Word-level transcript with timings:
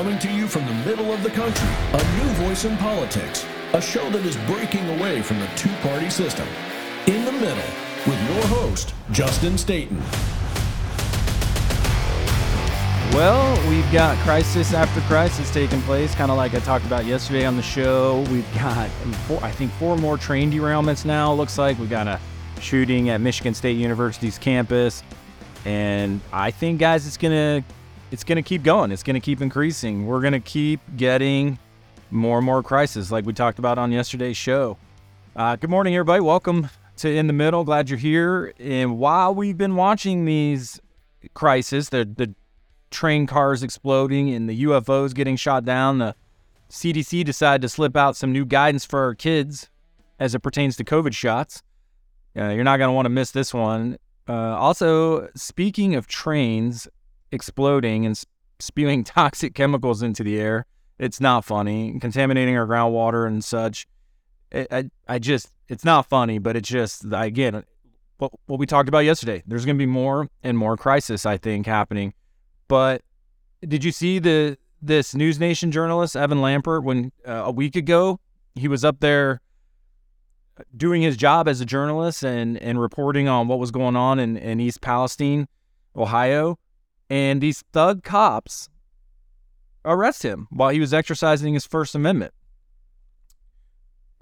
coming 0.00 0.18
to 0.18 0.32
you 0.32 0.48
from 0.48 0.64
the 0.64 0.72
middle 0.88 1.12
of 1.12 1.22
the 1.22 1.28
country, 1.28 1.68
a 1.92 2.02
new 2.16 2.30
voice 2.46 2.64
in 2.64 2.74
politics, 2.78 3.44
a 3.74 3.82
show 3.82 4.08
that 4.08 4.24
is 4.24 4.34
breaking 4.46 4.88
away 4.98 5.20
from 5.20 5.38
the 5.38 5.46
two 5.56 5.68
party 5.82 6.08
system. 6.08 6.48
In 7.06 7.22
the 7.26 7.32
Middle, 7.32 7.70
with 8.06 8.18
your 8.30 8.46
host, 8.46 8.94
Justin 9.10 9.58
Staten. 9.58 10.00
Well, 13.12 13.68
we've 13.68 13.92
got 13.92 14.16
crisis 14.24 14.72
after 14.72 15.02
crisis 15.02 15.52
taking 15.52 15.82
place, 15.82 16.14
kind 16.14 16.30
of 16.30 16.38
like 16.38 16.54
I 16.54 16.60
talked 16.60 16.86
about 16.86 17.04
yesterday 17.04 17.44
on 17.44 17.56
the 17.56 17.62
show. 17.62 18.24
We've 18.30 18.54
got, 18.54 18.88
four, 19.28 19.44
I 19.44 19.50
think, 19.50 19.70
four 19.72 19.98
more 19.98 20.16
train 20.16 20.50
derailments 20.50 21.04
now. 21.04 21.30
Looks 21.34 21.58
like 21.58 21.78
we've 21.78 21.90
got 21.90 22.08
a 22.08 22.18
shooting 22.58 23.10
at 23.10 23.20
Michigan 23.20 23.52
State 23.52 23.76
University's 23.76 24.38
campus, 24.38 25.02
and 25.66 26.22
I 26.32 26.52
think, 26.52 26.80
guys, 26.80 27.06
it's 27.06 27.18
gonna, 27.18 27.62
it's 28.10 28.24
gonna 28.24 28.42
keep 28.42 28.62
going. 28.62 28.90
It's 28.90 29.02
gonna 29.02 29.20
keep 29.20 29.40
increasing. 29.40 30.06
We're 30.06 30.20
gonna 30.20 30.40
keep 30.40 30.80
getting 30.96 31.58
more 32.10 32.38
and 32.38 32.46
more 32.46 32.62
crises, 32.62 33.12
like 33.12 33.24
we 33.24 33.32
talked 33.32 33.58
about 33.58 33.78
on 33.78 33.92
yesterday's 33.92 34.36
show. 34.36 34.76
Uh, 35.36 35.56
good 35.56 35.70
morning, 35.70 35.94
everybody. 35.94 36.20
Welcome 36.20 36.68
to 36.96 37.08
In 37.08 37.28
the 37.28 37.32
Middle. 37.32 37.62
Glad 37.62 37.88
you're 37.88 37.98
here. 37.98 38.52
And 38.58 38.98
while 38.98 39.34
we've 39.34 39.56
been 39.56 39.76
watching 39.76 40.24
these 40.24 40.80
crises, 41.34 41.90
the 41.90 42.04
the 42.04 42.34
train 42.90 43.26
cars 43.26 43.62
exploding 43.62 44.30
and 44.34 44.48
the 44.48 44.64
UFOs 44.64 45.14
getting 45.14 45.36
shot 45.36 45.64
down, 45.64 45.98
the 45.98 46.16
CDC 46.68 47.24
decided 47.24 47.62
to 47.62 47.68
slip 47.68 47.96
out 47.96 48.16
some 48.16 48.32
new 48.32 48.44
guidance 48.44 48.84
for 48.84 49.00
our 49.04 49.14
kids 49.14 49.70
as 50.18 50.34
it 50.34 50.40
pertains 50.40 50.76
to 50.76 50.84
COVID 50.84 51.14
shots. 51.14 51.62
Uh, 52.36 52.48
you're 52.48 52.64
not 52.64 52.78
going 52.78 52.88
to 52.88 52.92
want 52.92 53.06
to 53.06 53.10
miss 53.10 53.30
this 53.30 53.54
one. 53.54 53.98
Uh, 54.28 54.32
also, 54.32 55.28
speaking 55.34 55.94
of 55.94 56.06
trains 56.06 56.88
exploding 57.32 58.06
and 58.06 58.20
spewing 58.58 59.04
toxic 59.04 59.54
chemicals 59.54 60.02
into 60.02 60.22
the 60.22 60.38
air, 60.38 60.66
it's 60.98 61.20
not 61.20 61.44
funny. 61.44 61.98
Contaminating 62.00 62.56
our 62.56 62.66
groundwater 62.66 63.26
and 63.26 63.44
such. 63.44 63.86
It, 64.50 64.66
I, 64.70 64.90
I 65.08 65.18
just, 65.18 65.50
it's 65.68 65.84
not 65.84 66.06
funny, 66.06 66.38
but 66.38 66.56
it's 66.56 66.68
just, 66.68 67.04
again, 67.12 67.62
what, 68.18 68.32
what 68.46 68.58
we 68.58 68.66
talked 68.66 68.88
about 68.88 69.00
yesterday. 69.00 69.42
There's 69.46 69.64
going 69.64 69.76
to 69.76 69.82
be 69.82 69.86
more 69.86 70.28
and 70.42 70.58
more 70.58 70.76
crisis, 70.76 71.24
I 71.24 71.36
think, 71.36 71.66
happening 71.66 72.12
but 72.70 73.02
did 73.66 73.82
you 73.82 73.90
see 73.90 74.20
the 74.20 74.56
this 74.80 75.12
News 75.12 75.40
Nation 75.40 75.72
journalist 75.72 76.14
Evan 76.14 76.40
Lambert 76.40 76.84
when 76.84 77.10
uh, 77.26 77.42
a 77.46 77.50
week 77.50 77.74
ago 77.74 78.20
he 78.54 78.68
was 78.68 78.84
up 78.84 79.00
there 79.00 79.40
doing 80.76 81.02
his 81.02 81.16
job 81.16 81.48
as 81.48 81.60
a 81.60 81.64
journalist 81.64 82.22
and 82.22 82.56
and 82.58 82.80
reporting 82.80 83.26
on 83.26 83.48
what 83.48 83.58
was 83.58 83.72
going 83.72 83.96
on 83.96 84.20
in, 84.20 84.36
in 84.36 84.60
East 84.60 84.80
Palestine, 84.80 85.48
Ohio, 85.96 86.60
and 87.10 87.40
these 87.40 87.62
thug 87.72 88.04
cops 88.04 88.68
arrest 89.84 90.22
him 90.22 90.46
while 90.50 90.70
he 90.70 90.80
was 90.80 90.94
exercising 90.94 91.54
his 91.54 91.66
First 91.66 91.94
Amendment. 91.94 92.32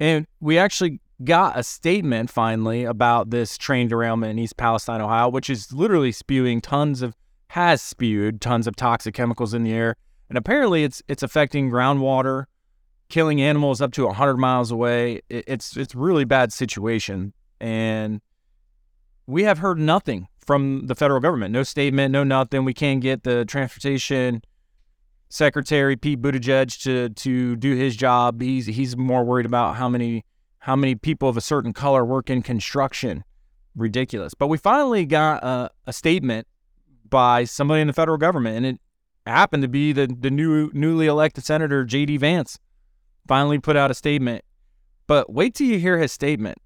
And 0.01 0.27
we 0.41 0.59
actually 0.59 1.01
got 1.23 1.59
a 1.59 1.63
statement 1.63 2.31
finally 2.31 2.85
about 2.85 3.31
this 3.31 3.59
train 3.59 3.89
derailment 3.89 4.31
in 4.31 4.39
East 4.39 4.57
Palestine, 4.57 5.01
Ohio, 5.01 5.29
which 5.29 5.51
is 5.51 5.73
literally 5.73 6.13
spewing 6.13 6.61
tons 6.61 7.03
of 7.03 7.15
has 7.53 7.81
spewed 7.83 8.41
tons 8.41 8.67
of 8.67 8.77
toxic 8.77 9.15
chemicals 9.15 9.55
in 9.55 9.65
the 9.65 9.73
air, 9.73 9.97
and 10.29 10.37
apparently 10.39 10.85
it's 10.85 11.03
it's 11.09 11.23
affecting 11.23 11.71
groundwater, 11.71 12.45
killing 13.09 13.41
animals 13.41 13.81
up 13.81 13.91
to 13.93 14.05
100 14.05 14.37
miles 14.37 14.71
away. 14.71 15.23
It, 15.29 15.45
it's 15.49 15.77
it's 15.77 15.95
really 15.95 16.25
bad 16.25 16.53
situation, 16.53 17.33
and 17.59 18.21
we 19.27 19.45
have 19.45 19.59
heard 19.59 19.79
nothing 19.79 20.29
from 20.49 20.87
the 20.87 20.95
federal 20.95 21.21
government. 21.21 21.53
No 21.53 21.63
statement, 21.63 22.11
no 22.11 22.25
nothing. 22.25 22.65
We 22.65 22.73
can't 22.73 23.03
get 23.03 23.23
the 23.23 23.45
transportation 23.45 24.41
secretary 25.29 25.95
Pete 25.95 26.23
Buttigieg 26.23 26.83
to 26.85 27.11
to 27.11 27.55
do 27.57 27.77
his 27.77 27.95
job. 27.95 28.41
He's 28.41 28.65
he's 28.65 28.97
more 28.97 29.25
worried 29.25 29.45
about 29.45 29.77
how 29.77 29.91
many 29.91 30.25
how 30.61 30.75
many 30.75 30.95
people 30.95 31.29
of 31.29 31.37
a 31.37 31.43
certain 31.43 31.75
color 31.75 32.03
work 32.03 32.31
in 32.31 32.41
construction. 32.41 33.25
Ridiculous. 33.77 34.33
But 34.33 34.47
we 34.47 34.57
finally 34.57 35.05
got 35.05 35.45
a, 35.45 35.71
a 35.87 35.93
statement 35.93 36.47
by 37.11 37.45
somebody 37.45 37.83
in 37.83 37.87
the 37.87 37.93
federal 37.93 38.17
government, 38.17 38.57
and 38.57 38.65
it 38.65 38.81
happened 39.27 39.63
to 39.65 39.69
be 39.69 39.93
the 39.93 40.07
the 40.07 40.31
new 40.31 40.71
newly 40.73 41.09
elected 41.09 41.45
senator 41.45 41.85
J.D. 41.85 42.17
Vance. 42.17 42.59
Finally, 43.27 43.59
put 43.59 43.77
out 43.77 43.91
a 43.91 43.95
statement. 43.95 44.47
But 45.07 45.31
wait 45.31 45.55
till 45.55 45.67
you 45.67 45.79
hear 45.79 45.99
his 45.99 46.11
statement 46.11 46.57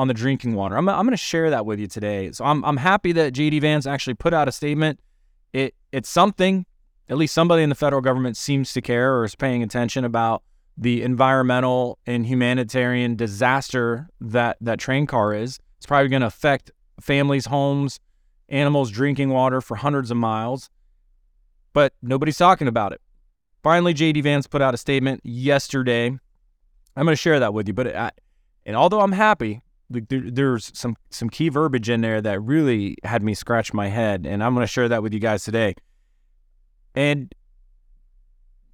on 0.00 0.08
the 0.08 0.14
drinking 0.14 0.54
water. 0.54 0.78
I'm 0.78 0.88
I'm 0.88 1.04
going 1.04 1.10
to 1.10 1.16
share 1.18 1.50
that 1.50 1.66
with 1.66 1.78
you 1.78 1.86
today. 1.86 2.32
So 2.32 2.42
I'm 2.42 2.64
I'm 2.64 2.78
happy 2.78 3.12
that 3.12 3.32
J.D. 3.32 3.58
Vance 3.58 3.86
actually 3.86 4.14
put 4.14 4.32
out 4.32 4.48
a 4.48 4.52
statement. 4.52 4.98
It 5.52 5.74
it's 5.92 6.08
something. 6.08 6.64
At 7.10 7.18
least 7.18 7.34
somebody 7.34 7.62
in 7.62 7.68
the 7.68 7.74
federal 7.74 8.00
government 8.00 8.38
seems 8.38 8.72
to 8.72 8.80
care 8.80 9.18
or 9.18 9.24
is 9.24 9.34
paying 9.34 9.62
attention 9.62 10.06
about 10.06 10.42
the 10.78 11.02
environmental 11.02 11.98
and 12.06 12.24
humanitarian 12.24 13.14
disaster 13.14 14.08
that 14.22 14.56
that 14.62 14.78
train 14.78 15.06
car 15.06 15.34
is. 15.34 15.58
It's 15.76 15.84
probably 15.86 16.08
going 16.08 16.20
to 16.20 16.28
affect 16.28 16.70
families' 16.98 17.44
homes, 17.44 18.00
animals 18.48 18.90
drinking 18.90 19.28
water 19.28 19.60
for 19.60 19.74
hundreds 19.74 20.10
of 20.10 20.16
miles, 20.16 20.70
but 21.74 21.92
nobody's 22.00 22.38
talking 22.38 22.68
about 22.68 22.92
it. 22.92 23.02
Finally, 23.62 23.92
JD 23.92 24.22
Vance 24.22 24.46
put 24.46 24.62
out 24.62 24.72
a 24.72 24.78
statement 24.78 25.20
yesterday. 25.24 26.06
I'm 26.06 27.04
going 27.04 27.08
to 27.08 27.16
share 27.16 27.38
that 27.40 27.52
with 27.52 27.68
you, 27.68 27.74
but 27.74 27.94
I, 27.94 28.12
and 28.64 28.76
although 28.76 29.00
I'm 29.00 29.12
happy, 29.12 29.60
there, 29.90 30.22
there's 30.30 30.70
some 30.74 30.96
some 31.10 31.28
key 31.28 31.48
verbiage 31.48 31.90
in 31.90 32.00
there 32.00 32.20
that 32.20 32.40
really 32.40 32.96
had 33.04 33.22
me 33.22 33.34
scratch 33.34 33.74
my 33.74 33.88
head, 33.88 34.26
and 34.26 34.42
I'm 34.42 34.54
going 34.54 34.64
to 34.64 34.72
share 34.72 34.88
that 34.88 35.02
with 35.02 35.12
you 35.12 35.20
guys 35.20 35.44
today. 35.44 35.74
And 36.94 37.34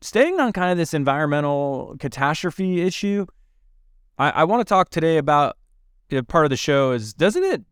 staying 0.00 0.38
on 0.40 0.52
kind 0.52 0.70
of 0.70 0.78
this 0.78 0.94
environmental 0.94 1.96
catastrophe 1.98 2.82
issue, 2.82 3.26
I, 4.18 4.30
I 4.30 4.44
want 4.44 4.60
to 4.60 4.64
talk 4.64 4.90
today 4.90 5.16
about 5.16 5.56
part 6.28 6.44
of 6.44 6.50
the 6.50 6.56
show 6.56 6.92
is 6.92 7.12
doesn't 7.14 7.42
it 7.42 7.64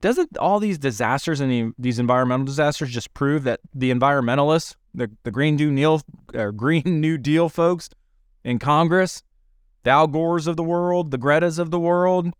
doesn't 0.00 0.36
all 0.38 0.60
these 0.60 0.78
disasters 0.78 1.40
and 1.40 1.50
the, 1.50 1.72
these 1.78 1.98
environmental 1.98 2.46
disasters 2.46 2.90
just 2.90 3.14
prove 3.14 3.44
that 3.44 3.60
the 3.74 3.90
environmentalists, 3.92 4.74
the, 4.94 5.10
the 5.24 5.30
Green 5.30 5.56
New 5.56 5.74
Deal, 5.74 6.00
Green 6.56 7.00
New 7.00 7.18
Deal 7.18 7.48
folks 7.48 7.88
in 8.44 8.58
Congress, 8.58 9.22
the 9.82 9.90
Al 9.90 10.06
Gores 10.06 10.46
of 10.46 10.56
the 10.56 10.62
world, 10.62 11.10
the 11.10 11.18
Greta's 11.18 11.58
of 11.58 11.70
the 11.70 11.80
world, 11.80 12.32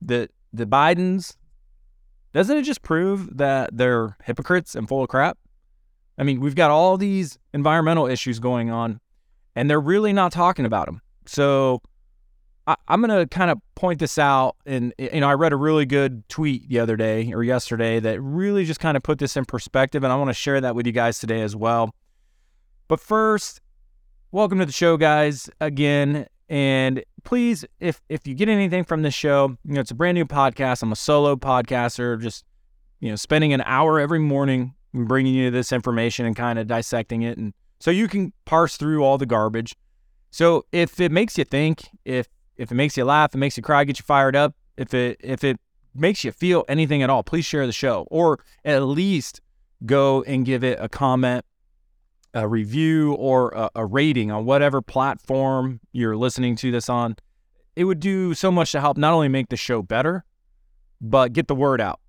the 0.00 0.28
the 0.52 0.66
Bidens, 0.66 1.36
doesn't 2.32 2.56
it 2.56 2.62
just 2.62 2.82
prove 2.82 3.36
that 3.36 3.70
they're 3.72 4.16
hypocrites 4.24 4.74
and 4.74 4.88
full 4.88 5.02
of 5.02 5.08
crap? 5.08 5.38
I 6.18 6.24
mean, 6.24 6.40
we've 6.40 6.54
got 6.54 6.70
all 6.70 6.96
these 6.96 7.38
environmental 7.54 8.06
issues 8.06 8.38
going 8.38 8.70
on, 8.70 9.00
and 9.54 9.70
they're 9.70 9.80
really 9.80 10.12
not 10.12 10.32
talking 10.32 10.64
about 10.64 10.86
them. 10.86 11.00
So 11.26 11.80
I, 12.68 12.76
am 12.88 13.00
going 13.00 13.18
to 13.18 13.26
kind 13.26 13.50
of 13.50 13.58
point 13.76 13.98
this 13.98 14.18
out. 14.18 14.56
And, 14.66 14.92
you 14.98 15.20
know, 15.20 15.28
I 15.28 15.32
read 15.32 15.52
a 15.52 15.56
really 15.56 15.86
good 15.86 16.28
tweet 16.28 16.68
the 16.68 16.80
other 16.80 16.96
day 16.96 17.32
or 17.32 17.42
yesterday 17.42 17.98
that 18.00 18.20
really 18.20 18.66
just 18.66 18.78
kind 18.78 18.96
of 18.96 19.02
put 19.02 19.18
this 19.18 19.38
in 19.38 19.46
perspective. 19.46 20.04
And 20.04 20.12
I 20.12 20.16
want 20.16 20.28
to 20.28 20.34
share 20.34 20.60
that 20.60 20.74
with 20.74 20.86
you 20.86 20.92
guys 20.92 21.18
today 21.18 21.40
as 21.40 21.56
well. 21.56 21.94
But 22.86 23.00
first, 23.00 23.62
welcome 24.32 24.58
to 24.58 24.66
the 24.66 24.72
show, 24.72 24.98
guys, 24.98 25.48
again. 25.62 26.26
And 26.50 27.04
please, 27.28 27.62
if 27.78 28.00
if 28.08 28.26
you 28.26 28.34
get 28.34 28.48
anything 28.48 28.82
from 28.84 29.02
this 29.02 29.12
show, 29.12 29.58
you 29.62 29.74
know, 29.74 29.80
it's 29.80 29.90
a 29.90 29.94
brand 29.94 30.14
new 30.14 30.24
podcast. 30.24 30.82
I'm 30.82 30.92
a 30.92 30.96
solo 30.96 31.36
podcaster, 31.36 32.18
just, 32.18 32.42
you 33.00 33.10
know, 33.10 33.16
spending 33.16 33.52
an 33.52 33.60
hour 33.66 34.00
every 34.00 34.18
morning 34.18 34.74
bringing 34.94 35.34
you 35.34 35.50
this 35.50 35.70
information 35.70 36.24
and 36.24 36.34
kind 36.34 36.58
of 36.58 36.66
dissecting 36.66 37.20
it. 37.20 37.36
And 37.36 37.52
so 37.80 37.90
you 37.90 38.08
can 38.08 38.32
parse 38.46 38.78
through 38.78 39.04
all 39.04 39.18
the 39.18 39.26
garbage. 39.26 39.76
So 40.30 40.64
if 40.72 41.00
it 41.00 41.12
makes 41.12 41.36
you 41.36 41.44
think, 41.44 41.90
if 42.06 42.28
if 42.56 42.72
it 42.72 42.74
makes 42.74 42.96
you 42.96 43.04
laugh, 43.04 43.34
it 43.34 43.38
makes 43.38 43.58
you 43.58 43.62
cry, 43.62 43.84
get 43.84 43.98
you 43.98 44.04
fired 44.06 44.34
up, 44.34 44.54
if 44.78 44.94
it 44.94 45.20
if 45.22 45.44
it 45.44 45.60
makes 45.94 46.24
you 46.24 46.32
feel 46.32 46.64
anything 46.66 47.02
at 47.02 47.10
all, 47.10 47.22
please 47.22 47.44
share 47.44 47.66
the 47.66 47.72
show 47.74 48.06
or 48.10 48.38
at 48.64 48.84
least 48.84 49.42
go 49.84 50.22
and 50.22 50.46
give 50.46 50.64
it 50.64 50.78
a 50.80 50.88
comment, 50.88 51.44
a 52.34 52.46
review, 52.46 53.14
or 53.14 53.50
a, 53.50 53.70
a 53.76 53.86
rating 53.86 54.30
on 54.30 54.44
whatever 54.44 54.82
platform 54.82 55.80
you're 55.92 56.16
listening 56.16 56.56
to 56.56 56.70
this 56.70 56.88
on. 56.88 57.16
It 57.76 57.84
would 57.84 58.00
do 58.00 58.34
so 58.34 58.50
much 58.50 58.72
to 58.72 58.80
help 58.80 58.96
not 58.96 59.12
only 59.12 59.28
make 59.28 59.48
the 59.48 59.56
show 59.56 59.82
better, 59.82 60.24
but 61.00 61.32
get 61.32 61.48
the 61.48 61.54
word 61.54 61.80
out. 61.80 62.00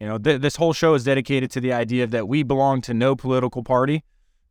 You 0.00 0.06
know, 0.06 0.18
th- 0.18 0.40
this 0.40 0.56
whole 0.56 0.72
show 0.72 0.94
is 0.94 1.04
dedicated 1.04 1.50
to 1.52 1.60
the 1.60 1.72
idea 1.72 2.06
that 2.06 2.28
we 2.28 2.42
belong 2.42 2.82
to 2.82 2.94
no 2.94 3.16
political 3.16 3.62
party. 3.62 4.04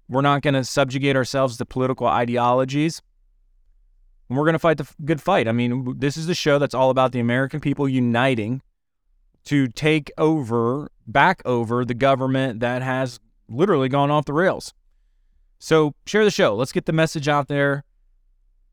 We're 0.10 0.22
not 0.22 0.42
going 0.42 0.56
to 0.56 0.64
subjugate 0.64 1.16
ourselves 1.16 1.58
to 1.58 1.66
political 1.66 2.08
ideologies 2.08 3.02
and 4.30 4.38
we're 4.38 4.46
going 4.46 4.54
to 4.54 4.60
fight 4.60 4.78
the 4.78 4.88
good 5.04 5.22
fight. 5.22 5.48
I 5.48 5.52
mean, 5.52 6.00
this 6.00 6.18
is 6.18 6.28
the 6.28 6.34
show 6.34 6.58
that's 6.58 6.74
all 6.74 6.90
about 6.90 7.12
the 7.12 7.20
American 7.20 7.60
people 7.60 7.88
uniting 7.88 8.62
to 9.46 9.68
take 9.68 10.12
over, 10.18 10.90
back 11.06 11.42
over 11.46 11.86
the 11.86 11.94
government 11.94 12.60
that 12.62 12.82
has 12.82 13.20
literally 13.48 13.90
gone 13.90 14.10
off 14.10 14.26
the 14.26 14.34
rails. 14.34 14.74
So 15.60 15.96
share 16.06 16.24
the 16.24 16.32
show. 16.32 16.56
Let's 16.56 16.72
get 16.72 16.86
the 16.86 16.94
message 16.94 17.28
out 17.28 17.48
there. 17.48 17.84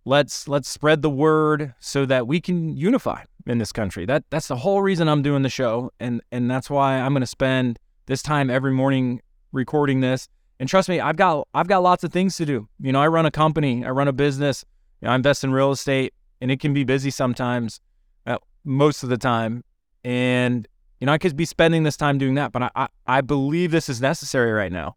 Let's 0.05 0.49
let's 0.49 0.69
spread 0.69 1.03
the 1.03 1.11
word 1.11 1.75
so 1.79 2.05
that 2.07 2.27
we 2.27 2.41
can 2.41 2.77
unify 2.77 3.25
in 3.47 3.59
this 3.59 3.73
country. 3.73 4.05
That 4.05 4.25
that's 4.31 4.49
the 4.49 4.57
whole 4.57 4.83
reason 4.83 5.09
I'm 5.09 5.23
doing 5.23 5.43
the 5.43 5.49
show, 5.49 5.93
and 6.01 6.21
and 6.33 6.51
that's 6.51 6.69
why 6.69 6.99
I'm 6.99 7.13
going 7.13 7.21
to 7.21 7.27
spend 7.27 7.79
this 8.07 8.23
time 8.23 8.51
every 8.51 8.73
morning 8.73 9.23
recording 9.53 10.01
this 10.01 10.29
And 10.59 10.69
trust 10.69 10.89
me, 10.89 11.01
I've 11.01 11.17
got 11.17 11.49
I've 11.55 11.69
got 11.69 11.83
lots 11.83 12.05
of 12.05 12.13
things 12.13 12.37
to 12.37 12.47
do. 12.47 12.69
You 12.81 12.93
know, 12.93 13.01
I 13.01 13.09
run 13.09 13.27
a 13.27 13.31
company, 13.31 13.85
I 13.85 13.91
run 13.91 14.09
a 14.09 14.13
business, 14.13 14.65
you 15.01 15.07
know, 15.07 15.13
I 15.13 15.17
invest 15.17 15.45
in 15.45 15.53
real 15.53 15.73
estate, 15.73 16.15
and 16.41 16.51
it 16.51 16.61
can 16.61 16.73
be 16.73 16.85
busy 16.85 17.11
sometimes, 17.11 17.81
uh, 18.27 18.39
most 18.65 19.03
of 19.03 19.09
the 19.09 19.19
time. 19.19 19.65
And 20.05 20.69
you 21.01 21.07
know, 21.07 21.13
I 21.13 21.19
could 21.19 21.37
be 21.37 21.45
spending 21.45 21.83
this 21.83 21.97
time 21.97 22.19
doing 22.19 22.35
that, 22.35 22.53
but 22.53 22.63
I 22.63 22.71
I, 22.77 22.89
I 23.07 23.21
believe 23.21 23.73
this 23.73 23.89
is 23.89 24.01
necessary 24.01 24.53
right 24.53 24.73
now. 24.73 24.97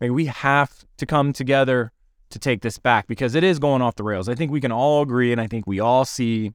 Mean, 0.00 0.14
we 0.14 0.26
have 0.26 0.84
to 0.98 1.06
come 1.06 1.32
together 1.32 1.92
to 2.30 2.38
take 2.38 2.62
this 2.62 2.78
back 2.78 3.06
because 3.06 3.34
it 3.34 3.42
is 3.42 3.58
going 3.58 3.82
off 3.82 3.96
the 3.96 4.04
rails. 4.04 4.28
I 4.28 4.34
think 4.34 4.52
we 4.52 4.60
can 4.60 4.72
all 4.72 5.02
agree, 5.02 5.32
and 5.32 5.40
I 5.40 5.46
think 5.46 5.66
we 5.66 5.80
all 5.80 6.04
see 6.04 6.52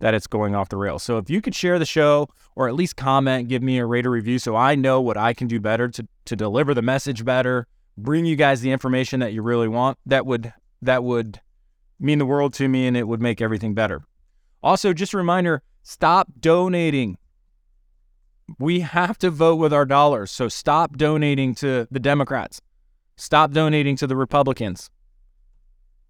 that 0.00 0.14
it's 0.14 0.26
going 0.26 0.54
off 0.54 0.68
the 0.68 0.76
rails. 0.76 1.02
So 1.04 1.18
if 1.18 1.30
you 1.30 1.40
could 1.40 1.54
share 1.54 1.78
the 1.78 1.86
show 1.86 2.28
or 2.56 2.68
at 2.68 2.74
least 2.74 2.96
comment, 2.96 3.48
give 3.48 3.62
me 3.62 3.78
a 3.78 3.86
rate 3.86 4.04
or 4.04 4.10
review 4.10 4.38
so 4.40 4.56
I 4.56 4.74
know 4.74 5.00
what 5.00 5.16
I 5.16 5.32
can 5.32 5.46
do 5.46 5.60
better 5.60 5.88
to 5.88 6.06
to 6.24 6.36
deliver 6.36 6.74
the 6.74 6.82
message 6.82 7.24
better, 7.24 7.68
bring 7.96 8.24
you 8.24 8.34
guys 8.34 8.60
the 8.60 8.72
information 8.72 9.20
that 9.20 9.32
you 9.32 9.42
really 9.42 9.68
want, 9.68 9.98
that 10.06 10.26
would 10.26 10.52
that 10.82 11.04
would 11.04 11.40
mean 12.00 12.18
the 12.18 12.26
world 12.26 12.52
to 12.54 12.68
me 12.68 12.88
and 12.88 12.96
it 12.96 13.06
would 13.06 13.22
make 13.22 13.40
everything 13.40 13.74
better. 13.74 14.02
Also, 14.60 14.92
just 14.92 15.14
a 15.14 15.16
reminder, 15.16 15.62
stop 15.84 16.28
donating. 16.40 17.16
We 18.58 18.80
have 18.80 19.18
to 19.18 19.30
vote 19.30 19.56
with 19.56 19.72
our 19.72 19.86
dollars. 19.86 20.32
So 20.32 20.48
stop 20.48 20.96
donating 20.96 21.54
to 21.56 21.86
the 21.90 22.00
Democrats. 22.00 22.60
Stop 23.16 23.52
donating 23.52 23.96
to 23.96 24.06
the 24.06 24.16
Republicans. 24.16 24.90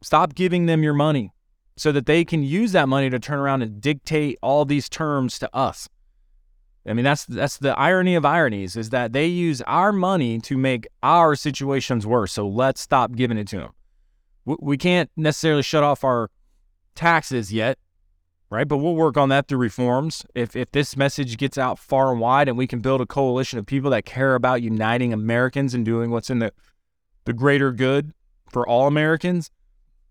Stop 0.03 0.35
giving 0.35 0.67
them 0.67 0.83
your 0.83 0.95
money 0.95 1.33
so 1.77 1.93
that 1.93 2.07
they 2.07 2.25
can 2.25 2.43
use 2.43 2.73
that 2.73 2.89
money 2.89 3.11
to 3.11 3.19
turn 3.19 3.39
around 3.39 3.63
and 3.63 3.81
dictate 3.81 4.39
all 4.43 4.65
these 4.65 4.89
terms 4.89 5.39
to 5.39 5.55
us. 5.55 5.89
I 6.87 6.95
mean, 6.95 7.05
that's 7.05 7.25
that's 7.27 7.59
the 7.59 7.79
irony 7.79 8.17
of 8.17 8.25
ironies 8.25 8.77
is 8.77 8.91
that 8.91 9.13
they 9.13 9.27
use 9.27 9.63
our 9.63 9.93
money 9.93 10.41
to 10.41 10.59
make 10.59 10.87
our 11.03 11.37
situations 11.37 12.07
worse. 12.07 12.33
So 12.33 12.47
let's 12.47 12.81
stop 12.81 13.13
giving 13.13 13.39
it 13.39 13.47
to 13.49 13.59
them. 13.59 13.71
We 14.45 14.77
can't 14.77 15.09
necessarily 15.17 15.63
shut 15.63 15.85
off 15.85 16.03
our 16.03 16.29
taxes 16.97 17.53
yet, 17.53 17.79
right? 18.51 18.67
But 18.67 18.79
we'll 18.79 18.97
work 18.97 19.17
on 19.17 19.29
that 19.29 19.47
through 19.47 19.59
reforms. 19.59 20.27
If 20.35 20.57
if 20.57 20.73
this 20.73 20.97
message 20.97 21.37
gets 21.37 21.57
out 21.57 21.79
far 21.79 22.11
and 22.11 22.21
wide, 22.21 22.49
and 22.49 22.59
we 22.59 22.67
can 22.67 22.81
build 22.81 23.01
a 23.01 23.07
coalition 23.07 23.61
of 23.61 23.67
people 23.67 23.91
that 23.93 24.05
care 24.05 24.35
about 24.35 24.61
uniting 24.61 25.13
Americans 25.13 25.75
and 25.75 25.85
doing 25.85 26.11
what's 26.11 26.31
in 26.31 26.41
the 26.41 26.53
the 27.25 27.33
greater 27.33 27.73
good 27.73 28.13
for 28.51 28.67
all 28.67 28.87
Americans, 28.87 29.51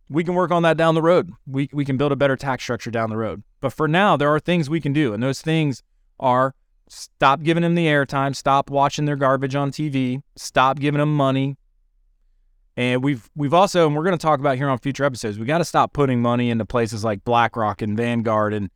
we 0.10 0.24
can 0.24 0.34
work 0.34 0.52
on 0.52 0.64
that 0.64 0.78
down 0.78 0.96
the 0.96 1.02
road. 1.02 1.32
We, 1.48 1.70
we 1.72 1.86
can 1.86 1.98
build 1.98 2.12
a 2.12 2.16
better 2.16 2.36
tax 2.36 2.64
structure 2.64 2.92
down 2.92 3.10
the 3.10 3.18
road. 3.18 3.44
But 3.62 3.74
for 3.74 3.88
now, 3.88 4.18
there 4.18 4.34
are 4.34 4.40
things 4.40 4.70
we 4.70 4.82
can 4.82 4.94
do. 4.94 5.14
And 5.14 5.24
those 5.24 5.42
things 5.42 5.84
are 6.20 6.54
stop 6.90 7.42
giving 7.44 7.64
them 7.64 7.76
the 7.76 7.86
airtime, 7.86 8.36
stop 8.36 8.70
watching 8.70 9.06
their 9.06 9.16
garbage 9.16 9.56
on 9.56 9.72
TV, 9.72 10.22
stop 10.36 10.80
giving 10.80 11.00
them 11.00 11.16
money. 11.16 11.58
And 12.76 13.04
we've 13.04 13.30
we've 13.36 13.54
also, 13.54 13.88
and 13.88 13.96
we're 13.96 14.04
going 14.04 14.18
to 14.18 14.22
talk 14.22 14.40
about 14.40 14.58
here 14.58 14.70
on 14.70 14.78
future 14.80 15.04
episodes, 15.04 15.38
we 15.38 15.46
got 15.46 15.60
to 15.60 15.66
stop 15.66 15.94
putting 15.94 16.22
money 16.22 16.50
into 16.50 16.66
places 16.66 17.04
like 17.04 17.24
BlackRock 17.24 17.82
and 17.82 17.96
Vanguard 17.96 18.54
and 18.54 18.70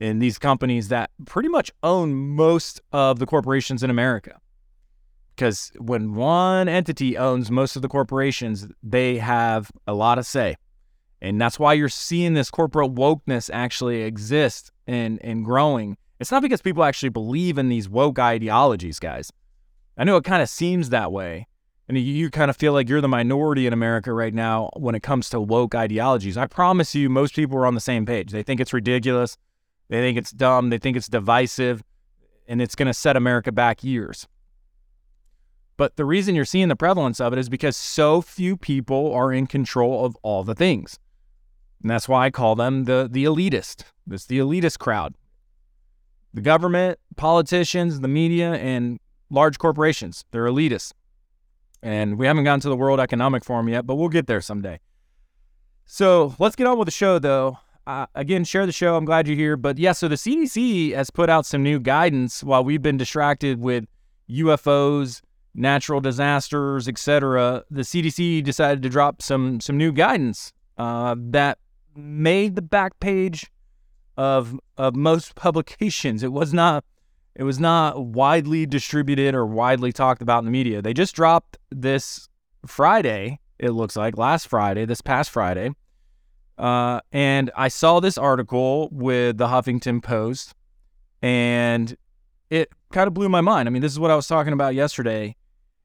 and 0.00 0.22
these 0.22 0.38
companies 0.38 0.88
that 0.88 1.10
pretty 1.26 1.48
much 1.48 1.72
own 1.82 2.14
most 2.14 2.80
of 2.92 3.18
the 3.18 3.26
corporations 3.26 3.82
in 3.82 3.90
America. 3.90 4.40
Because 5.38 5.70
when 5.78 6.16
one 6.16 6.68
entity 6.68 7.16
owns 7.16 7.48
most 7.48 7.76
of 7.76 7.82
the 7.82 7.88
corporations, 7.88 8.66
they 8.82 9.18
have 9.18 9.70
a 9.86 9.94
lot 9.94 10.18
of 10.18 10.26
say. 10.26 10.56
And 11.22 11.40
that's 11.40 11.60
why 11.60 11.74
you're 11.74 11.88
seeing 11.88 12.34
this 12.34 12.50
corporate 12.50 12.96
wokeness 12.96 13.48
actually 13.52 14.02
exist 14.02 14.72
and, 14.88 15.20
and 15.22 15.44
growing. 15.44 15.96
It's 16.18 16.32
not 16.32 16.42
because 16.42 16.60
people 16.60 16.82
actually 16.82 17.10
believe 17.10 17.56
in 17.56 17.68
these 17.68 17.88
woke 17.88 18.18
ideologies, 18.18 18.98
guys. 18.98 19.30
I 19.96 20.02
know 20.02 20.16
it 20.16 20.24
kind 20.24 20.42
of 20.42 20.48
seems 20.48 20.90
that 20.90 21.12
way. 21.12 21.46
And 21.86 21.96
you, 21.96 22.02
you 22.02 22.30
kind 22.30 22.50
of 22.50 22.56
feel 22.56 22.72
like 22.72 22.88
you're 22.88 23.00
the 23.00 23.06
minority 23.06 23.68
in 23.68 23.72
America 23.72 24.12
right 24.12 24.34
now 24.34 24.70
when 24.76 24.96
it 24.96 25.04
comes 25.04 25.30
to 25.30 25.40
woke 25.40 25.72
ideologies. 25.72 26.36
I 26.36 26.48
promise 26.48 26.96
you, 26.96 27.08
most 27.08 27.36
people 27.36 27.58
are 27.58 27.66
on 27.66 27.76
the 27.76 27.80
same 27.80 28.04
page. 28.04 28.32
They 28.32 28.42
think 28.42 28.58
it's 28.58 28.72
ridiculous. 28.72 29.38
They 29.88 30.00
think 30.00 30.18
it's 30.18 30.32
dumb. 30.32 30.70
They 30.70 30.78
think 30.78 30.96
it's 30.96 31.08
divisive. 31.08 31.84
And 32.48 32.60
it's 32.60 32.74
going 32.74 32.88
to 32.88 32.94
set 32.94 33.16
America 33.16 33.52
back 33.52 33.84
years. 33.84 34.26
But 35.78 35.96
the 35.96 36.04
reason 36.04 36.34
you're 36.34 36.44
seeing 36.44 36.68
the 36.68 36.76
prevalence 36.76 37.20
of 37.20 37.32
it 37.32 37.38
is 37.38 37.48
because 37.48 37.76
so 37.76 38.20
few 38.20 38.56
people 38.56 39.14
are 39.14 39.32
in 39.32 39.46
control 39.46 40.04
of 40.04 40.16
all 40.22 40.44
the 40.44 40.54
things. 40.54 40.98
And 41.80 41.90
that's 41.90 42.08
why 42.08 42.26
I 42.26 42.30
call 42.30 42.56
them 42.56 42.84
the, 42.84 43.08
the 43.10 43.24
elitist. 43.24 43.84
It's 44.10 44.26
the 44.26 44.40
elitist 44.40 44.80
crowd. 44.80 45.14
The 46.34 46.40
government, 46.40 46.98
politicians, 47.16 48.00
the 48.00 48.08
media, 48.08 48.54
and 48.54 48.98
large 49.30 49.58
corporations, 49.58 50.24
they're 50.32 50.46
elitists. 50.46 50.92
And 51.80 52.18
we 52.18 52.26
haven't 52.26 52.42
gotten 52.42 52.60
to 52.60 52.68
the 52.68 52.76
World 52.76 52.98
Economic 52.98 53.44
Forum 53.44 53.68
yet, 53.68 53.86
but 53.86 53.94
we'll 53.94 54.08
get 54.08 54.26
there 54.26 54.40
someday. 54.40 54.80
So 55.84 56.34
let's 56.40 56.56
get 56.56 56.66
on 56.66 56.76
with 56.76 56.86
the 56.86 56.92
show, 56.92 57.20
though. 57.20 57.58
Uh, 57.86 58.06
again, 58.16 58.44
share 58.44 58.66
the 58.66 58.72
show. 58.72 58.96
I'm 58.96 59.04
glad 59.04 59.28
you're 59.28 59.36
here. 59.36 59.56
But 59.56 59.78
yeah, 59.78 59.92
so 59.92 60.08
the 60.08 60.16
CDC 60.16 60.92
has 60.92 61.08
put 61.10 61.30
out 61.30 61.46
some 61.46 61.62
new 61.62 61.78
guidance 61.78 62.42
while 62.42 62.64
we've 62.64 62.82
been 62.82 62.96
distracted 62.96 63.60
with 63.60 63.84
UFOs, 64.28 65.22
natural 65.58 66.00
disasters, 66.00 66.88
etc. 66.88 67.64
The 67.70 67.82
CDC 67.82 68.42
decided 68.44 68.82
to 68.82 68.88
drop 68.88 69.20
some 69.20 69.60
some 69.60 69.76
new 69.76 69.92
guidance 69.92 70.52
uh, 70.78 71.16
that 71.18 71.58
made 71.96 72.56
the 72.56 72.62
back 72.62 72.98
page 73.00 73.50
of 74.16 74.58
of 74.76 74.94
most 74.96 75.34
publications. 75.34 76.22
It 76.22 76.32
was 76.32 76.54
not 76.54 76.84
it 77.34 77.42
was 77.42 77.60
not 77.60 78.04
widely 78.04 78.66
distributed 78.66 79.34
or 79.34 79.46
widely 79.46 79.92
talked 79.92 80.22
about 80.22 80.40
in 80.40 80.44
the 80.44 80.50
media. 80.50 80.82
They 80.82 80.94
just 80.94 81.14
dropped 81.14 81.56
this 81.70 82.28
Friday, 82.66 83.38
it 83.58 83.70
looks 83.70 83.96
like, 83.96 84.18
last 84.18 84.48
Friday, 84.48 84.84
this 84.84 85.00
past 85.00 85.30
Friday. 85.30 85.70
Uh, 86.58 87.00
and 87.12 87.52
I 87.56 87.68
saw 87.68 88.00
this 88.00 88.18
article 88.18 88.88
with 88.90 89.38
the 89.38 89.46
Huffington 89.46 90.02
Post, 90.02 90.52
and 91.22 91.96
it 92.50 92.70
kind 92.90 93.06
of 93.06 93.14
blew 93.14 93.28
my 93.28 93.40
mind. 93.40 93.68
I 93.68 93.70
mean, 93.70 93.82
this 93.82 93.92
is 93.92 94.00
what 94.00 94.10
I 94.10 94.16
was 94.16 94.26
talking 94.26 94.52
about 94.52 94.74
yesterday 94.74 95.36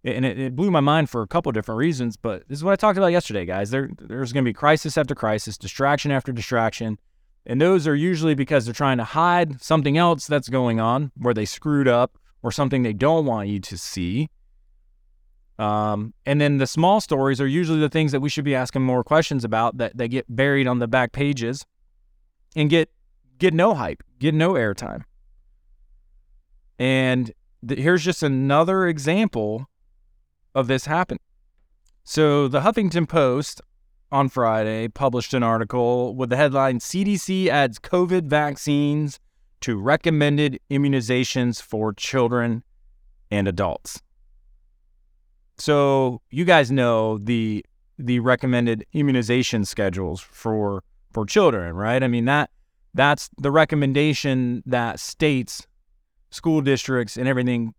and 0.03 0.25
it, 0.25 0.39
it 0.39 0.55
blew 0.55 0.69
my 0.69 0.79
mind 0.79 1.09
for 1.09 1.21
a 1.21 1.27
couple 1.27 1.51
different 1.51 1.79
reasons. 1.79 2.17
But 2.17 2.47
this 2.47 2.57
is 2.57 2.63
what 2.63 2.73
I 2.73 2.75
talked 2.75 2.97
about 2.97 3.07
yesterday, 3.07 3.45
guys. 3.45 3.71
There, 3.71 3.89
there's 3.99 4.33
going 4.33 4.43
to 4.43 4.49
be 4.49 4.53
crisis 4.53 4.97
after 4.97 5.15
crisis, 5.15 5.57
distraction 5.57 6.11
after 6.11 6.31
distraction, 6.31 6.99
and 7.45 7.61
those 7.61 7.87
are 7.87 7.95
usually 7.95 8.35
because 8.35 8.65
they're 8.65 8.73
trying 8.73 8.97
to 8.97 9.03
hide 9.03 9.61
something 9.61 9.97
else 9.97 10.27
that's 10.27 10.49
going 10.49 10.79
on, 10.79 11.11
where 11.17 11.33
they 11.33 11.45
screwed 11.45 11.87
up, 11.87 12.17
or 12.41 12.51
something 12.51 12.83
they 12.83 12.93
don't 12.93 13.25
want 13.25 13.47
you 13.47 13.59
to 13.59 13.77
see. 13.77 14.29
Um, 15.59 16.13
and 16.25 16.41
then 16.41 16.57
the 16.57 16.67
small 16.67 16.99
stories 16.99 17.39
are 17.39 17.47
usually 17.47 17.79
the 17.79 17.89
things 17.89 18.11
that 18.11 18.19
we 18.19 18.29
should 18.29 18.43
be 18.43 18.55
asking 18.55 18.81
more 18.81 19.03
questions 19.03 19.45
about 19.45 19.77
that 19.77 19.95
that 19.97 20.07
get 20.07 20.25
buried 20.27 20.67
on 20.67 20.79
the 20.79 20.87
back 20.87 21.11
pages, 21.11 21.65
and 22.55 22.69
get 22.69 22.89
get 23.37 23.53
no 23.53 23.73
hype, 23.73 24.03
get 24.19 24.33
no 24.33 24.53
airtime. 24.53 25.03
And 26.79 27.31
th- 27.65 27.79
here's 27.79 28.03
just 28.03 28.23
another 28.23 28.87
example 28.87 29.67
of 30.55 30.67
this 30.67 30.85
happening. 30.85 31.19
So, 32.03 32.47
the 32.47 32.61
Huffington 32.61 33.07
Post 33.07 33.61
on 34.11 34.29
Friday 34.29 34.87
published 34.87 35.33
an 35.33 35.41
article 35.41 36.15
with 36.15 36.29
the 36.29 36.35
headline 36.35 36.79
CDC 36.79 37.47
adds 37.47 37.79
COVID 37.79 38.25
vaccines 38.25 39.19
to 39.61 39.77
recommended 39.77 40.59
immunizations 40.69 41.61
for 41.61 41.93
children 41.93 42.63
and 43.31 43.47
adults. 43.47 44.01
So, 45.57 46.21
you 46.29 46.45
guys 46.45 46.71
know 46.71 47.17
the 47.17 47.65
the 47.97 48.19
recommended 48.19 48.85
immunization 48.93 49.65
schedules 49.65 50.19
for 50.19 50.83
for 51.11 51.25
children, 51.25 51.75
right? 51.75 52.03
I 52.03 52.07
mean 52.07 52.25
that 52.25 52.49
that's 52.93 53.29
the 53.37 53.51
recommendation 53.51 54.63
that 54.65 54.99
states, 54.99 55.67
school 56.31 56.61
districts 56.61 57.17
and 57.17 57.27
everything 57.27 57.73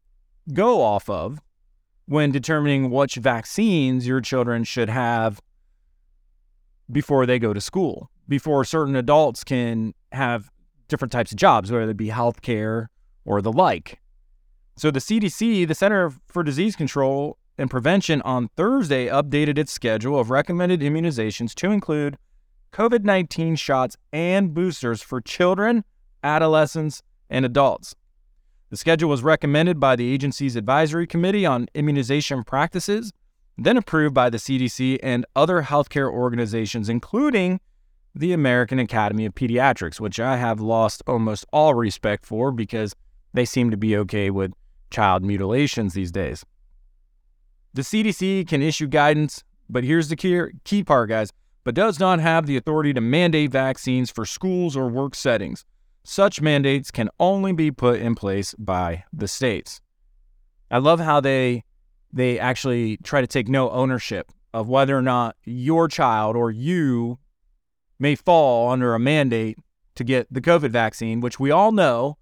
go 0.53 0.83
off 0.83 1.09
of 1.09 1.41
when 2.07 2.31
determining 2.31 2.91
which 2.91 3.17
vaccines 3.17 4.07
your 4.07 4.21
children 4.21 4.65
should 4.65 4.89
have 4.89 5.41
before 6.91 7.27
they 7.27 7.39
go 7.39 7.55
to 7.55 7.61
school, 7.61 8.11
before 8.29 8.65
certain 8.65 8.97
adults 8.97 9.43
can 9.43 9.95
have 10.13 10.51
different 10.89 11.13
types 11.13 11.33
of 11.33 11.39
jobs, 11.39 11.73
whether 11.73 11.91
it 11.91 11.97
be 11.97 12.09
healthcare 12.09 12.87
or 13.25 13.41
the 13.41 13.53
like. 13.53 14.01
So 14.77 14.91
the 14.91 15.01
CDC, 15.01 15.67
the 15.67 15.75
Center 15.75 16.13
for 16.27 16.43
Disease 16.43 16.77
Control 16.77 17.39
and 17.57 17.71
Prevention, 17.71 18.21
on 18.23 18.49
Thursday 18.57 19.07
updated 19.07 19.57
its 19.57 19.73
schedule 19.73 20.19
of 20.19 20.31
recommended 20.31 20.81
immunizations 20.81 21.55
to 21.55 21.71
include 21.71 22.19
COVID 22.73 23.05
19 23.05 23.57
shots 23.57 23.97
and 24.13 24.53
boosters 24.53 25.01
for 25.01 25.21
children, 25.21 25.85
adolescents, 26.23 27.03
and 27.31 27.45
adults. 27.45 27.95
The 28.75 28.79
schedule 28.79 29.09
was 29.09 29.23
recommended 29.23 29.79
by 29.79 29.95
the 29.95 30.13
agency's 30.13 30.57
Advisory 30.57 31.07
Committee 31.07 31.47
on 31.47 31.69
Immunization 31.75 32.43
Practices, 32.43 33.13
then 33.57 33.77
approved 33.77 34.15
by 34.15 34.29
the 34.29 34.37
CDC 34.37 34.99
and 35.01 35.25
other 35.37 35.63
healthcare 35.63 36.11
organizations, 36.11 36.89
including 36.89 37.61
the 38.17 38.33
American 38.33 38.81
Academy 38.81 39.27
of 39.27 39.35
Pediatrics, 39.37 40.01
which 40.01 40.19
I 40.19 40.39
have 40.39 40.59
lost 40.61 41.05
almost 41.07 41.47
all 41.53 41.75
respect 41.75 42.27
for 42.27 42.51
because 42.51 42.97
they 43.33 43.45
seem 43.45 43.71
to 43.71 43.77
be 43.77 43.97
okay 43.97 44.29
with 44.29 44.53
child 44.91 45.23
mutilations 45.23 45.95
these 45.95 46.11
days. 46.11 46.45
The 47.75 47.83
CDC 47.83 48.49
can 48.49 48.61
issue 48.61 48.89
guidance, 48.89 49.45
but 49.71 49.85
here's 49.85 50.09
the 50.09 50.17
key, 50.17 50.47
key 50.65 50.83
part, 50.83 51.11
guys, 51.11 51.31
but 51.63 51.77
does 51.77 52.01
not 52.01 52.19
have 52.19 52.47
the 52.47 52.57
authority 52.57 52.93
to 52.93 53.01
mandate 53.01 53.53
vaccines 53.53 54.11
for 54.11 54.27
schools 54.27 54.77
or 54.77 54.89
work 54.89 55.15
settings. 55.15 55.65
Such 56.05 56.43
mandates 56.43 56.91
can 56.91 57.09
only 57.19 57.53
be 57.53 57.71
put 57.71 58.01
in 58.01 58.15
place 58.15 58.55
by 58.59 59.05
the 59.13 59.27
states. 59.27 59.81
I 60.71 60.79
love 60.79 61.01
how 61.01 61.21
they 61.21 61.65
they 62.13 62.39
actually 62.39 62.99
try 62.99 63.21
to 63.21 63.27
take 63.27 63.49
no 63.49 63.71
ownership 63.71 64.31
of 64.53 64.69
whether 64.69 64.97
or 64.97 65.03
not 65.03 65.35
your 65.45 65.89
child 65.89 66.37
or 66.37 66.51
you 66.51 67.19
may 67.99 68.15
fall 68.15 68.71
under 68.71 68.95
a 68.95 69.01
mandate 69.01 69.59
to 69.97 70.05
get 70.05 70.33
the 70.33 70.41
COVID 70.41 70.71
vaccine, 70.71 71.21
which 71.21 71.41
we 71.41 71.51
all 71.51 71.73
know 71.73 72.19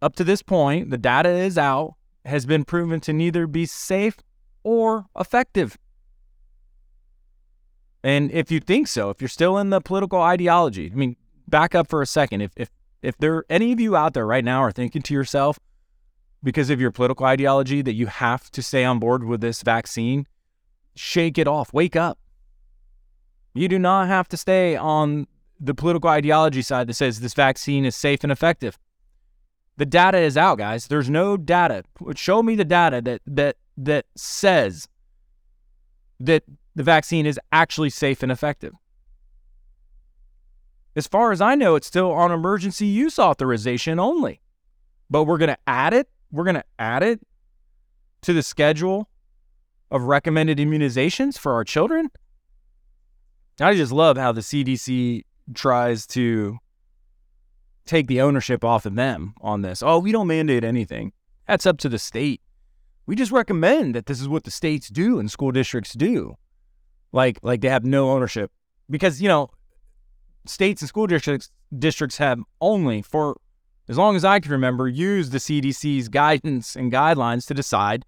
up 0.00 0.14
to 0.16 0.24
this 0.24 0.42
point, 0.42 0.90
the 0.90 0.98
data 0.98 1.30
is 1.30 1.58
out, 1.58 1.94
has 2.24 2.46
been 2.46 2.64
proven 2.64 3.00
to 3.00 3.12
neither 3.12 3.46
be 3.46 3.66
safe 3.66 4.16
or 4.62 5.06
effective. 5.18 5.76
And 8.02 8.30
if 8.30 8.50
you 8.50 8.60
think 8.60 8.86
so, 8.86 9.08
if 9.08 9.20
you're 9.22 9.28
still 9.28 9.56
in 9.56 9.70
the 9.70 9.80
political 9.80 10.20
ideology, 10.20 10.90
I 10.92 10.94
mean, 10.94 11.16
back 11.48 11.74
up 11.74 11.88
for 11.88 12.02
a 12.02 12.06
second. 12.06 12.40
If 12.40 12.52
if 12.56 12.70
if 13.02 13.16
there 13.18 13.44
any 13.50 13.72
of 13.72 13.80
you 13.80 13.96
out 13.96 14.14
there 14.14 14.26
right 14.26 14.44
now 14.44 14.60
are 14.60 14.72
thinking 14.72 15.02
to 15.02 15.14
yourself, 15.14 15.58
because 16.42 16.70
of 16.70 16.80
your 16.80 16.90
political 16.90 17.26
ideology, 17.26 17.82
that 17.82 17.94
you 17.94 18.06
have 18.06 18.50
to 18.50 18.62
stay 18.62 18.84
on 18.84 18.98
board 18.98 19.24
with 19.24 19.40
this 19.40 19.62
vaccine, 19.62 20.26
shake 20.94 21.38
it 21.38 21.48
off. 21.48 21.72
Wake 21.72 21.96
up. 21.96 22.18
You 23.54 23.68
do 23.68 23.78
not 23.78 24.08
have 24.08 24.28
to 24.28 24.36
stay 24.36 24.76
on 24.76 25.26
the 25.60 25.74
political 25.74 26.10
ideology 26.10 26.62
side 26.62 26.86
that 26.88 26.94
says 26.94 27.20
this 27.20 27.34
vaccine 27.34 27.84
is 27.84 27.94
safe 27.94 28.22
and 28.22 28.32
effective. 28.32 28.78
The 29.76 29.86
data 29.86 30.18
is 30.18 30.36
out, 30.36 30.58
guys. 30.58 30.86
There's 30.86 31.10
no 31.10 31.36
data. 31.36 31.84
Show 32.14 32.42
me 32.42 32.54
the 32.54 32.64
data 32.64 33.00
that 33.02 33.22
that 33.26 33.56
that 33.76 34.06
says 34.14 34.88
that 36.20 36.44
the 36.74 36.82
vaccine 36.82 37.26
is 37.26 37.40
actually 37.52 37.90
safe 37.90 38.22
and 38.22 38.30
effective. 38.30 38.72
As 40.96 41.06
far 41.06 41.32
as 41.32 41.40
I 41.40 41.54
know, 41.54 41.74
it's 41.74 41.86
still 41.86 42.12
on 42.12 42.30
emergency 42.30 42.86
use 42.86 43.18
authorization 43.18 43.98
only. 43.98 44.40
But 45.10 45.24
we're 45.24 45.38
going 45.38 45.48
to 45.48 45.58
add 45.66 45.92
it. 45.92 46.08
We're 46.30 46.44
going 46.44 46.54
to 46.54 46.64
add 46.78 47.02
it 47.02 47.20
to 48.22 48.32
the 48.32 48.42
schedule 48.42 49.08
of 49.90 50.02
recommended 50.04 50.58
immunizations 50.58 51.38
for 51.38 51.52
our 51.52 51.64
children. 51.64 52.10
I 53.60 53.74
just 53.74 53.92
love 53.92 54.16
how 54.16 54.32
the 54.32 54.40
CDC 54.40 55.22
tries 55.54 56.06
to 56.08 56.58
take 57.86 58.06
the 58.06 58.20
ownership 58.20 58.64
off 58.64 58.86
of 58.86 58.94
them 58.94 59.34
on 59.40 59.62
this. 59.62 59.82
Oh, 59.82 59.98
we 59.98 60.12
don't 60.12 60.26
mandate 60.26 60.64
anything. 60.64 61.12
That's 61.46 61.66
up 61.66 61.78
to 61.78 61.88
the 61.88 61.98
state. 61.98 62.40
We 63.06 63.14
just 63.14 63.30
recommend 63.30 63.94
that 63.94 64.06
this 64.06 64.20
is 64.20 64.28
what 64.28 64.44
the 64.44 64.50
states 64.50 64.88
do 64.88 65.18
and 65.18 65.30
school 65.30 65.52
districts 65.52 65.92
do. 65.92 66.34
Like 67.12 67.38
like 67.42 67.60
they 67.60 67.68
have 67.68 67.84
no 67.84 68.10
ownership 68.10 68.50
because 68.90 69.20
you 69.20 69.28
know 69.28 69.50
states 70.46 70.82
and 70.82 70.88
school 70.88 71.06
districts 71.06 71.50
districts 71.76 72.18
have 72.18 72.38
only 72.60 73.02
for 73.02 73.36
as 73.88 73.98
long 73.98 74.16
as 74.16 74.24
I 74.24 74.40
can 74.40 74.52
remember 74.52 74.88
used 74.88 75.32
the 75.32 75.38
CDC's 75.38 76.08
guidance 76.08 76.76
and 76.76 76.92
guidelines 76.92 77.46
to 77.48 77.54
decide 77.54 78.04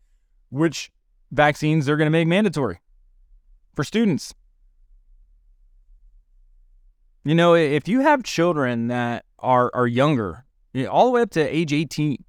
which 0.50 0.90
vaccines 1.30 1.86
they're 1.86 1.96
going 1.96 2.06
to 2.06 2.10
make 2.10 2.28
mandatory 2.28 2.80
for 3.74 3.84
students. 3.84 4.34
You 7.24 7.34
know, 7.34 7.54
if 7.54 7.88
you 7.88 8.00
have 8.00 8.22
children 8.22 8.86
that 8.88 9.24
are 9.38 9.70
are 9.74 9.86
younger, 9.86 10.44
all 10.88 11.06
the 11.06 11.10
way 11.10 11.22
up 11.22 11.30
to 11.30 11.40
age 11.40 11.72
18, 11.72 12.24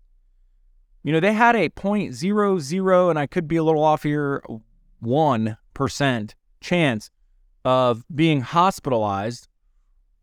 you 1.03 1.13
know, 1.13 1.19
they 1.19 1.33
had 1.33 1.55
a 1.55 1.69
0.00, 1.69 3.09
and 3.09 3.19
I 3.19 3.27
could 3.27 3.47
be 3.47 3.55
a 3.55 3.63
little 3.63 3.83
off 3.83 4.03
here, 4.03 4.43
1% 5.03 6.33
chance 6.59 7.11
of 7.63 8.03
being 8.13 8.41
hospitalized 8.41 9.46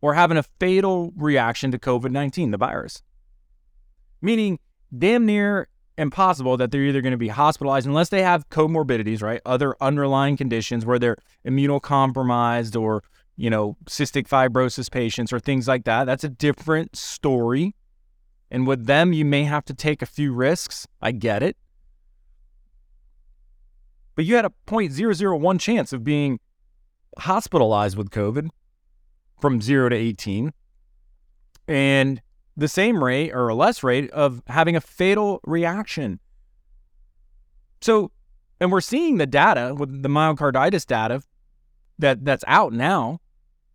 or 0.05 0.13
having 0.13 0.37
a 0.37 0.43
fatal 0.59 1.11
reaction 1.17 1.71
to 1.71 1.79
COVID 1.79 2.11
19, 2.11 2.51
the 2.51 2.57
virus. 2.57 3.01
Meaning, 4.21 4.59
damn 4.95 5.25
near 5.25 5.67
impossible 5.97 6.57
that 6.57 6.69
they're 6.69 6.83
either 6.83 7.01
going 7.01 7.09
to 7.09 7.17
be 7.17 7.29
hospitalized 7.29 7.87
unless 7.87 8.09
they 8.09 8.21
have 8.21 8.47
comorbidities, 8.49 9.23
right? 9.23 9.41
Other 9.47 9.75
underlying 9.81 10.37
conditions 10.37 10.85
where 10.85 10.99
they're 10.99 11.17
immunocompromised 11.47 12.79
or, 12.79 13.01
you 13.35 13.49
know, 13.49 13.77
cystic 13.85 14.27
fibrosis 14.27 14.91
patients 14.91 15.33
or 15.33 15.39
things 15.39 15.67
like 15.67 15.85
that. 15.85 16.03
That's 16.03 16.23
a 16.23 16.29
different 16.29 16.95
story. 16.95 17.73
And 18.51 18.67
with 18.67 18.85
them, 18.85 19.11
you 19.11 19.25
may 19.25 19.45
have 19.45 19.65
to 19.65 19.73
take 19.73 20.03
a 20.03 20.05
few 20.05 20.33
risks. 20.33 20.85
I 21.01 21.13
get 21.13 21.41
it. 21.41 21.57
But 24.13 24.25
you 24.25 24.35
had 24.35 24.45
a 24.45 24.53
0.001 24.67 25.59
chance 25.59 25.91
of 25.93 26.03
being 26.03 26.39
hospitalized 27.17 27.97
with 27.97 28.11
COVID 28.11 28.49
from 29.39 29.61
0 29.61 29.89
to 29.89 29.95
18 29.95 30.53
and 31.67 32.21
the 32.57 32.67
same 32.67 33.03
rate 33.03 33.31
or 33.31 33.47
a 33.49 33.55
less 33.55 33.83
rate 33.83 34.09
of 34.11 34.41
having 34.47 34.75
a 34.75 34.81
fatal 34.81 35.41
reaction. 35.45 36.19
So, 37.81 38.11
and 38.59 38.71
we're 38.71 38.81
seeing 38.81 39.17
the 39.17 39.25
data 39.25 39.75
with 39.75 40.03
the 40.03 40.09
myocarditis 40.09 40.85
data 40.85 41.21
that 41.99 42.23
that's 42.23 42.43
out 42.47 42.73
now 42.73 43.19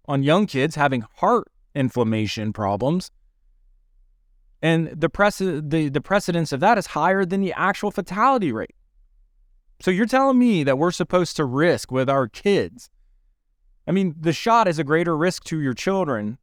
on 0.07 0.23
young 0.23 0.47
kids 0.47 0.75
having 0.75 1.05
heart 1.17 1.49
inflammation 1.75 2.52
problems. 2.52 3.11
And 4.62 4.88
the, 4.88 5.09
press, 5.09 5.38
the, 5.38 5.88
the 5.93 6.00
precedence 6.00 6.52
of 6.52 6.61
that 6.61 6.76
is 6.76 6.88
higher 6.88 7.25
than 7.25 7.40
the 7.40 7.52
actual 7.55 7.90
fatality 7.90 8.52
rate. 8.52 8.75
So 9.81 9.90
you're 9.90 10.07
telling 10.07 10.38
me 10.38 10.64
that 10.64 10.76
we're 10.76 10.90
supposed 10.90 11.37
to 11.37 11.45
risk 11.45 11.90
with 11.90 12.11
our 12.11 12.29
kids 12.29 12.90
I 13.90 13.92
mean, 13.92 14.14
the 14.20 14.32
shot 14.32 14.68
is 14.68 14.78
a 14.78 14.85
greater 14.85 15.16
risk 15.16 15.42
to 15.47 15.61
your 15.61 15.75
children 15.75 16.38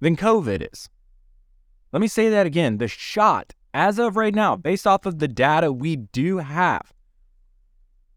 than 0.00 0.16
COVID 0.16 0.72
is. 0.72 0.88
Let 1.92 2.00
me 2.00 2.08
say 2.08 2.28
that 2.28 2.44
again. 2.44 2.78
The 2.78 2.88
shot, 2.88 3.54
as 3.72 4.00
of 4.00 4.16
right 4.16 4.34
now, 4.34 4.56
based 4.56 4.84
off 4.84 5.06
of 5.06 5.20
the 5.20 5.28
data 5.28 5.72
we 5.72 5.94
do 5.94 6.38
have, 6.38 6.92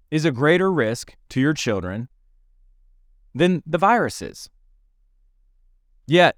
is 0.09 0.25
a 0.25 0.31
greater 0.31 0.73
risk 0.73 1.13
to 1.29 1.39
your 1.39 1.53
children 1.53 2.09
than 3.35 3.61
the 3.67 3.77
virus 3.77 4.19
is. 4.19 4.49
Yet, 6.07 6.37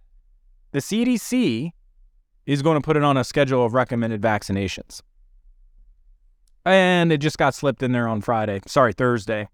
the 0.73 0.79
CDC 0.79 1.71
is 2.45 2.61
going 2.61 2.75
to 2.75 2.85
put 2.85 2.97
it 2.97 3.03
on 3.03 3.15
a 3.15 3.23
schedule 3.23 3.65
of 3.65 3.73
recommended 3.73 4.21
vaccinations. 4.21 5.01
And 6.65 7.13
it 7.13 7.19
just 7.19 7.37
got 7.37 7.55
slipped 7.55 7.81
in 7.83 7.93
there 7.93 8.09
on 8.09 8.19
Friday. 8.19 8.59
Sorry, 8.67 8.91
Thursday 8.91 9.47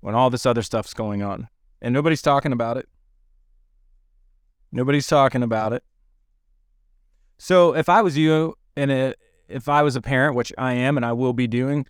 when 0.00 0.14
all 0.14 0.30
this 0.30 0.46
other 0.46 0.62
stuff's 0.62 0.94
going 0.94 1.22
on. 1.22 1.48
And 1.82 1.94
nobody's 1.94 2.22
talking 2.22 2.52
about 2.52 2.76
it. 2.76 2.88
Nobody's 4.72 5.06
talking 5.06 5.42
about 5.42 5.72
it. 5.72 5.82
So 7.38 7.74
if 7.74 7.88
I 7.88 8.02
was 8.02 8.16
you 8.16 8.54
and 8.76 9.14
if 9.48 9.68
I 9.68 9.82
was 9.82 9.96
a 9.96 10.00
parent, 10.00 10.36
which 10.36 10.52
I 10.58 10.74
am 10.74 10.96
and 10.96 11.04
I 11.04 11.12
will 11.12 11.32
be 11.32 11.46
doing, 11.46 11.86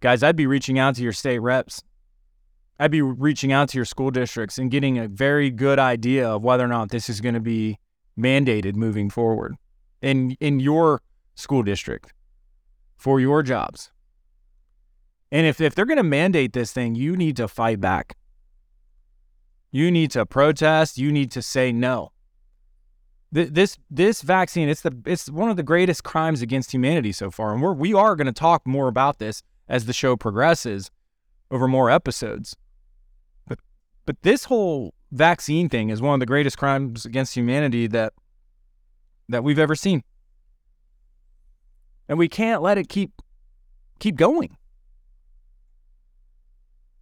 guys, 0.00 0.22
I'd 0.22 0.36
be 0.36 0.46
reaching 0.46 0.78
out 0.78 0.96
to 0.96 1.02
your 1.02 1.12
state 1.12 1.38
reps. 1.38 1.82
I'd 2.78 2.90
be 2.90 3.02
reaching 3.02 3.52
out 3.52 3.68
to 3.70 3.78
your 3.78 3.84
school 3.84 4.10
districts 4.10 4.58
and 4.58 4.70
getting 4.70 4.98
a 4.98 5.08
very 5.08 5.50
good 5.50 5.78
idea 5.78 6.28
of 6.28 6.42
whether 6.42 6.64
or 6.64 6.68
not 6.68 6.90
this 6.90 7.08
is 7.08 7.20
going 7.20 7.34
to 7.34 7.40
be 7.40 7.78
mandated 8.18 8.76
moving 8.76 9.08
forward 9.08 9.56
in 10.02 10.36
in 10.40 10.60
your 10.60 11.00
school 11.34 11.62
district 11.62 12.12
for 12.96 13.20
your 13.20 13.42
jobs. 13.42 13.90
And 15.32 15.46
if, 15.46 15.62
if 15.62 15.74
they're 15.74 15.86
going 15.86 15.96
to 15.96 16.02
mandate 16.02 16.52
this 16.52 16.72
thing, 16.72 16.94
you 16.94 17.16
need 17.16 17.36
to 17.38 17.48
fight 17.48 17.80
back. 17.80 18.16
You 19.70 19.90
need 19.90 20.10
to 20.10 20.26
protest. 20.26 20.98
You 20.98 21.10
need 21.10 21.30
to 21.32 21.40
say 21.40 21.72
no. 21.72 22.12
This 23.32 23.78
this 23.90 24.20
vaccine, 24.20 24.68
it's 24.68 24.82
the 24.82 24.94
it's 25.06 25.30
one 25.30 25.48
of 25.48 25.56
the 25.56 25.62
greatest 25.62 26.04
crimes 26.04 26.42
against 26.42 26.70
humanity 26.70 27.12
so 27.12 27.30
far, 27.30 27.54
and 27.54 27.62
we're 27.62 27.72
we 27.72 27.94
are 27.94 28.14
going 28.14 28.26
to 28.26 28.32
talk 28.32 28.66
more 28.66 28.88
about 28.88 29.20
this 29.20 29.42
as 29.70 29.86
the 29.86 29.94
show 29.94 30.18
progresses 30.18 30.90
over 31.50 31.66
more 31.66 31.90
episodes. 31.90 32.54
But 33.48 33.58
but 34.04 34.20
this 34.20 34.44
whole 34.44 34.92
vaccine 35.12 35.70
thing 35.70 35.88
is 35.88 36.02
one 36.02 36.12
of 36.12 36.20
the 36.20 36.26
greatest 36.26 36.58
crimes 36.58 37.06
against 37.06 37.34
humanity 37.34 37.86
that 37.86 38.12
that 39.30 39.42
we've 39.42 39.58
ever 39.58 39.74
seen. 39.74 40.02
And 42.10 42.18
we 42.18 42.28
can't 42.28 42.60
let 42.60 42.76
it 42.76 42.90
keep 42.90 43.12
keep 43.98 44.16
going. 44.16 44.58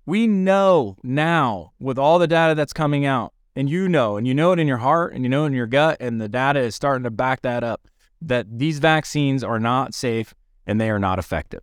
We 0.07 0.27
know 0.27 0.97
now 1.03 1.73
with 1.79 1.99
all 1.99 2.19
the 2.19 2.27
data 2.27 2.55
that's 2.55 2.73
coming 2.73 3.05
out, 3.05 3.33
and 3.55 3.69
you 3.69 3.89
know, 3.89 4.17
and 4.17 4.27
you 4.27 4.35
know 4.35 4.53
it 4.53 4.59
in 4.59 4.67
your 4.67 4.79
heart, 4.79 5.13
and 5.13 5.25
you 5.25 5.29
know 5.29 5.45
it 5.45 5.49
in 5.49 5.53
your 5.53 5.67
gut, 5.67 5.99
and 6.01 6.21
the 6.21 6.29
data 6.29 6.61
is 6.61 6.75
starting 6.75 7.05
to 7.05 7.11
back 7.11 7.43
that 7.43 7.63
up, 7.63 7.89
that 8.23 8.47
these 8.59 8.79
vaccines 8.79 9.45
are 9.45 9.61
not 9.61 9.95
safe 9.95 10.35
and 10.67 10.81
they 10.81 10.91
are 10.91 10.99
not 10.99 11.19
effective. 11.19 11.61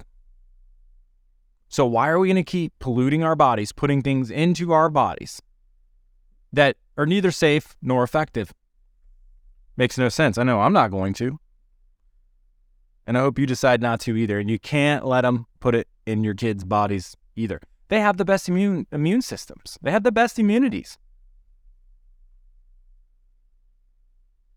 So, 1.70 1.86
why 1.86 2.08
are 2.08 2.20
we 2.20 2.28
going 2.30 2.36
to 2.36 2.44
keep 2.44 2.74
polluting 2.80 3.24
our 3.24 3.36
bodies, 3.36 3.72
putting 3.72 4.02
things 4.02 4.32
into 4.32 4.72
our 4.72 4.90
bodies 4.90 5.42
that 6.54 6.78
are 6.98 7.06
neither 7.06 7.32
safe 7.32 7.76
nor 7.82 8.04
effective? 8.04 8.54
Makes 9.76 9.98
no 9.98 10.10
sense. 10.10 10.38
I 10.38 10.44
know 10.44 10.62
I'm 10.62 10.74
not 10.74 10.92
going 10.92 11.14
to. 11.16 11.40
And 13.06 13.18
I 13.18 13.22
hope 13.22 13.40
you 13.40 13.46
decide 13.46 13.82
not 13.82 14.00
to 14.02 14.18
either. 14.18 14.40
And 14.40 14.50
you 14.50 14.60
can't 14.60 15.06
let 15.06 15.22
them 15.22 15.46
put 15.60 15.76
it 15.76 15.88
in 16.06 16.24
your 16.24 16.34
kids' 16.34 16.64
bodies 16.64 17.16
either. 17.36 17.62
They 17.90 18.00
have 18.02 18.18
the 18.18 18.26
best 18.26 18.50
immune 18.50 18.86
immune 18.92 19.22
systems. 19.22 19.78
They 19.82 19.92
have 19.92 20.04
the 20.04 20.12
best 20.12 20.38
immunities. 20.40 20.98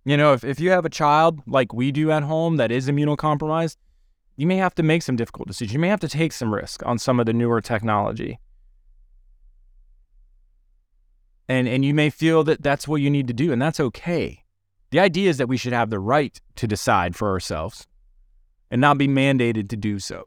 You 0.05 0.17
know, 0.17 0.33
if, 0.33 0.45
if 0.45 0.59
you 0.59 0.71
have 0.71 0.85
a 0.85 0.91
child 0.91 1.41
like 1.47 1.73
we 1.73 1.93
do 1.93 2.11
at 2.11 2.23
home 2.23 2.57
that 2.57 2.73
is 2.73 2.89
immunocompromised, 2.89 3.77
you 4.37 4.47
may 4.47 4.57
have 4.57 4.75
to 4.77 4.83
make 4.83 5.03
some 5.03 5.17
difficult 5.17 5.49
decisions. 5.49 5.75
You 5.75 5.79
may 5.79 5.89
have 5.89 6.01
to 6.01 6.09
take 6.09 6.33
some 6.33 6.53
risk 6.53 6.85
on 6.87 6.99
some 6.99 7.21
of 7.21 7.27
the 7.27 7.33
newer 7.33 7.61
technology. 7.61 8.39
And, 11.49 11.69
and 11.69 11.85
you 11.85 11.93
may 11.93 12.11
feel 12.11 12.45
that 12.45 12.63
that's 12.63 12.89
what 12.89 13.03
you 13.03 13.11
need 13.11 13.27
to 13.27 13.35
do, 13.35 13.53
and 13.53 13.61
that's 13.61 13.81
okay. 13.81 14.45
The 14.91 15.01
idea 15.01 15.29
is 15.29 15.37
that 15.39 15.49
we 15.49 15.57
should 15.57 15.73
have 15.73 15.91
the 15.91 15.99
right 15.99 16.41
to 16.57 16.67
decide 16.67 17.15
for 17.15 17.29
ourselves 17.29 17.87
and 18.71 18.81
not 18.81 18.99
be 18.99 19.09
mandated 19.09 19.69
to 19.69 19.77
do 19.77 19.99
so. 19.99 20.27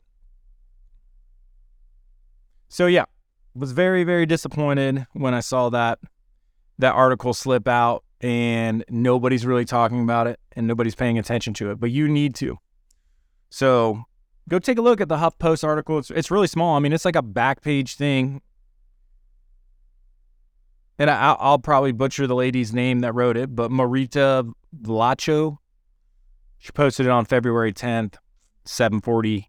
So 2.74 2.88
yeah, 2.88 3.06
was 3.54 3.72
very 3.72 4.04
very 4.04 4.26
disappointed 4.26 5.06
when 5.14 5.36
I 5.36 5.42
saw 5.42 5.70
that 5.70 6.00
that 6.80 6.96
article 6.96 7.36
slip 7.36 7.68
out 7.68 8.04
and 8.20 8.84
nobody's 8.90 9.46
really 9.46 9.64
talking 9.64 10.02
about 10.02 10.26
it 10.26 10.40
and 10.54 10.66
nobody's 10.66 10.96
paying 10.96 11.20
attention 11.20 11.54
to 11.54 11.70
it, 11.70 11.80
but 11.80 11.92
you 11.92 12.08
need 12.08 12.34
to. 12.38 12.58
So 13.52 14.06
go 14.50 14.58
take 14.58 14.80
a 14.80 14.82
look 14.82 15.02
at 15.02 15.08
the 15.08 15.18
HuffPost 15.18 15.64
article. 15.64 16.00
It's, 16.00 16.10
it's 16.10 16.32
really 16.32 16.48
small. 16.48 16.76
I 16.76 16.80
mean, 16.80 16.94
it's 16.94 17.06
like 17.06 17.16
a 17.16 17.22
back 17.22 17.62
page 17.62 17.94
thing. 17.94 18.42
And 20.98 21.12
I, 21.12 21.38
will 21.40 21.60
probably 21.60 21.92
butcher 21.92 22.26
the 22.26 22.34
lady's 22.34 22.74
name 22.74 23.02
that 23.02 23.14
wrote 23.14 23.38
it, 23.38 23.56
but 23.56 23.70
Marita 23.70 24.52
Vlachou. 24.82 25.60
She 26.58 26.72
posted 26.72 27.06
it 27.06 27.10
on 27.12 27.26
February 27.26 27.72
10th, 27.72 28.16
7:40 28.66 29.46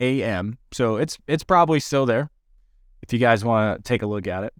a.m. 0.00 0.58
So 0.72 0.96
it's 0.96 1.16
it's 1.26 1.44
probably 1.44 1.80
still 1.80 2.04
there 2.04 2.28
if 3.02 3.12
you 3.12 3.18
guys 3.18 3.44
want 3.44 3.84
to 3.84 3.88
take 3.88 4.02
a 4.02 4.06
look 4.06 4.26
at 4.26 4.44
it. 4.44 4.52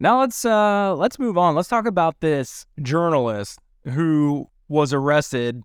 Now 0.00 0.20
let's 0.20 0.44
uh 0.44 0.94
let's 0.96 1.18
move 1.18 1.38
on. 1.38 1.54
Let's 1.54 1.68
talk 1.68 1.86
about 1.86 2.20
this 2.20 2.66
journalist 2.82 3.58
who 3.84 4.48
was 4.68 4.92
arrested 4.92 5.62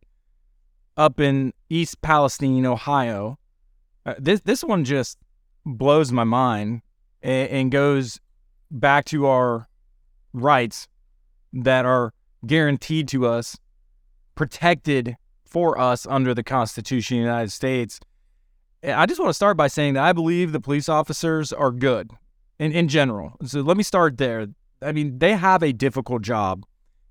up 0.98 1.20
in 1.20 1.54
East 1.70 2.02
Palestine, 2.02 2.66
Ohio. 2.66 3.38
Uh, 4.06 4.16
this 4.20 4.42
this 4.42 4.64
one 4.64 4.84
just 4.86 5.18
blows 5.66 6.12
my 6.12 6.24
mind 6.24 6.82
and, 7.22 7.50
and 7.50 7.72
goes 7.72 8.20
back 8.72 9.06
to 9.06 9.26
our 9.26 9.68
rights 10.34 10.88
that 11.54 11.86
are 11.86 12.14
guaranteed 12.46 13.08
to 13.10 13.26
us, 13.26 13.58
protected 14.36 15.18
for 15.46 15.80
us 15.80 16.06
under 16.06 16.34
the 16.34 16.44
Constitution 16.44 17.18
of 17.18 17.24
the 17.24 17.28
United 17.28 17.52
States. 17.52 18.00
Eh, 18.84 18.94
I 18.94 19.06
just 19.06 19.20
want 19.20 19.30
to 19.30 19.34
start 19.34 19.58
by 19.58 19.68
saying 19.68 19.96
that 19.96 20.04
I 20.04 20.14
believe 20.14 20.52
the 20.52 20.62
police 20.62 20.88
officers 20.88 21.52
are 21.52 21.72
good 21.72 22.12
in, 22.60 22.72
in 22.72 22.88
general. 22.88 23.34
So 23.46 23.62
let 23.62 23.78
me 23.78 23.84
start 23.84 24.18
there. 24.18 24.48
I 24.82 24.92
mean, 24.92 25.20
they 25.20 25.34
have 25.34 25.62
a 25.62 25.74
difficult 25.74 26.22
job, 26.22 26.66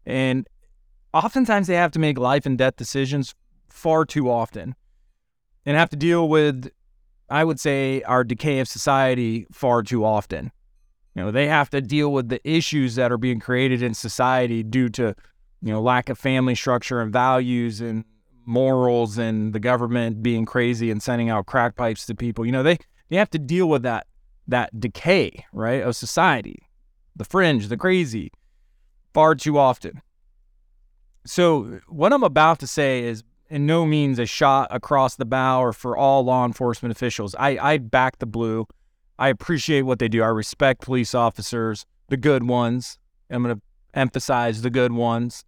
and 0.06 0.48
oftentimes 1.12 1.66
they 1.66 1.74
have 1.74 1.92
to 1.92 1.98
make 1.98 2.18
life 2.18 2.46
and 2.46 2.56
death 2.56 2.76
decisions 2.76 3.34
far 3.68 4.04
too 4.04 4.30
often 4.30 4.74
and 5.66 5.76
have 5.76 5.90
to 5.90 5.96
deal 5.96 6.28
with, 6.28 6.70
I 7.28 7.44
would 7.44 7.60
say, 7.60 8.02
our 8.02 8.24
decay 8.24 8.60
of 8.60 8.68
society 8.68 9.46
far 9.52 9.82
too 9.82 10.04
often. 10.04 10.50
You 11.14 11.24
know, 11.24 11.30
they 11.30 11.48
have 11.48 11.68
to 11.70 11.82
deal 11.82 12.12
with 12.12 12.28
the 12.28 12.40
issues 12.48 12.94
that 12.94 13.12
are 13.12 13.18
being 13.18 13.40
created 13.40 13.82
in 13.82 13.92
society 13.92 14.62
due 14.62 14.88
to, 14.90 15.14
you 15.60 15.72
know, 15.72 15.82
lack 15.82 16.08
of 16.08 16.18
family 16.18 16.54
structure 16.54 17.00
and 17.00 17.12
values 17.12 17.82
and 17.82 18.04
morals 18.48 19.18
and 19.18 19.52
the 19.52 19.60
government 19.60 20.22
being 20.22 20.44
crazy 20.44 20.90
and 20.90 21.02
sending 21.02 21.28
out 21.28 21.46
crack 21.46 21.76
pipes 21.76 22.06
to 22.06 22.14
people. 22.14 22.46
You 22.46 22.52
know, 22.52 22.62
they, 22.62 22.78
they 23.08 23.16
have 23.16 23.30
to 23.30 23.38
deal 23.38 23.68
with 23.68 23.82
that 23.82 24.06
that 24.48 24.80
decay, 24.80 25.44
right, 25.52 25.82
of 25.82 25.94
society, 25.94 26.66
the 27.14 27.24
fringe, 27.24 27.68
the 27.68 27.76
crazy, 27.76 28.32
far 29.12 29.34
too 29.34 29.58
often. 29.58 30.00
So, 31.26 31.80
what 31.86 32.14
I'm 32.14 32.22
about 32.22 32.58
to 32.60 32.66
say 32.66 33.04
is 33.04 33.22
in 33.50 33.66
no 33.66 33.84
means 33.84 34.18
a 34.18 34.24
shot 34.24 34.68
across 34.70 35.16
the 35.16 35.26
bow 35.26 35.60
or 35.62 35.72
for 35.72 35.96
all 35.96 36.24
law 36.24 36.46
enforcement 36.46 36.92
officials. 36.92 37.34
I, 37.38 37.58
I 37.60 37.78
back 37.78 38.18
the 38.18 38.26
blue. 38.26 38.66
I 39.18 39.28
appreciate 39.28 39.82
what 39.82 39.98
they 39.98 40.08
do. 40.08 40.22
I 40.22 40.28
respect 40.28 40.80
police 40.80 41.14
officers, 41.14 41.84
the 42.08 42.16
good 42.16 42.48
ones. 42.48 42.98
I'm 43.30 43.42
going 43.42 43.56
to 43.56 43.62
emphasize 43.92 44.62
the 44.62 44.70
good 44.70 44.92
ones. 44.92 45.44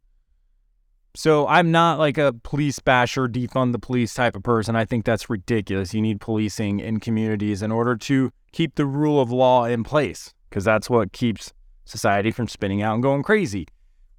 So 1.15 1.47
I'm 1.49 1.73
not 1.73 1.99
like 1.99 2.19
a 2.19 2.33
police 2.33 2.79
basher, 2.79 3.27
defund 3.27 3.73
the 3.73 3.79
police 3.79 4.15
type 4.15 4.37
of 4.37 4.43
person. 4.43 4.77
I 4.77 4.85
think 4.85 5.05
that's 5.05 5.29
ridiculous. 5.29 5.93
You 5.93 6.03
need 6.03 6.21
policing 6.21 6.81
in 6.81 7.01
communities 7.01 7.63
in 7.63 7.73
order 7.73 7.97
to 7.97 8.31
keep 8.53 8.77
the 8.77 8.87
rule 8.87 9.21
of 9.21 9.33
law 9.33 9.65
in 9.65 9.83
place 9.83 10.33
because 10.49 10.65
that's 10.65 10.89
what 10.89 11.13
keeps 11.13 11.53
society 11.85 12.31
from 12.31 12.47
spinning 12.47 12.83
out 12.83 12.95
and 12.95 13.03
going 13.03 13.23
crazy, 13.23 13.67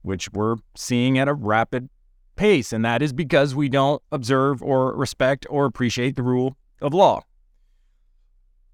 which 0.01 0.29
we're 0.33 0.57
seeing 0.75 1.17
at 1.17 1.29
a 1.29 1.33
rapid 1.33 1.89
pace. 2.35 2.73
And 2.73 2.83
that 2.83 3.01
is 3.01 3.13
because 3.13 3.55
we 3.55 3.69
don't 3.69 4.01
observe 4.11 4.61
or 4.61 4.95
respect 4.95 5.45
or 5.49 5.65
appreciate 5.65 6.15
the 6.15 6.23
rule 6.23 6.57
of 6.81 6.93
law. 6.93 7.21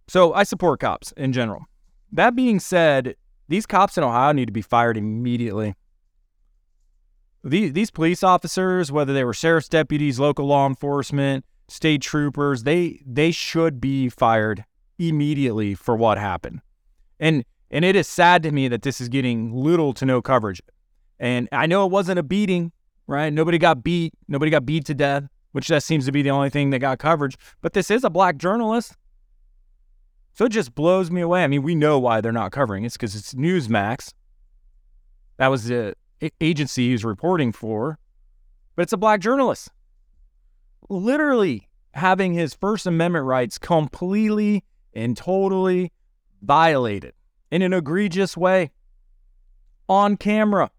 So 0.07 0.33
I 0.33 0.43
support 0.43 0.79
cops 0.79 1.11
in 1.17 1.33
general. 1.33 1.65
That 2.11 2.35
being 2.35 2.59
said, 2.59 3.15
these 3.49 3.65
cops 3.65 3.97
in 3.97 4.03
Ohio 4.03 4.31
need 4.31 4.45
to 4.45 4.53
be 4.53 4.61
fired 4.61 4.97
immediately. 4.97 5.75
These, 7.47 7.73
these 7.73 7.91
police 7.91 8.23
officers, 8.23 8.91
whether 8.91 9.13
they 9.13 9.23
were 9.23 9.33
sheriff's 9.33 9.69
deputies, 9.69 10.19
local 10.19 10.45
law 10.45 10.67
enforcement, 10.67 11.45
state 11.69 12.01
troopers, 12.01 12.63
they 12.63 13.01
they 13.05 13.31
should 13.31 13.79
be 13.79 14.09
fired 14.09 14.65
immediately 14.99 15.73
for 15.73 15.95
what 15.95 16.17
happened. 16.17 16.61
And 17.19 17.45
and 17.71 17.85
it 17.85 17.95
is 17.95 18.07
sad 18.07 18.43
to 18.43 18.51
me 18.51 18.67
that 18.67 18.81
this 18.81 18.99
is 18.99 19.09
getting 19.09 19.53
little 19.53 19.93
to 19.93 20.05
no 20.05 20.21
coverage. 20.21 20.61
And 21.19 21.47
I 21.51 21.65
know 21.65 21.85
it 21.85 21.91
wasn't 21.91 22.19
a 22.19 22.23
beating, 22.23 22.71
right? 23.07 23.31
Nobody 23.31 23.57
got 23.57 23.83
beat, 23.83 24.13
nobody 24.27 24.51
got 24.51 24.65
beat 24.65 24.85
to 24.85 24.93
death, 24.93 25.23
which 25.53 25.67
that 25.69 25.83
seems 25.83 26.05
to 26.05 26.11
be 26.11 26.21
the 26.21 26.29
only 26.29 26.49
thing 26.49 26.69
that 26.71 26.79
got 26.79 26.99
coverage. 26.99 27.37
But 27.61 27.73
this 27.73 27.89
is 27.89 28.03
a 28.03 28.09
black 28.09 28.37
journalist. 28.37 28.93
So 30.33 30.45
it 30.45 30.51
just 30.51 30.75
blows 30.75 31.09
me 31.09 31.21
away. 31.21 31.43
I 31.43 31.47
mean, 31.47 31.63
we 31.63 31.75
know 31.75 31.97
why 31.97 32.21
they're 32.21 32.31
not 32.31 32.51
covering 32.51 32.83
it. 32.83 32.87
It's 32.87 32.97
because 32.97 33.15
it's 33.15 33.33
Newsmax. 33.33 34.13
That 35.37 35.47
was 35.47 35.65
the 35.65 35.95
agency 36.41 36.89
he's 36.89 37.05
reporting 37.05 37.51
for, 37.51 37.99
but 38.75 38.83
it's 38.83 38.93
a 38.93 38.97
black 38.97 39.19
journalist. 39.19 39.69
Literally 40.89 41.67
having 41.93 42.33
his 42.33 42.53
First 42.53 42.85
Amendment 42.85 43.25
rights 43.25 43.57
completely 43.57 44.63
and 44.93 45.17
totally 45.17 45.91
violated 46.41 47.13
in 47.51 47.61
an 47.61 47.73
egregious 47.73 48.37
way 48.37 48.71
on 49.89 50.17
camera. 50.17 50.71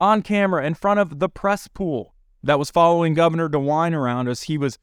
On 0.00 0.22
camera 0.22 0.64
in 0.64 0.74
front 0.74 1.00
of 1.00 1.18
the 1.18 1.28
press 1.28 1.68
pool 1.68 2.14
that 2.42 2.58
was 2.58 2.70
following 2.70 3.14
Governor 3.14 3.48
DeWine 3.48 3.92
around 3.92 4.28
as 4.28 4.44
he 4.44 4.56
was 4.56 4.78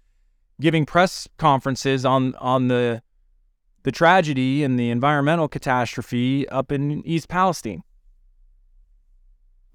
giving 0.60 0.86
press 0.86 1.28
conferences 1.38 2.06
on 2.06 2.36
on 2.36 2.68
the 2.68 3.02
the 3.84 3.92
tragedy 3.92 4.64
and 4.64 4.78
the 4.80 4.90
environmental 4.90 5.48
catastrophe 5.48 6.48
up 6.50 6.72
in 6.72 7.06
East 7.06 7.30
Palestine. 7.30 7.84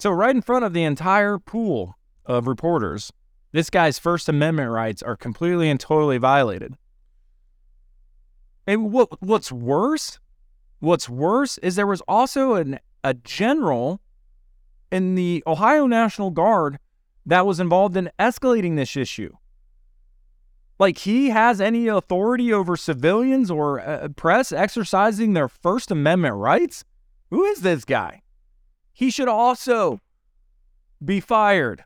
So 0.02 0.10
right 0.10 0.34
in 0.34 0.42
front 0.42 0.64
of 0.64 0.72
the 0.72 0.82
entire 0.82 1.38
pool 1.38 1.96
of 2.26 2.48
reporters, 2.48 3.12
this 3.52 3.70
guy's 3.70 4.00
First 4.00 4.28
Amendment 4.28 4.72
rights 4.72 5.00
are 5.00 5.14
completely 5.14 5.70
and 5.70 5.78
totally 5.78 6.18
violated. 6.18 6.76
And 8.66 8.90
what 8.90 9.22
what's 9.22 9.52
worse, 9.52 10.18
what's 10.80 11.08
worse 11.08 11.56
is 11.58 11.76
there 11.76 11.86
was 11.86 12.00
also 12.08 12.54
an 12.54 12.80
a 13.04 13.14
general 13.14 14.00
in 14.90 15.14
the 15.14 15.44
Ohio 15.46 15.86
National 15.86 16.32
Guard 16.32 16.80
that 17.24 17.46
was 17.46 17.60
involved 17.60 17.96
in 17.96 18.10
escalating 18.18 18.74
this 18.74 18.96
issue. 18.96 19.36
Like 20.80 20.98
he 20.98 21.30
has 21.30 21.60
any 21.60 21.86
authority 21.86 22.52
over 22.52 22.76
civilians 22.76 23.52
or 23.52 23.78
uh, 23.78 24.08
press 24.16 24.50
exercising 24.50 25.34
their 25.34 25.46
First 25.46 25.92
Amendment 25.92 26.34
rights? 26.34 26.82
Who 27.30 27.44
is 27.44 27.60
this 27.60 27.84
guy? 27.84 28.22
He 28.92 29.10
should 29.10 29.28
also 29.28 30.00
be 31.04 31.20
fired 31.20 31.84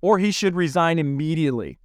or 0.00 0.18
he 0.18 0.30
should 0.30 0.54
resign 0.54 0.98
immediately 0.98 1.78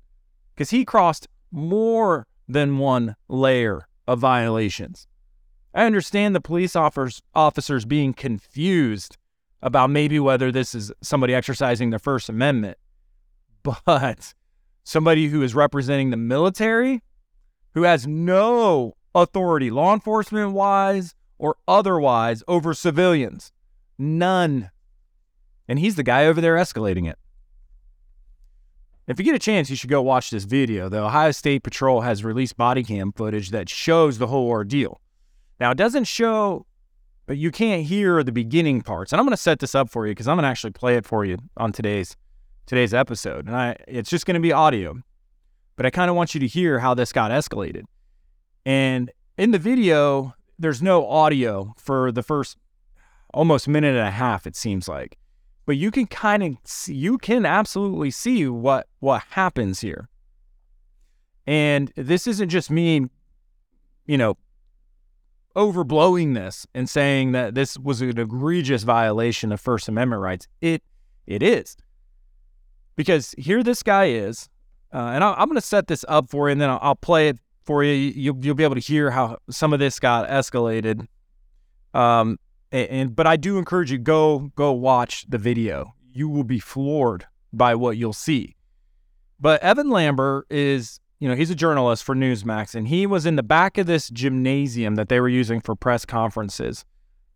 because 0.54 0.69
he 0.69 0.86
crossed 0.86 1.28
more 1.52 2.28
than 2.47 2.78
one 2.78 3.15
layer 3.28 3.88
of 4.08 4.19
violations. 4.19 5.08
I 5.73 5.86
understand 5.86 6.36
the 6.36 6.41
police 6.41 6.76
officers 6.76 7.86
being 7.86 8.13
confused 8.13 9.17
about 9.62 9.89
maybe 9.89 10.19
whether 10.19 10.52
this 10.52 10.76
is 10.76 10.91
somebody 11.02 11.34
exercising 11.34 11.89
their 11.89 11.99
First 11.99 12.30
Amendment, 12.30 12.78
but 13.63 14.34
somebody 14.84 15.30
who 15.30 15.41
is 15.41 15.56
representing 15.56 16.12
the 16.12 16.17
military, 16.17 17.02
who 17.73 17.84
has 17.84 18.06
no 18.06 18.95
authority, 19.15 19.71
law 19.71 19.93
enforcement 19.93 20.52
wise 20.52 21.15
or 21.39 21.56
otherwise, 21.67 22.43
over 22.47 22.73
civilians, 22.73 23.52
none. 23.97 24.71
And 25.67 25.79
he's 25.79 25.95
the 25.95 26.03
guy 26.03 26.25
over 26.25 26.41
there 26.41 26.56
escalating 26.56 27.10
it. 27.10 27.17
If 29.08 29.19
you 29.19 29.25
get 29.25 29.36
a 29.36 29.39
chance, 29.39 29.69
you 29.69 29.75
should 29.75 29.89
go 29.89 30.01
watch 30.01 30.29
this 30.29 30.45
video. 30.45 30.88
The 30.88 30.99
Ohio 30.99 31.32
State 31.32 31.63
Patrol 31.63 32.01
has 32.01 32.23
released 32.23 32.56
body 32.56 32.84
cam 32.84 33.12
footage 33.12 33.51
that 33.51 33.67
shows 33.67 34.17
the 34.17 34.27
whole 34.27 34.47
ordeal. 34.47 35.01
Now, 35.60 35.71
it 35.71 35.77
doesn't 35.77 36.06
show, 36.06 36.65
but 37.25 37.38
you 37.38 37.51
can't 37.51 37.84
hear 37.84 38.23
the 38.23 38.32
beginning 38.32 38.82
parts. 38.82 39.12
And 39.12 39.19
I'm 39.19 39.25
going 39.25 39.36
to 39.36 39.41
set 39.41 39.60
this 39.60 39.75
up 39.75 39.89
for 39.89 40.08
you 40.08 40.12
because 40.12 40.27
I'm 40.27 40.38
going 40.38 40.43
to 40.43 40.49
actually 40.49 40.71
play 40.71 40.95
it 40.95 41.06
for 41.06 41.25
you 41.25 41.38
on 41.58 41.71
today's 41.73 42.15
today's 42.65 42.93
episode. 42.93 43.47
And 43.47 43.56
I, 43.56 43.75
it's 43.88 44.10
just 44.10 44.25
going 44.25 44.36
to 44.36 44.39
be 44.39 44.53
audio, 44.53 45.01
but 45.75 45.86
I 45.86 45.89
kind 45.89 46.10
of 46.10 46.15
want 46.15 46.34
you 46.34 46.39
to 46.39 46.47
hear 46.47 46.79
how 46.79 46.93
this 46.93 47.12
got 47.12 47.32
escalated. 47.32 47.84
And 48.65 49.12
in 49.38 49.51
the 49.51 49.60
video, 49.60 50.34
there's 50.58 50.82
no 50.82 51.06
audio 51.08 51.73
for 51.77 52.12
the 52.12 52.23
first 52.23 52.58
almost 53.34 53.67
minute 53.67 53.96
and 53.96 54.08
a 54.08 54.12
half, 54.12 54.48
it 54.48 54.56
seems 54.56 54.88
like 54.88 55.17
but 55.65 55.78
you 55.78 55.91
can 55.91 56.06
kind 56.08 56.43
of 56.43 56.58
you 56.88 57.17
can 57.17 57.46
absolutely 57.46 58.12
see 58.12 58.48
what 58.48 58.88
what 59.00 59.24
happens 59.32 59.82
here. 59.82 60.10
And 61.46 61.91
this 61.96 62.26
isn't 62.28 62.50
just 62.50 62.72
me, 62.72 63.06
you 64.06 64.17
know, 64.17 64.38
overblowing 65.56 66.36
this 66.36 66.65
and 66.74 66.89
saying 66.89 67.34
that 67.34 67.54
this 67.54 67.78
was 67.78 68.02
an 68.02 68.17
egregious 68.17 68.84
violation 68.84 69.52
of 69.52 69.60
First 69.60 69.88
Amendment 69.88 70.22
rights. 70.22 70.48
It 70.62 70.84
it 71.26 71.41
is 71.41 71.78
because 72.96 73.34
here 73.38 73.63
this 73.63 73.84
guy 73.84 74.06
is, 74.06 74.50
uh, 74.93 74.98
and 74.98 75.24
I, 75.24 75.41
am 75.41 75.48
going 75.48 75.56
to 75.56 75.62
set 75.62 75.88
this 75.88 76.04
up 76.08 76.30
for 76.30 76.48
you, 76.48 76.52
and 76.52 76.62
then 76.62 76.69
I'll, 76.69 76.80
I'll, 76.82 76.96
play 76.96 77.30
it 77.30 77.39
for 77.65 77.84
you. 77.84 77.93
You'll 77.93 78.38
you'll 78.41 78.56
be 78.56 78.65
able 78.65 78.76
to 78.76 78.82
hear 78.82 79.12
how 79.12 79.38
some 79.50 79.72
of 79.72 79.80
this 79.80 80.00
got 80.00 80.30
escalated. 80.30 81.08
Um, 81.93 82.38
and, 82.74 82.90
and 82.90 83.16
but 83.16 83.26
I 83.26 83.38
do 83.38 83.58
encourage 83.58 83.92
you 83.92 83.98
go 83.98 84.52
go 84.56 84.74
watch 84.74 85.26
the 85.30 85.38
video. 85.38 85.94
You 86.12 86.28
will 86.28 86.44
be 86.44 86.60
floored 86.60 87.26
by 87.54 87.76
what 87.76 87.96
you'll 87.96 88.12
see. 88.12 88.56
But 89.40 89.62
Evan 89.62 89.90
Lambert 89.90 90.48
is, 90.50 91.00
you 91.20 91.28
know, 91.30 91.36
he's 91.36 91.50
a 91.50 91.56
journalist 91.56 92.04
for 92.04 92.16
Newsmax, 92.16 92.76
and 92.76 92.88
he 92.88 93.06
was 93.06 93.26
in 93.26 93.36
the 93.36 93.44
back 93.44 93.78
of 93.78 93.86
this 93.86 94.10
gymnasium 94.10 94.96
that 94.96 95.10
they 95.10 95.20
were 95.20 95.30
using 95.30 95.62
for 95.62 95.76
press 95.76 96.06
conferences. 96.06 96.86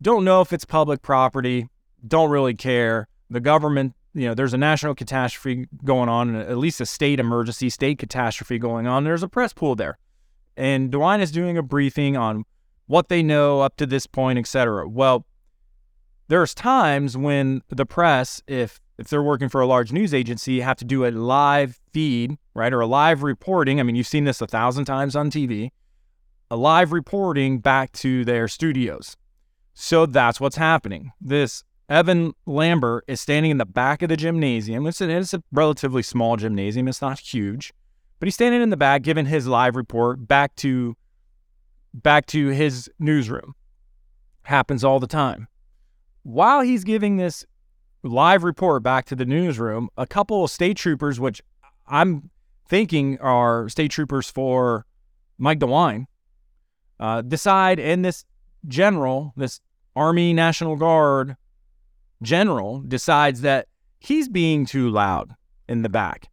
Don't 0.02 0.24
know 0.24 0.42
if 0.42 0.54
it's 0.54 0.66
public 0.66 1.02
property. 1.02 1.70
Don't 2.08 2.30
really 2.30 2.54
care. 2.54 3.08
The 3.30 3.40
government, 3.40 3.94
you 4.14 4.28
know, 4.28 4.34
there's 4.34 4.54
a 4.54 4.58
national 4.58 4.96
catastrophe 4.96 5.68
going 5.84 6.08
on, 6.08 6.36
at 6.36 6.58
least 6.58 6.80
a 6.82 6.86
state 6.86 7.20
emergency, 7.20 7.70
state 7.70 8.00
catastrophe 8.00 8.60
going 8.60 8.88
on. 8.88 9.04
There's 9.04 9.24
a 9.24 9.28
press 9.28 9.54
pool 9.54 9.76
there. 9.76 9.98
And 10.56 10.92
DeWine 10.92 11.20
is 11.20 11.32
doing 11.32 11.58
a 11.58 11.64
briefing 11.64 12.16
on 12.16 12.46
what 12.88 13.10
they 13.10 13.22
know 13.22 13.62
up 13.62 13.78
to 13.78 13.86
this 13.86 14.08
point, 14.08 14.40
etc. 14.40 14.88
Well, 14.88 15.26
there's 16.28 16.54
times 16.54 17.16
when 17.16 17.62
the 17.70 17.86
press, 17.86 18.42
if 18.48 18.80
if 18.98 19.10
they're 19.10 19.24
working 19.24 19.48
for 19.48 19.62
a 19.62 19.68
large 19.68 19.92
news 19.92 20.14
agency, 20.14 20.62
have 20.62 20.78
to 20.78 20.86
do 20.86 21.06
a 21.06 21.12
live 21.12 21.80
feed, 21.94 22.38
right, 22.56 22.74
or 22.74 22.82
a 22.82 22.88
live 22.88 23.22
reporting. 23.22 23.80
I 23.80 23.84
mean, 23.84 23.96
you've 23.96 24.08
seen 24.08 24.24
this 24.24 24.42
a 24.42 24.48
thousand 24.48 24.86
times 24.86 25.16
on 25.16 25.30
TV. 25.30 25.70
A 26.50 26.56
live 26.56 26.92
reporting 26.92 27.60
back 27.60 27.92
to 27.94 28.26
their 28.26 28.48
studios. 28.48 29.16
So 29.74 30.06
that's 30.08 30.40
what's 30.40 30.56
happening. 30.56 31.12
This 31.22 31.64
Evan 31.90 32.34
Lambert 32.46 33.04
is 33.08 33.22
standing 33.22 33.52
in 33.52 33.58
the 33.60 33.66
back 33.66 34.02
of 34.02 34.10
the 34.10 34.18
gymnasium. 34.18 34.88
It's 34.88 35.00
a, 35.00 35.10
it's 35.10 35.34
a 35.34 35.44
relatively 35.52 36.02
small 36.02 36.36
gymnasium. 36.36 36.88
It's 36.88 37.02
not 37.02 37.20
huge, 37.20 37.74
but 38.20 38.26
he's 38.26 38.36
standing 38.36 38.62
in 38.62 38.72
the 38.72 38.78
back 38.78 39.04
giving 39.04 39.28
his 39.28 39.46
live 39.46 39.76
report 39.76 40.28
back 40.28 40.56
to 40.58 40.96
back 42.04 42.26
to 42.28 42.50
his 42.50 42.90
newsroom. 43.00 43.56
Happens 44.44 44.84
all 44.84 45.00
the 45.00 45.08
time. 45.08 45.48
While 46.24 46.62
he's 46.62 46.84
giving 46.84 47.18
this 47.18 47.46
live 48.04 48.44
report 48.44 48.84
back 48.84 49.06
to 49.06 49.16
the 49.16 49.26
newsroom, 49.26 49.90
a 49.98 50.06
couple 50.06 50.44
of 50.44 50.52
state 50.52 50.78
troopers, 50.78 51.20
which 51.20 51.42
I'm 51.88 52.30
thinking 52.68 53.18
are 53.20 53.70
state 53.70 53.92
troopers 53.92 54.30
for 54.30 54.86
Mike 55.38 55.60
DeWine, 55.60 56.06
uh, 57.00 57.22
decide, 57.22 57.80
and 57.80 58.04
this 58.04 58.26
general, 58.68 59.34
this 59.36 59.60
Army 59.96 60.34
National 60.34 60.76
Guard 60.76 61.38
general, 62.22 62.82
decides 62.82 63.42
that 63.42 63.68
he's 64.00 64.30
being 64.30 64.66
too 64.66 64.90
loud 64.90 65.34
in 65.68 65.82
the 65.82 65.90
back. 65.90 66.30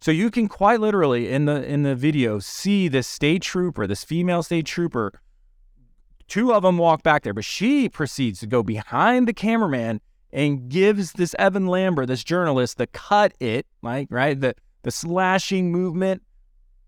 So 0.00 0.10
you 0.10 0.30
can 0.30 0.48
quite 0.48 0.80
literally 0.80 1.28
in 1.28 1.46
the 1.46 1.64
in 1.64 1.82
the 1.82 1.94
video 1.94 2.38
see 2.38 2.88
this 2.88 3.08
state 3.08 3.42
trooper, 3.42 3.86
this 3.86 4.04
female 4.04 4.42
state 4.42 4.66
trooper. 4.66 5.20
Two 6.28 6.52
of 6.52 6.62
them 6.62 6.78
walk 6.78 7.02
back 7.02 7.22
there, 7.22 7.34
but 7.34 7.44
she 7.44 7.88
proceeds 7.88 8.40
to 8.40 8.46
go 8.46 8.62
behind 8.62 9.26
the 9.26 9.32
cameraman 9.32 10.00
and 10.30 10.68
gives 10.68 11.12
this 11.12 11.34
Evan 11.38 11.66
Lambert, 11.66 12.08
this 12.08 12.22
journalist, 12.22 12.76
the 12.76 12.86
cut 12.86 13.32
it, 13.40 13.66
like 13.82 14.08
right, 14.10 14.40
the 14.40 14.54
the 14.82 14.90
slashing 14.90 15.72
movement 15.72 16.22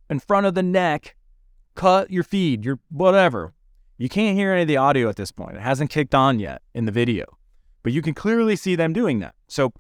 in 0.09 0.21
front 0.21 0.47
of 0.47 0.55
the 0.55 0.63
neck, 0.63 1.17
cut 1.75 2.11
your 2.11 2.23
feed, 2.23 2.65
your 2.65 2.79
whatever. 2.91 3.53
You 3.99 4.09
can't 4.09 4.37
hear 4.37 4.53
any 4.53 4.63
of 4.63 4.69
the 4.69 4.77
audio 4.77 5.09
at 5.09 5.17
this 5.17 5.33
point. 5.33 5.57
It 5.57 5.63
hasn't 5.63 5.91
kicked 5.91 6.15
on 6.15 6.39
yet 6.39 6.63
in 6.75 6.87
the 6.87 6.93
video, 6.93 7.25
but 7.83 7.93
you 7.93 8.03
can 8.03 8.15
clearly 8.15 8.57
see 8.57 8.77
them 8.77 8.93
doing 8.93 9.19
that. 9.19 9.35
So 9.49 9.73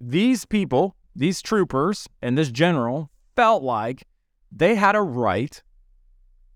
these 0.00 0.44
people 0.44 0.96
these 1.14 1.42
troopers 1.42 2.08
and 2.20 2.36
this 2.36 2.50
general 2.50 3.10
felt 3.36 3.62
like 3.62 4.04
they 4.50 4.74
had 4.74 4.96
a 4.96 5.02
right 5.02 5.62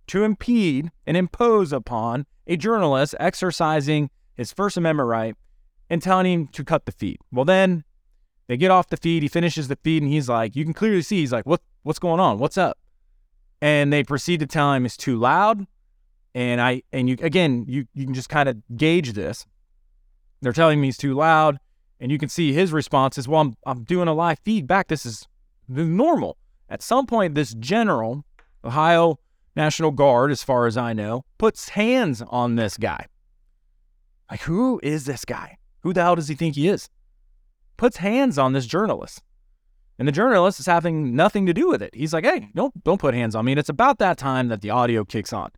to 0.08 0.24
impede 0.24 0.90
and 1.06 1.16
impose 1.16 1.72
upon 1.72 2.26
a 2.46 2.56
journalist 2.56 3.14
exercising 3.18 4.10
his 4.34 4.52
First 4.52 4.76
Amendment 4.76 5.08
right 5.08 5.34
and 5.90 6.02
telling 6.02 6.26
him 6.26 6.48
to 6.48 6.64
cut 6.64 6.86
the 6.86 6.92
feed. 6.92 7.18
Well, 7.32 7.44
then 7.44 7.84
they 8.46 8.56
get 8.56 8.70
off 8.70 8.88
the 8.88 8.96
feed. 8.96 9.22
He 9.22 9.28
finishes 9.28 9.68
the 9.68 9.78
feed 9.82 10.02
and 10.02 10.12
he's 10.12 10.28
like, 10.28 10.54
you 10.54 10.64
can 10.64 10.74
clearly 10.74 11.02
see 11.02 11.20
he's 11.20 11.32
like, 11.32 11.46
what, 11.46 11.60
what's 11.82 11.98
going 11.98 12.20
on? 12.20 12.38
What's 12.38 12.58
up? 12.58 12.78
And 13.60 13.92
they 13.92 14.04
proceed 14.04 14.40
to 14.40 14.46
tell 14.46 14.72
him 14.72 14.86
it's 14.86 14.96
too 14.96 15.18
loud. 15.18 15.66
And 16.34 16.60
I, 16.60 16.82
and 16.92 17.08
you, 17.08 17.16
again, 17.20 17.64
you, 17.66 17.86
you 17.94 18.04
can 18.04 18.14
just 18.14 18.28
kind 18.28 18.48
of 18.48 18.56
gauge 18.76 19.14
this. 19.14 19.46
They're 20.42 20.52
telling 20.52 20.80
me 20.80 20.88
he's 20.88 20.98
too 20.98 21.14
loud. 21.14 21.58
And 22.00 22.12
you 22.12 22.18
can 22.18 22.28
see 22.28 22.52
his 22.52 22.72
response 22.72 23.16
is, 23.18 23.26
well, 23.26 23.40
I'm, 23.40 23.56
I'm 23.66 23.84
doing 23.84 24.08
a 24.08 24.14
live 24.14 24.38
feedback. 24.44 24.88
This 24.88 25.06
is 25.06 25.26
normal. 25.68 26.36
At 26.68 26.82
some 26.82 27.06
point, 27.06 27.34
this 27.34 27.54
general, 27.54 28.24
Ohio 28.64 29.18
National 29.54 29.90
Guard, 29.90 30.30
as 30.30 30.42
far 30.42 30.66
as 30.66 30.76
I 30.76 30.92
know, 30.92 31.24
puts 31.38 31.70
hands 31.70 32.22
on 32.22 32.56
this 32.56 32.76
guy. 32.76 33.06
Like, 34.30 34.42
who 34.42 34.80
is 34.82 35.06
this 35.06 35.24
guy? 35.24 35.56
Who 35.82 35.92
the 35.92 36.02
hell 36.02 36.16
does 36.16 36.28
he 36.28 36.34
think 36.34 36.56
he 36.56 36.68
is? 36.68 36.90
Puts 37.76 37.98
hands 37.98 38.38
on 38.38 38.52
this 38.52 38.66
journalist. 38.66 39.22
And 39.98 40.06
the 40.06 40.12
journalist 40.12 40.60
is 40.60 40.66
having 40.66 41.16
nothing 41.16 41.46
to 41.46 41.54
do 41.54 41.68
with 41.68 41.80
it. 41.80 41.94
He's 41.94 42.12
like, 42.12 42.24
hey, 42.24 42.50
don't, 42.54 42.84
don't 42.84 43.00
put 43.00 43.14
hands 43.14 43.34
on 43.34 43.44
me. 43.46 43.52
And 43.52 43.58
it's 43.58 43.70
about 43.70 43.98
that 43.98 44.18
time 44.18 44.48
that 44.48 44.60
the 44.60 44.70
audio 44.70 45.04
kicks 45.04 45.32
on. 45.32 45.50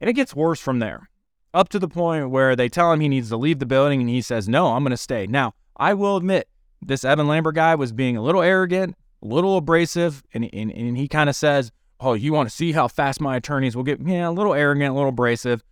And 0.00 0.10
it 0.10 0.12
gets 0.12 0.34
worse 0.34 0.60
from 0.60 0.80
there 0.80 1.08
up 1.56 1.70
to 1.70 1.78
the 1.78 1.88
point 1.88 2.30
where 2.30 2.54
they 2.54 2.68
tell 2.68 2.92
him 2.92 3.00
he 3.00 3.08
needs 3.08 3.30
to 3.30 3.36
leave 3.36 3.58
the 3.58 3.66
building 3.66 4.00
and 4.00 4.10
he 4.10 4.20
says, 4.20 4.46
No, 4.46 4.74
I'm 4.74 4.84
going 4.84 4.90
to 4.90 4.96
stay. 4.96 5.26
Now, 5.26 5.54
I 5.78 5.94
will 5.94 6.16
admit, 6.16 6.48
this 6.82 7.02
Evan 7.02 7.26
Lambert 7.26 7.54
guy 7.54 7.74
was 7.74 7.92
being 7.92 8.16
a 8.16 8.22
little 8.22 8.42
arrogant, 8.42 8.94
a 9.22 9.26
little 9.26 9.56
abrasive, 9.56 10.22
and, 10.34 10.48
and, 10.52 10.70
and 10.70 10.98
he 10.98 11.08
kind 11.08 11.30
of 11.30 11.34
says, 11.34 11.72
Oh, 11.98 12.12
you 12.12 12.34
want 12.34 12.48
to 12.48 12.54
see 12.54 12.72
how 12.72 12.88
fast 12.88 13.22
my 13.22 13.36
attorneys 13.36 13.74
will 13.74 13.84
get? 13.84 14.00
Yeah, 14.06 14.28
a 14.28 14.30
little 14.30 14.52
arrogant, 14.52 14.90
a 14.90 14.94
little 14.94 15.08
abrasive. 15.08 15.64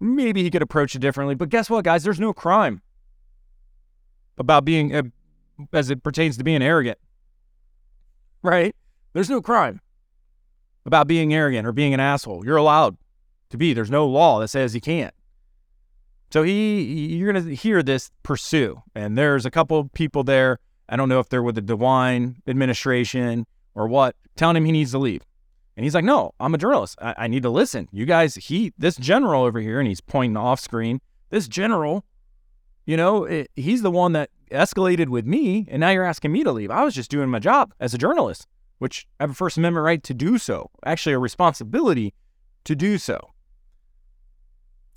Maybe 0.00 0.42
he 0.42 0.50
could 0.50 0.60
approach 0.60 0.96
it 0.96 0.98
differently. 0.98 1.36
But 1.36 1.50
guess 1.50 1.70
what, 1.70 1.84
guys? 1.84 2.02
There's 2.02 2.20
no 2.20 2.32
crime 2.32 2.82
about 4.38 4.64
being, 4.64 4.94
uh, 4.94 5.02
as 5.72 5.88
it 5.88 6.02
pertains 6.02 6.36
to 6.38 6.44
being 6.44 6.62
arrogant, 6.62 6.98
right? 8.42 8.74
There's 9.12 9.30
no 9.30 9.40
crime 9.40 9.80
about 10.84 11.06
being 11.06 11.32
arrogant 11.32 11.64
or 11.64 11.72
being 11.72 11.94
an 11.94 12.00
asshole. 12.00 12.44
You're 12.44 12.56
allowed 12.56 12.96
to 13.50 13.56
be. 13.56 13.72
There's 13.72 13.90
no 13.90 14.06
law 14.06 14.40
that 14.40 14.48
says 14.48 14.72
he 14.72 14.80
can't. 14.80 15.14
So 16.30 16.42
he, 16.42 16.82
you're 16.82 17.32
going 17.32 17.44
to 17.44 17.54
hear 17.54 17.82
this 17.82 18.10
pursue, 18.22 18.82
and 18.94 19.16
there's 19.16 19.46
a 19.46 19.50
couple 19.50 19.88
people 19.94 20.24
there. 20.24 20.58
I 20.88 20.96
don't 20.96 21.08
know 21.08 21.20
if 21.20 21.28
they're 21.28 21.42
with 21.42 21.54
the 21.54 21.62
DeWine 21.62 22.36
administration 22.46 23.46
or 23.74 23.86
what, 23.86 24.16
telling 24.34 24.56
him 24.56 24.64
he 24.64 24.72
needs 24.72 24.90
to 24.92 24.98
leave. 24.98 25.22
And 25.76 25.84
he's 25.84 25.94
like, 25.94 26.04
"No, 26.04 26.32
I'm 26.40 26.54
a 26.54 26.58
journalist. 26.58 26.96
I, 27.00 27.14
I 27.18 27.26
need 27.28 27.42
to 27.42 27.50
listen. 27.50 27.88
You 27.92 28.06
guys, 28.06 28.34
he, 28.36 28.72
this 28.78 28.96
general 28.96 29.44
over 29.44 29.60
here, 29.60 29.78
and 29.78 29.86
he's 29.86 30.00
pointing 30.00 30.36
off 30.36 30.58
screen. 30.58 31.00
This 31.30 31.48
general, 31.48 32.04
you 32.86 32.96
know, 32.96 33.24
it, 33.24 33.50
he's 33.56 33.82
the 33.82 33.90
one 33.90 34.12
that 34.12 34.30
escalated 34.50 35.08
with 35.08 35.26
me, 35.26 35.66
and 35.70 35.80
now 35.80 35.90
you're 35.90 36.04
asking 36.04 36.32
me 36.32 36.44
to 36.44 36.52
leave. 36.52 36.70
I 36.70 36.82
was 36.82 36.94
just 36.94 37.10
doing 37.10 37.28
my 37.28 37.40
job 37.40 37.74
as 37.78 37.92
a 37.92 37.98
journalist, 37.98 38.46
which 38.78 39.06
I 39.20 39.24
have 39.24 39.30
a 39.30 39.34
First 39.34 39.58
Amendment 39.58 39.84
right 39.84 40.02
to 40.02 40.14
do 40.14 40.38
so. 40.38 40.70
Actually, 40.84 41.12
a 41.12 41.18
responsibility 41.18 42.14
to 42.64 42.74
do 42.74 42.96
so. 42.96 43.32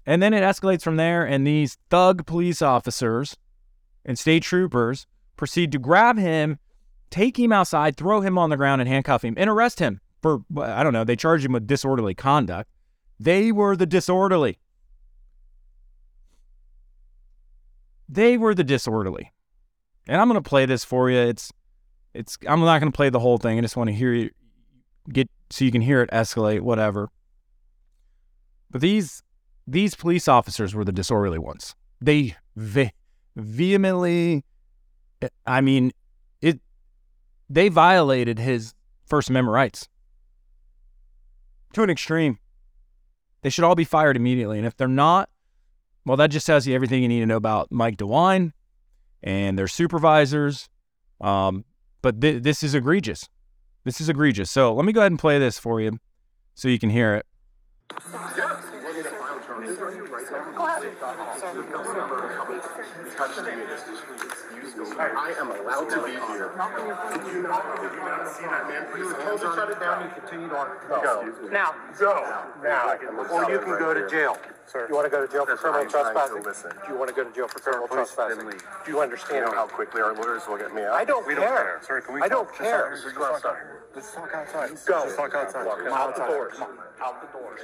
And 0.10 0.24
then 0.24 0.34
it 0.34 0.41
escalates 0.41 0.82
from 0.82 0.95
there, 0.95 1.24
and 1.24 1.45
these 1.45 1.78
thug 1.91 2.26
police 2.26 2.63
officers 2.63 3.38
and 4.04 4.17
state 4.17 4.41
troopers 4.41 5.06
proceed 5.38 5.72
to 5.72 5.78
grab 5.78 6.17
him, 6.17 6.58
take 7.12 7.38
him 7.38 7.52
outside, 7.52 7.95
throw 7.95 8.19
him 8.19 8.36
on 8.36 8.50
the 8.50 8.58
ground, 8.58 8.82
and 8.82 8.89
handcuff 8.89 9.24
him 9.24 9.36
and 9.38 9.48
arrest 9.48 9.78
him 9.78 10.02
for, 10.19 10.39
I 10.58 10.82
don't 10.82 10.93
know, 10.93 11.04
they 11.04 11.15
charge 11.15 11.45
him 11.45 11.52
with 11.52 11.67
disorderly 11.67 12.15
conduct. 12.15 12.72
They 13.19 13.52
were 13.52 13.76
the 13.76 13.86
disorderly. 13.86 14.58
They 18.10 18.36
were 18.36 18.56
the 18.56 18.63
disorderly. 18.63 19.32
And 20.08 20.19
I'm 20.19 20.28
going 20.28 20.41
to 20.41 20.50
play 20.50 20.65
this 20.65 20.84
for 20.84 21.12
you. 21.12 21.19
It's 21.19 21.54
it's 22.15 22.36
I'm 22.48 22.62
not 22.62 22.80
going 22.80 22.91
to 22.91 22.95
play 22.95 23.12
the 23.12 23.19
whole 23.19 23.38
thing. 23.38 23.60
I 23.60 23.62
just 23.62 23.78
want 23.78 23.91
to 23.91 23.95
hear 23.95 24.12
you 24.12 24.32
get 25.13 25.30
so 25.52 25.65
you 25.65 25.72
can 25.72 25.82
hear 25.82 26.02
it 26.02 26.10
escalate, 26.10 26.62
whatever. 26.62 27.12
But 28.72 28.82
these 28.82 29.22
these 29.72 29.96
police 29.96 30.28
officers 30.28 30.74
were 30.74 30.86
the 30.86 30.92
disorderly 30.92 31.40
ones. 31.40 31.76
They 32.02 32.36
ve- 32.56 32.92
vehemently, 33.36 34.44
I 35.46 35.62
mean, 35.62 35.92
it. 36.42 36.60
They 37.50 37.70
violated 37.70 38.40
his 38.40 38.74
First 39.06 39.30
Amendment 39.30 39.54
rights 39.54 39.88
to 41.74 41.84
an 41.84 41.90
extreme. 41.90 42.40
They 43.42 43.50
should 43.50 43.64
all 43.64 43.76
be 43.76 43.86
fired 43.86 44.18
immediately, 44.18 44.58
and 44.58 44.68
if 44.68 44.76
they're 44.76 44.88
not, 44.88 45.30
well, 46.06 46.18
that 46.18 46.28
just 46.28 46.46
tells 46.46 46.68
you 46.68 46.76
everything 46.76 47.02
you 47.02 47.08
need 47.08 47.22
to 47.22 47.26
know 47.26 47.38
about 47.38 47.72
Mike 47.72 47.98
DeWine 47.98 48.52
and 49.24 49.58
their 49.58 49.68
supervisors. 49.68 50.70
Um, 51.22 51.66
but 52.02 52.22
th- 52.22 52.44
this 52.44 52.64
is 52.64 52.74
egregious. 52.74 53.28
This 53.84 54.02
is 54.02 54.10
egregious. 54.10 54.50
So 54.50 54.74
let 54.74 54.86
me 54.86 54.94
go 54.94 55.02
ahead 55.02 55.12
and 55.12 55.20
play 55.20 55.40
this 55.40 55.60
for 55.60 55.80
you 55.82 56.00
so 56.56 56.68
you 56.68 56.80
can 56.80 56.90
hear 56.90 57.16
it. 57.16 57.26
I 63.20 63.28
am 65.40 65.52
allowed 65.52 65.90
to 65.90 66.04
be 66.06 66.12
here. 66.12 66.52
Did 66.56 67.34
you 67.36 67.44
not, 67.44 67.82
did 67.82 67.92
you 67.92 68.00
not 68.00 68.28
see 68.32 68.44
that 68.48 68.64
man 68.70 68.86
put 68.88 69.00
his 69.00 69.12
hands 69.12 69.44
on? 69.44 69.56
Shut 69.56 69.70
it 69.72 69.80
down, 69.80 70.06
you 70.08 70.12
continued 70.22 70.54
on. 70.54 70.68
Go. 70.88 71.34
Now, 71.52 71.76
Go. 72.00 72.24
Now. 72.64 72.96
or 73.30 73.52
you 73.52 73.60
can 73.60 73.78
go 73.78 73.94
to 73.94 74.08
jail. 74.10 74.38
Sir. 74.68 74.86
You 74.88 74.96
want 74.96 75.06
to 75.06 75.10
go 75.10 75.26
to 75.26 75.32
jail 75.32 75.46
for 75.46 75.58
criminal 75.58 75.82
I'm 75.82 75.90
trying 75.90 76.06
to 76.06 76.12
trespassing? 76.14 76.44
listen. 76.44 76.72
Do 76.86 76.94
you 76.94 76.98
want 77.00 77.10
to 77.10 77.16
go 77.16 77.24
to 77.28 77.36
jail 77.36 77.48
for 77.50 77.60
criminal 77.60 77.88
please, 77.88 77.96
then 78.16 78.28
trespassing? 78.38 78.46
leave. 78.48 78.62
Do 78.86 78.92
you 78.92 78.98
You 78.98 79.02
understand 79.02 79.46
know 79.46 79.52
me? 79.52 79.58
how 79.58 79.68
quickly 79.68 80.02
our 80.02 80.14
lawyers 80.14 80.48
will 80.48 80.58
get 80.58 80.74
me 80.74 80.84
out? 80.84 80.94
I 80.94 81.04
don't 81.04 81.26
We 81.28 81.36
care. 81.36 81.82
Sir, 81.86 82.00
can 82.02 82.14
we 82.14 82.22
I 82.22 82.30
talk? 82.30 82.38
don't 82.38 82.48
Just 82.50 82.60
care. 82.62 83.00
Just 83.04 83.16
go 83.16 83.26
outside. 83.34 83.58
Let's 83.95 84.13
talk 84.13 84.30
outside. 84.34 84.69
Go. 84.86 85.04
Just 85.06 85.17
talk 85.17 85.34
outside. 85.36 85.65
Come 85.65 85.88
Out 85.93 86.15
the 86.15 86.21
outside. 86.21 86.28
doors. 86.30 86.54
Come 86.58 86.67
on. 86.69 86.78
Out 87.02 87.21
the 87.21 87.38
doors. 87.38 87.60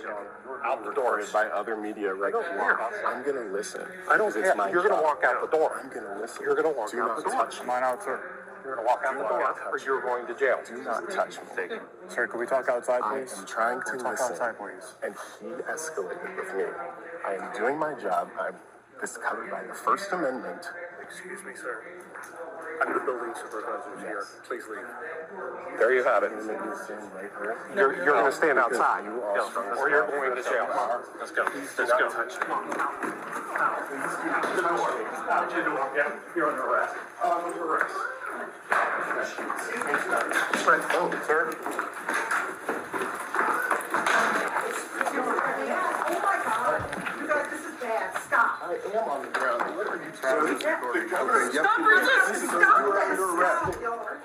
Out 0.66 0.84
the 0.84 0.92
doors 0.94 1.32
by 1.32 1.46
other 1.48 1.76
media 1.78 2.14
right 2.14 2.34
don't 2.34 2.44
here. 2.44 2.58
care. 2.58 3.06
I'm 3.08 3.24
gonna 3.24 3.52
listen. 3.54 3.82
I 4.10 4.18
don't 4.18 4.28
because 4.30 4.36
it's 4.38 4.48
care. 4.48 4.56
my 4.56 4.70
You're 4.72 4.88
gonna 4.88 5.02
walk 5.04 5.24
out 5.24 5.40
the 5.50 5.56
door. 5.58 5.80
I'm 5.82 5.90
gonna 5.90 6.20
listen. 6.20 6.42
You're 6.44 6.56
gonna 6.56 6.72
walk 6.72 6.92
Do 6.92 7.02
out 7.02 7.18
the 7.18 7.24
door. 7.24 7.32
touch 7.32 7.60
me. 7.62 7.68
Mine 7.68 7.84
out, 7.84 8.04
sir. 8.04 8.20
You're 8.66 8.78
going 8.78 8.88
to 8.88 8.92
walk 8.92 9.04
out 9.06 9.14
Do 9.14 9.22
the 9.22 9.28
door, 9.30 9.56
or 9.70 9.78
you're 9.78 10.02
going 10.02 10.26
to 10.26 10.34
jail. 10.34 10.58
Do 10.66 10.82
not 10.82 11.08
touch 11.12 11.38
me. 11.38 11.78
Sir, 12.08 12.26
can 12.26 12.40
we 12.40 12.48
talk 12.48 12.68
outside, 12.68 13.02
please? 13.04 13.32
I 13.38 13.40
am 13.42 13.46
trying 13.46 13.80
to 13.82 13.98
talk 13.98 14.18
listen. 14.18 14.32
outside, 14.32 14.58
please? 14.58 14.96
And 15.04 15.14
he 15.40 15.46
escalated 15.72 16.36
with 16.36 16.56
me. 16.56 16.64
I 17.24 17.36
am 17.36 17.54
doing 17.56 17.78
my 17.78 17.94
job. 17.94 18.32
I'm 18.42 18.56
this 19.00 19.18
covered 19.18 19.52
by 19.52 19.62
the 19.68 19.74
First 19.76 20.12
Amendment. 20.14 20.66
Excuse 21.00 21.44
me, 21.46 21.52
sir. 21.56 21.84
I'm 22.82 22.94
the 22.94 23.00
building 23.00 23.34
supervisor 23.36 23.96
here. 24.00 24.26
Please 24.48 24.64
leave. 24.70 24.86
There 25.78 25.94
you 25.94 26.04
have 26.04 26.24
it. 26.24 26.32
You're 26.32 26.58
gonna 26.58 26.72
be 26.72 26.78
sitting 26.88 27.10
right. 27.16 27.32
You're, 27.76 27.96
you're 27.96 28.06
going 28.06 28.26
to 28.26 28.32
stand 28.32 28.60
outside. 28.60 29.04
Yeah. 29.06 29.78
Or 29.78 29.90
you're 29.90 30.08
going 30.08 30.36
to 30.36 30.44
jail. 30.44 30.68
Let's 31.20 31.32
go. 31.32 31.46
Let's 31.54 31.76
go. 31.76 32.10
touch 32.10 32.40
me. 32.40 32.56
You're 36.36 36.52
under 36.52 36.64
arrest. 36.64 36.96
Under 37.24 37.64
arrest. 37.64 37.96
Oh, 40.98 41.10
sir. 41.26 41.56
Oh 46.08 46.20
my 46.22 46.38
God, 46.44 46.80
you 47.20 47.28
guys, 47.28 47.48
this 47.50 47.66
is 47.66 47.76
bad, 47.82 48.18
stop. 48.28 48.55
I 48.66 48.74
am 48.98 49.10
on 49.10 49.22
the 49.22 49.28
ground. 49.28 49.76
What 49.76 49.86
are 49.86 49.98
you 49.98 50.12
trying 50.20 50.42
to 50.42 50.54
do? 50.54 50.60
Stop 50.60 50.82
resisting, 50.82 52.50
stop 52.50 52.82
this, 52.96 53.20
stop. 53.20 53.76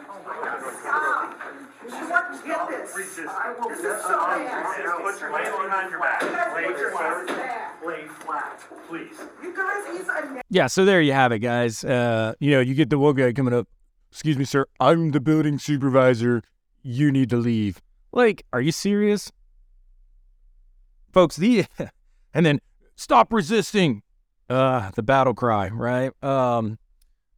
Oh 0.09 0.20
my 0.24 0.35
God, 0.40 0.61
stop. 0.81 1.37
You 1.85 2.09
want 2.09 2.40
to 2.40 2.48
get 2.48 2.68
this. 2.68 3.18
I 3.29 3.55
will, 3.59 3.68
this 3.68 3.81
is 3.81 4.03
so 4.03 4.16
bad. 4.16 5.03
Put 5.03 5.20
your 5.20 5.33
lay 5.35 5.44
behind 5.44 5.90
your 5.90 6.00
back. 6.00 6.22
Lay 6.55 6.62
your 6.62 6.90
back. 6.90 7.85
Lay 7.85 8.07
flat, 8.07 8.62
please. 8.88 9.18
You 9.42 9.55
guys, 9.55 9.98
he's 9.98 10.09
a 10.09 10.42
Yeah, 10.48 10.68
so 10.68 10.87
there 10.87 11.03
you 11.03 11.12
have 11.12 11.33
it, 11.33 11.40
guys. 11.40 11.85
Uh, 11.85 12.33
you 12.40 12.53
know, 12.53 12.61
you 12.61 12.72
get 12.72 12.88
the 12.88 12.98
one 12.98 13.16
guy 13.16 13.35
coming 13.35 13.53
up. 13.53 13.68
Excuse 14.11 14.38
me, 14.38 14.46
sir. 14.46 14.64
I'm 14.81 15.11
the 15.11 15.20
building 15.20 15.59
supervisor. 15.59 16.42
You 16.83 17.12
need 17.12 17.29
to 17.29 17.37
leave. 17.37 17.83
Like, 18.11 18.46
are 18.55 18.62
you 18.62 18.72
serious? 18.72 19.33
Folks, 21.12 21.37
the 21.37 21.66
and 22.33 22.46
then 22.46 22.61
stop 22.96 23.35
resisting. 23.35 24.03
Uh, 24.50 24.90
the 24.96 25.02
battle 25.02 25.32
cry, 25.32 25.68
right? 25.68 26.12
Um, 26.24 26.76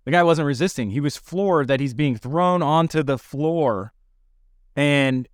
the 0.04 0.10
guy 0.10 0.22
wasn't 0.22 0.46
resisting. 0.46 0.90
He 0.90 1.00
was 1.00 1.16
floored 1.16 1.68
that 1.68 1.78
he's 1.78 1.92
being 1.92 2.16
thrown 2.16 2.62
onto 2.62 3.02
the 3.02 3.18
floor 3.18 3.92
and 4.74 5.28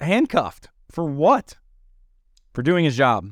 handcuffed. 0.00 0.68
For 0.90 1.04
what? 1.04 1.56
For 2.52 2.62
doing 2.62 2.84
his 2.84 2.96
job. 2.96 3.30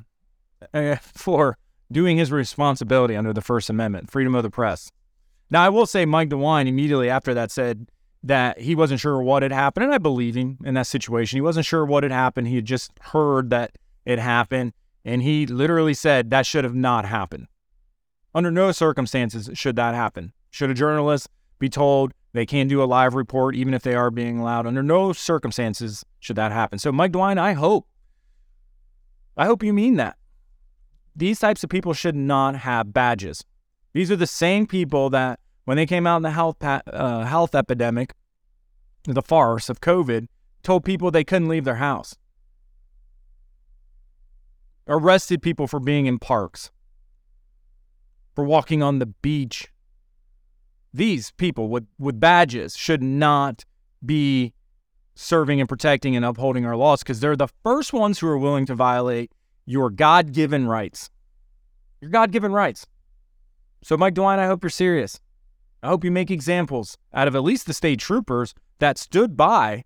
Uh, 0.72 0.96
for 1.02 1.58
doing 1.92 2.16
his 2.16 2.32
responsibility 2.32 3.14
under 3.14 3.34
the 3.34 3.42
First 3.42 3.68
Amendment, 3.68 4.10
freedom 4.10 4.34
of 4.34 4.42
the 4.42 4.50
press. 4.50 4.90
Now, 5.50 5.62
I 5.62 5.68
will 5.68 5.86
say 5.86 6.06
Mike 6.06 6.30
DeWine 6.30 6.66
immediately 6.66 7.10
after 7.10 7.34
that 7.34 7.50
said 7.50 7.88
that 8.22 8.58
he 8.58 8.74
wasn't 8.74 9.00
sure 9.00 9.20
what 9.20 9.42
had 9.42 9.52
happened, 9.52 9.84
and 9.84 9.94
I 9.94 9.98
believe 9.98 10.34
him 10.34 10.58
in 10.64 10.74
that 10.74 10.86
situation. 10.86 11.36
He 11.36 11.42
wasn't 11.42 11.66
sure 11.66 11.84
what 11.84 12.02
had 12.02 12.10
happened. 12.10 12.48
He 12.48 12.56
had 12.56 12.64
just 12.64 12.90
heard 13.00 13.50
that 13.50 13.76
it 14.06 14.18
happened, 14.18 14.72
and 15.04 15.22
he 15.22 15.46
literally 15.46 15.94
said 15.94 16.30
that 16.30 16.46
should 16.46 16.64
have 16.64 16.74
not 16.74 17.04
happened. 17.04 17.46
Under 18.34 18.50
no 18.50 18.72
circumstances 18.72 19.50
should 19.54 19.76
that 19.76 19.94
happen. 19.94 20.32
Should 20.50 20.70
a 20.70 20.74
journalist 20.74 21.28
be 21.58 21.68
told 21.68 22.12
they 22.32 22.46
can't 22.46 22.68
do 22.68 22.82
a 22.82 22.84
live 22.84 23.14
report 23.14 23.54
even 23.54 23.74
if 23.74 23.82
they 23.82 23.94
are 23.94 24.10
being 24.10 24.38
allowed? 24.38 24.66
Under 24.66 24.82
no 24.82 25.12
circumstances 25.12 26.04
should 26.20 26.36
that 26.36 26.52
happen. 26.52 26.78
So, 26.78 26.90
Mike 26.90 27.12
DeWine, 27.12 27.38
I 27.38 27.52
hope, 27.52 27.86
I 29.36 29.46
hope 29.46 29.62
you 29.62 29.72
mean 29.72 29.96
that 29.96 30.16
these 31.14 31.38
types 31.38 31.62
of 31.62 31.70
people 31.70 31.92
should 31.92 32.16
not 32.16 32.56
have 32.56 32.92
badges. 32.92 33.44
These 33.92 34.10
are 34.10 34.16
the 34.16 34.26
same 34.26 34.66
people 34.66 35.10
that, 35.10 35.38
when 35.64 35.76
they 35.76 35.86
came 35.86 36.06
out 36.06 36.16
in 36.16 36.22
the 36.22 36.30
health 36.30 36.58
pa- 36.58 36.82
uh, 36.86 37.24
health 37.24 37.54
epidemic, 37.54 38.14
the 39.04 39.22
farce 39.22 39.68
of 39.68 39.80
COVID, 39.80 40.26
told 40.62 40.84
people 40.84 41.10
they 41.10 41.24
couldn't 41.24 41.48
leave 41.48 41.64
their 41.64 41.76
house. 41.76 42.16
Arrested 44.86 45.40
people 45.40 45.66
for 45.66 45.80
being 45.80 46.06
in 46.06 46.18
parks, 46.18 46.70
for 48.34 48.44
walking 48.44 48.82
on 48.82 48.98
the 48.98 49.06
beach. 49.06 49.68
These 50.92 51.30
people 51.32 51.68
with, 51.68 51.86
with 51.98 52.20
badges 52.20 52.76
should 52.76 53.02
not 53.02 53.64
be 54.04 54.52
serving 55.14 55.60
and 55.60 55.68
protecting 55.68 56.16
and 56.16 56.24
upholding 56.24 56.66
our 56.66 56.76
laws 56.76 57.02
because 57.02 57.20
they're 57.20 57.36
the 57.36 57.48
first 57.62 57.92
ones 57.92 58.18
who 58.18 58.28
are 58.28 58.38
willing 58.38 58.66
to 58.66 58.74
violate 58.74 59.32
your 59.64 59.90
God 59.90 60.32
given 60.32 60.66
rights. 60.66 61.10
Your 62.00 62.10
God 62.10 62.32
given 62.32 62.52
rights. 62.52 62.86
So, 63.82 63.96
Mike 63.96 64.14
DeWine, 64.14 64.38
I 64.38 64.46
hope 64.46 64.62
you're 64.62 64.70
serious. 64.70 65.20
I 65.82 65.88
hope 65.88 66.04
you 66.04 66.10
make 66.10 66.30
examples 66.30 66.96
out 67.12 67.28
of 67.28 67.36
at 67.36 67.42
least 67.42 67.66
the 67.66 67.74
state 67.74 68.00
troopers 68.00 68.54
that 68.78 68.98
stood 68.98 69.36
by, 69.36 69.84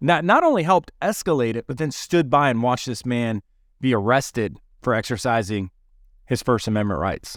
not, 0.00 0.24
not 0.24 0.44
only 0.44 0.62
helped 0.62 0.92
escalate 1.00 1.56
it, 1.56 1.66
but 1.66 1.78
then 1.78 1.90
stood 1.90 2.30
by 2.30 2.50
and 2.50 2.62
watched 2.62 2.86
this 2.86 3.04
man 3.04 3.42
be 3.82 3.94
arrested 3.94 4.56
for 4.80 4.94
exercising 4.94 5.70
his 6.24 6.42
First 6.42 6.66
Amendment 6.66 7.00
rights. 7.00 7.36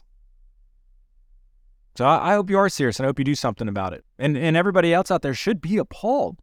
So 1.98 2.06
I, 2.06 2.32
I 2.32 2.34
hope 2.36 2.50
you 2.50 2.58
are 2.58 2.70
serious 2.70 2.98
and 2.98 3.06
I 3.06 3.10
hope 3.10 3.20
you 3.20 3.26
do 3.26 3.36
something 3.36 3.68
about 3.68 3.92
it. 3.92 4.06
And, 4.18 4.38
and 4.38 4.56
everybody 4.56 4.94
else 4.94 5.12
out 5.12 5.22
there 5.22 5.34
should 5.34 5.60
be 5.60 5.78
appalled. 5.78 6.40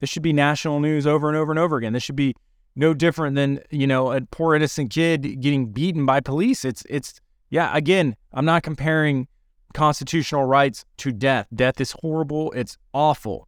This 0.00 0.08
should 0.08 0.22
be 0.22 0.32
national 0.32 0.80
news 0.80 1.06
over 1.06 1.28
and 1.28 1.36
over 1.36 1.52
and 1.52 1.58
over 1.58 1.76
again. 1.76 1.92
This 1.92 2.02
should 2.02 2.16
be 2.16 2.34
no 2.74 2.94
different 2.94 3.36
than 3.36 3.60
you 3.70 3.86
know 3.86 4.12
a 4.12 4.20
poor 4.22 4.54
innocent 4.54 4.90
kid 4.90 5.40
getting 5.40 5.66
beaten 5.66 6.06
by 6.06 6.20
police. 6.20 6.64
It's 6.64 6.82
it's 6.88 7.20
yeah. 7.50 7.70
Again, 7.76 8.16
I'm 8.32 8.44
not 8.44 8.62
comparing 8.62 9.28
constitutional 9.74 10.44
rights 10.44 10.84
to 10.98 11.12
death. 11.12 11.46
Death 11.54 11.80
is 11.80 11.94
horrible. 12.02 12.50
It's 12.52 12.78
awful. 12.92 13.46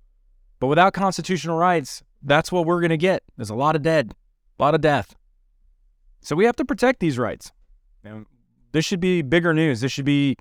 But 0.61 0.69
without 0.69 0.93
constitutional 0.93 1.57
rights, 1.57 2.03
that's 2.23 2.53
what 2.53 2.67
we're 2.67 2.81
gonna 2.81 2.97
get. 2.97 3.23
There's 3.37 3.51
a 3.51 3.55
lot 3.55 3.77
of 3.77 3.83
dead, 3.83 4.15
a 4.59 4.63
lot 4.63 4.75
of 4.75 4.81
death. 4.81 5.15
So 6.25 6.35
we 6.35 6.47
have 6.47 6.57
to 6.57 6.65
protect 6.65 7.01
these 7.01 7.19
rights. 7.19 7.53
And 8.03 8.25
this 8.73 8.85
should 8.85 9.01
be 9.01 9.21
bigger 9.21 9.53
news. 9.53 9.83
This 9.83 9.93
should 9.93 10.07
be 10.07 10.37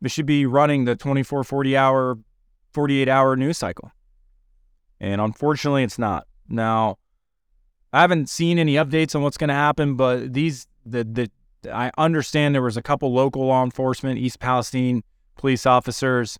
this 0.00 0.12
should 0.12 0.26
be 0.26 0.46
running 0.46 0.86
the 0.86 0.96
24, 0.96 1.44
40 1.44 1.76
hour, 1.76 2.18
48 2.72 3.06
hour 3.06 3.36
news 3.36 3.58
cycle. 3.58 3.92
And 4.98 5.20
unfortunately, 5.20 5.82
it's 5.82 5.98
not. 5.98 6.26
Now, 6.48 6.96
I 7.92 8.00
haven't 8.00 8.30
seen 8.30 8.58
any 8.58 8.74
updates 8.74 9.14
on 9.14 9.22
what's 9.22 9.36
going 9.36 9.48
to 9.48 9.54
happen, 9.54 9.94
but 9.94 10.32
these 10.32 10.66
the 10.86 11.04
the 11.04 11.30
I 11.70 11.90
understand 11.98 12.54
there 12.54 12.62
was 12.62 12.78
a 12.78 12.82
couple 12.82 13.12
local 13.12 13.44
law 13.44 13.62
enforcement, 13.62 14.18
East 14.18 14.38
Palestine 14.40 15.02
police 15.36 15.66
officers 15.66 16.38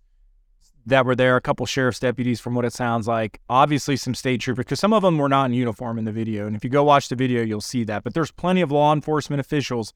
that 0.91 1.05
were 1.05 1.17
there, 1.17 1.37
a 1.37 1.41
couple 1.41 1.67
sheriff's 1.67 1.99
deputies 1.99 2.41
from 2.41 2.55
what 2.55 2.65
it 2.65 2.73
sounds 2.73 3.09
like. 3.09 3.41
Obviously 3.49 3.97
some 3.97 4.15
state 4.15 4.41
troopers 4.41 4.65
because 4.65 4.81
some 4.81 4.93
of 4.93 5.03
them 5.03 5.19
were 5.19 5.29
not 5.29 5.47
in 5.47 5.55
uniform 5.55 5.99
in 5.99 6.05
the 6.05 6.13
video. 6.13 6.47
And 6.47 6.55
if 6.55 6.63
you 6.63 6.71
go 6.71 6.85
watch 6.85 7.09
the 7.09 7.17
video, 7.17 7.43
you'll 7.43 7.61
see 7.61 7.85
that. 7.85 8.05
But 8.05 8.15
there's 8.15 8.31
plenty 8.31 8.61
of 8.61 8.71
law 8.71 8.93
enforcement 8.93 9.41
officials 9.41 9.93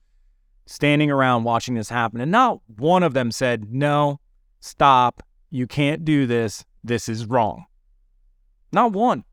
standing 0.66 1.10
around 1.10 1.44
watching 1.44 1.74
this 1.74 1.90
happen. 1.90 2.20
And 2.20 2.32
not 2.32 2.60
one 2.76 3.02
of 3.02 3.12
them 3.14 3.30
said, 3.30 3.72
"No, 3.72 4.20
stop. 4.60 5.22
You 5.50 5.66
can't 5.66 6.04
do 6.04 6.26
this. 6.26 6.64
this 6.82 7.08
is 7.08 7.26
wrong. 7.26 7.66
Not 8.72 8.92
one. 8.92 9.24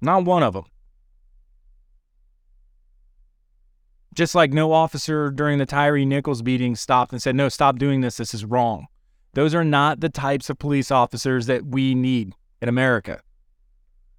Not 0.00 0.24
one 0.24 0.42
of 0.42 0.52
them. 0.52 0.64
Just 4.14 4.34
like 4.34 4.52
no 4.52 4.72
officer 4.72 5.30
during 5.30 5.58
the 5.58 5.66
Tyree 5.66 6.04
Nichols 6.04 6.42
beating 6.42 6.76
stopped 6.76 7.12
and 7.12 7.22
said, 7.22 7.34
no, 7.34 7.48
stop 7.48 7.78
doing 7.78 8.02
this. 8.02 8.18
This 8.18 8.34
is 8.34 8.44
wrong. 8.44 8.86
Those 9.34 9.54
are 9.54 9.64
not 9.64 10.00
the 10.00 10.08
types 10.08 10.50
of 10.50 10.58
police 10.58 10.90
officers 10.90 11.46
that 11.46 11.66
we 11.66 11.94
need 11.94 12.34
in 12.60 12.68
America. 12.68 13.20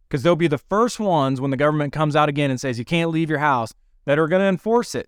Because 0.08 0.24
they'll 0.24 0.36
be 0.36 0.48
the 0.48 0.58
first 0.58 1.00
ones 1.00 1.40
when 1.40 1.52
the 1.52 1.58
government 1.58 1.94
comes 1.94 2.16
out 2.16 2.30
again 2.30 2.50
and 2.50 2.60
says 2.60 2.80
you 2.80 2.86
can't 2.86 3.12
leave 3.12 3.30
your 3.30 3.40
house 3.40 3.74
that 4.06 4.20
are 4.20 4.28
going 4.28 4.42
to 4.42 4.48
enforce 4.48 4.96
it. 4.96 5.08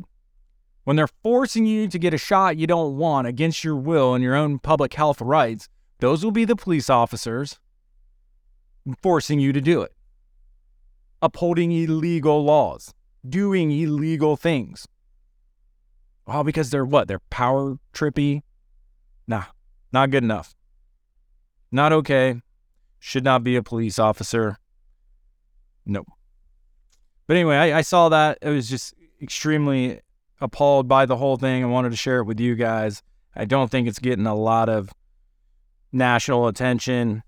When 0.83 0.95
they're 0.95 1.07
forcing 1.07 1.65
you 1.65 1.87
to 1.87 1.97
get 1.97 2.13
a 2.13 2.17
shot 2.17 2.57
you 2.57 2.67
don't 2.67 2.97
want 2.97 3.27
against 3.27 3.63
your 3.63 3.75
will 3.75 4.13
and 4.13 4.23
your 4.23 4.35
own 4.35 4.59
public 4.59 4.93
health 4.93 5.19
rights, 5.21 5.67
those 5.99 6.23
will 6.23 6.31
be 6.31 6.45
the 6.45 6.55
police 6.55 6.89
officers 6.89 7.59
forcing 9.01 9.39
you 9.39 9.51
to 9.51 9.61
do 9.61 9.81
it. 9.81 9.93
Upholding 11.21 11.71
illegal 11.71 12.43
laws, 12.43 12.93
doing 13.27 13.71
illegal 13.71 14.37
things. 14.37 14.87
All 16.27 16.43
because 16.43 16.69
they're 16.69 16.85
what? 16.85 17.07
They're 17.07 17.19
power 17.31 17.77
trippy? 17.93 18.43
Nah, 19.27 19.45
not 19.95 20.11
good 20.11 20.23
enough. 20.23 20.53
Not 21.71 21.93
okay. 21.93 22.41
Should 22.99 23.23
not 23.23 23.45
be 23.45 23.55
a 23.55 23.63
police 23.63 23.97
officer. 23.97 24.57
Nope. 25.85 26.07
But 27.27 27.37
anyway, 27.37 27.55
I, 27.55 27.77
I 27.77 27.81
saw 27.81 28.09
that. 28.09 28.37
It 28.41 28.49
was 28.49 28.69
just 28.69 28.93
extremely 29.21 30.01
appalled 30.41 30.89
by 30.89 31.05
the 31.05 31.15
whole 31.15 31.37
thing. 31.37 31.63
I 31.63 31.67
wanted 31.67 31.91
to 31.91 31.95
share 31.95 32.19
it 32.19 32.25
with 32.25 32.41
you 32.41 32.55
guys. 32.55 33.01
I 33.37 33.45
don't 33.45 33.71
think 33.71 33.87
it's 33.87 33.99
getting 33.99 34.25
a 34.25 34.35
lot 34.35 34.67
of 34.67 34.91
national 35.93 36.47
attention 36.47 37.23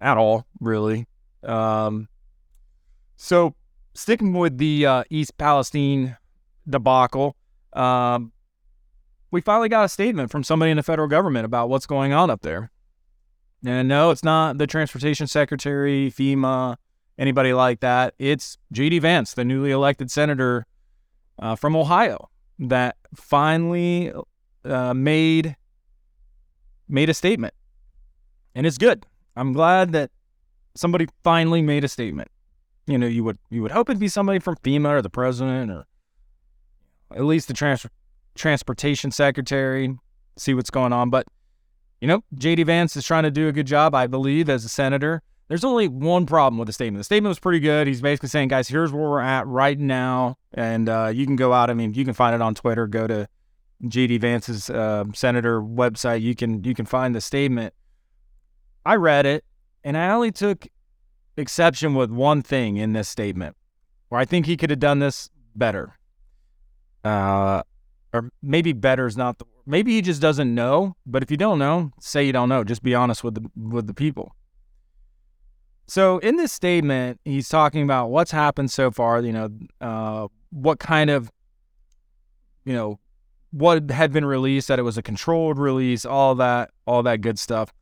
at 0.00 0.16
all, 0.16 0.44
really. 0.58 1.06
Um, 1.44 2.08
so, 3.16 3.54
sticking 3.94 4.32
with 4.32 4.58
the 4.58 4.86
uh, 4.86 5.04
East 5.08 5.38
Palestine 5.38 6.16
debacle, 6.68 7.36
um, 7.74 8.32
we 9.30 9.40
finally 9.40 9.68
got 9.68 9.84
a 9.84 9.88
statement 9.88 10.30
from 10.30 10.42
somebody 10.42 10.70
in 10.70 10.76
the 10.76 10.82
federal 10.82 11.08
government 11.08 11.44
about 11.44 11.68
what's 11.68 11.86
going 11.86 12.12
on 12.12 12.30
up 12.30 12.42
there. 12.42 12.70
And 13.64 13.88
no, 13.88 14.10
it's 14.10 14.22
not 14.22 14.58
the 14.58 14.66
transportation 14.66 15.26
secretary, 15.26 16.10
FEMA, 16.10 16.76
anybody 17.18 17.52
like 17.52 17.80
that. 17.80 18.14
It's 18.18 18.56
J.D. 18.72 19.00
Vance, 19.00 19.34
the 19.34 19.44
newly 19.44 19.70
elected 19.70 20.10
senator 20.10 20.66
uh, 21.38 21.56
from 21.56 21.74
Ohio, 21.74 22.30
that 22.58 22.96
finally 23.14 24.12
uh, 24.64 24.94
made 24.94 25.56
made 26.88 27.10
a 27.10 27.14
statement, 27.14 27.52
and 28.54 28.66
it's 28.66 28.78
good. 28.78 29.04
I'm 29.36 29.52
glad 29.52 29.92
that 29.92 30.10
somebody 30.74 31.06
finally 31.22 31.60
made 31.60 31.84
a 31.84 31.88
statement. 31.88 32.30
You 32.86 32.96
know, 32.96 33.06
you 33.06 33.22
would 33.24 33.38
you 33.50 33.62
would 33.62 33.72
hope 33.72 33.90
it'd 33.90 34.00
be 34.00 34.08
somebody 34.08 34.38
from 34.38 34.56
FEMA 34.56 34.90
or 34.90 35.02
the 35.02 35.10
president 35.10 35.70
or 35.70 35.84
at 37.14 37.24
least 37.24 37.48
the 37.48 37.54
trans- 37.54 37.86
transportation 38.38 39.10
secretary, 39.10 39.94
see 40.36 40.54
what's 40.54 40.70
going 40.70 40.92
on. 40.92 41.10
But 41.10 41.26
you 42.00 42.08
know, 42.08 42.22
J.D. 42.34 42.62
Vance 42.62 42.96
is 42.96 43.04
trying 43.04 43.24
to 43.24 43.30
do 43.30 43.48
a 43.48 43.52
good 43.52 43.66
job, 43.66 43.94
I 43.94 44.06
believe, 44.06 44.48
as 44.48 44.64
a 44.64 44.68
senator. 44.68 45.22
There's 45.48 45.64
only 45.64 45.88
one 45.88 46.26
problem 46.26 46.58
with 46.58 46.66
the 46.66 46.72
statement. 46.72 47.00
The 47.00 47.04
statement 47.04 47.30
was 47.30 47.38
pretty 47.38 47.60
good. 47.60 47.86
He's 47.86 48.02
basically 48.02 48.28
saying, 48.28 48.48
guys, 48.48 48.68
here's 48.68 48.92
where 48.92 49.08
we're 49.08 49.20
at 49.20 49.46
right 49.46 49.78
now. 49.78 50.36
And 50.52 50.88
uh, 50.88 51.10
you 51.12 51.26
can 51.26 51.36
go 51.36 51.52
out. 51.52 51.70
I 51.70 51.74
mean, 51.74 51.94
you 51.94 52.04
can 52.04 52.14
find 52.14 52.34
it 52.34 52.42
on 52.42 52.54
Twitter. 52.54 52.86
Go 52.86 53.06
to 53.06 53.28
J.D. 53.86 54.18
Vance's 54.18 54.68
uh, 54.68 55.04
senator 55.14 55.60
website. 55.62 56.20
You 56.20 56.34
can 56.34 56.62
you 56.64 56.74
can 56.74 56.86
find 56.86 57.14
the 57.14 57.20
statement. 57.20 57.72
I 58.84 58.96
read 58.96 59.26
it, 59.26 59.44
and 59.84 59.96
I 59.96 60.10
only 60.10 60.32
took 60.32 60.66
exception 61.36 61.94
with 61.94 62.10
one 62.10 62.42
thing 62.42 62.76
in 62.76 62.92
this 62.92 63.08
statement, 63.08 63.56
where 64.08 64.20
I 64.20 64.24
think 64.24 64.46
he 64.46 64.56
could 64.56 64.70
have 64.70 64.80
done 64.80 64.98
this 64.98 65.30
better. 65.54 65.98
Uh, 67.04 67.62
or 68.18 68.30
maybe 68.42 68.72
better 68.72 69.06
is 69.06 69.16
not 69.16 69.38
the. 69.38 69.44
Maybe 69.66 69.92
he 69.92 70.02
just 70.02 70.20
doesn't 70.20 70.54
know. 70.54 70.96
But 71.06 71.22
if 71.22 71.30
you 71.30 71.36
don't 71.36 71.58
know, 71.58 71.92
say 72.00 72.24
you 72.24 72.32
don't 72.32 72.48
know. 72.48 72.64
Just 72.64 72.82
be 72.82 72.94
honest 72.94 73.22
with 73.22 73.34
the 73.34 73.50
with 73.56 73.86
the 73.86 73.94
people. 73.94 74.34
So 75.86 76.18
in 76.18 76.36
this 76.36 76.52
statement, 76.52 77.20
he's 77.24 77.48
talking 77.48 77.82
about 77.82 78.10
what's 78.10 78.30
happened 78.30 78.70
so 78.70 78.90
far. 78.90 79.20
You 79.20 79.32
know, 79.32 79.48
uh, 79.80 80.28
what 80.50 80.78
kind 80.78 81.10
of, 81.10 81.30
you 82.64 82.74
know, 82.74 82.98
what 83.50 83.90
had 83.90 84.12
been 84.12 84.24
released, 84.24 84.68
that 84.68 84.78
it 84.78 84.82
was 84.82 84.98
a 84.98 85.02
controlled 85.02 85.58
release, 85.58 86.04
all 86.04 86.34
that, 86.34 86.70
all 86.86 87.02
that 87.04 87.20
good 87.20 87.38
stuff, 87.38 87.72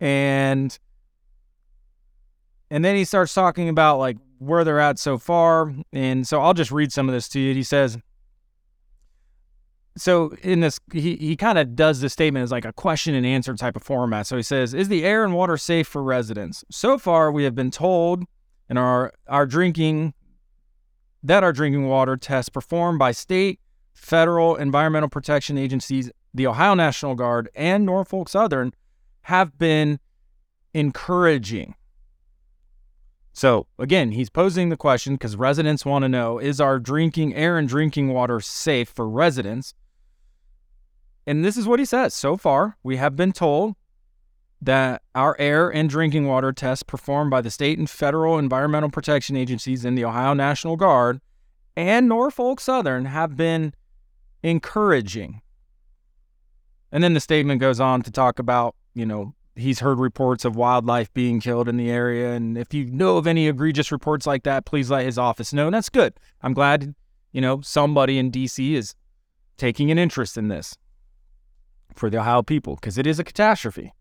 and 0.00 0.78
and 2.70 2.84
then 2.84 2.96
he 2.96 3.04
starts 3.04 3.34
talking 3.34 3.68
about 3.68 3.98
like 3.98 4.16
where 4.38 4.64
they're 4.64 4.80
at 4.80 4.98
so 4.98 5.18
far. 5.18 5.74
And 5.92 6.26
so 6.26 6.40
I'll 6.40 6.54
just 6.54 6.70
read 6.70 6.92
some 6.92 7.08
of 7.08 7.14
this 7.14 7.28
to 7.30 7.40
you. 7.40 7.54
He 7.54 7.62
says, 7.62 7.98
so 10.00 10.34
in 10.42 10.60
this 10.60 10.80
he, 10.92 11.16
he 11.16 11.36
kind 11.36 11.58
of 11.58 11.76
does 11.76 12.00
this 12.00 12.14
statement 12.14 12.42
as 12.42 12.50
like 12.50 12.64
a 12.64 12.72
question 12.72 13.14
and 13.14 13.26
answer 13.26 13.54
type 13.54 13.76
of 13.76 13.82
format. 13.82 14.26
So 14.26 14.36
he 14.36 14.42
says 14.42 14.72
is 14.72 14.88
the 14.88 15.04
air 15.04 15.24
and 15.24 15.34
water 15.34 15.58
safe 15.58 15.86
for 15.86 16.02
residents? 16.02 16.64
So 16.70 16.96
far 16.96 17.30
we 17.30 17.44
have 17.44 17.54
been 17.54 17.70
told 17.70 18.24
in 18.70 18.78
our 18.78 19.12
our 19.28 19.44
drinking 19.46 20.14
that 21.22 21.44
our 21.44 21.52
drinking 21.52 21.86
water 21.86 22.16
tests 22.16 22.48
performed 22.48 22.98
by 22.98 23.12
state 23.12 23.60
federal 23.92 24.56
environmental 24.56 25.10
protection 25.10 25.58
agencies 25.58 26.10
the 26.32 26.46
ohio 26.46 26.74
national 26.74 27.14
guard 27.14 27.50
and 27.54 27.84
norfolk 27.84 28.30
southern 28.30 28.72
have 29.22 29.58
been 29.58 30.00
encouraging. 30.72 31.74
So 33.34 33.66
again 33.78 34.12
he's 34.12 34.30
posing 34.30 34.70
the 34.70 34.78
question 34.78 35.14
because 35.14 35.36
residents 35.36 35.84
want 35.84 36.04
to 36.04 36.08
know 36.08 36.38
is 36.38 36.58
our 36.58 36.78
drinking 36.78 37.34
air 37.34 37.58
and 37.58 37.68
drinking 37.68 38.08
water 38.08 38.40
safe 38.40 38.88
for 38.88 39.06
residents 39.06 39.74
and 41.30 41.44
this 41.44 41.56
is 41.56 41.68
what 41.68 41.78
he 41.78 41.84
says. 41.84 42.12
So 42.12 42.36
far, 42.36 42.76
we 42.82 42.96
have 42.96 43.14
been 43.14 43.30
told 43.30 43.76
that 44.60 45.02
our 45.14 45.36
air 45.38 45.68
and 45.68 45.88
drinking 45.88 46.26
water 46.26 46.52
tests 46.52 46.82
performed 46.82 47.30
by 47.30 47.40
the 47.40 47.52
state 47.52 47.78
and 47.78 47.88
federal 47.88 48.36
environmental 48.36 48.90
protection 48.90 49.36
agencies 49.36 49.84
and 49.84 49.96
the 49.96 50.04
Ohio 50.04 50.34
National 50.34 50.74
Guard 50.74 51.20
and 51.76 52.08
Norfolk 52.08 52.58
Southern 52.58 53.04
have 53.04 53.36
been 53.36 53.72
encouraging. 54.42 55.40
And 56.90 57.04
then 57.04 57.14
the 57.14 57.20
statement 57.20 57.60
goes 57.60 57.78
on 57.78 58.02
to 58.02 58.10
talk 58.10 58.40
about, 58.40 58.74
you 58.92 59.06
know, 59.06 59.32
he's 59.54 59.78
heard 59.78 60.00
reports 60.00 60.44
of 60.44 60.56
wildlife 60.56 61.14
being 61.14 61.38
killed 61.38 61.68
in 61.68 61.76
the 61.76 61.92
area. 61.92 62.32
And 62.32 62.58
if 62.58 62.74
you 62.74 62.86
know 62.86 63.18
of 63.18 63.28
any 63.28 63.46
egregious 63.46 63.92
reports 63.92 64.26
like 64.26 64.42
that, 64.42 64.64
please 64.66 64.90
let 64.90 65.06
his 65.06 65.16
office 65.16 65.52
know. 65.52 65.66
And 65.66 65.74
that's 65.74 65.90
good. 65.90 66.14
I'm 66.42 66.54
glad, 66.54 66.92
you 67.30 67.40
know, 67.40 67.60
somebody 67.60 68.18
in 68.18 68.32
DC 68.32 68.72
is 68.72 68.96
taking 69.58 69.92
an 69.92 69.98
interest 69.98 70.36
in 70.36 70.48
this 70.48 70.74
for 71.94 72.10
the 72.10 72.18
Ohio 72.18 72.42
people 72.42 72.76
because 72.76 72.98
it 72.98 73.06
is 73.06 73.18
a 73.18 73.24
catastrophe. 73.24 73.92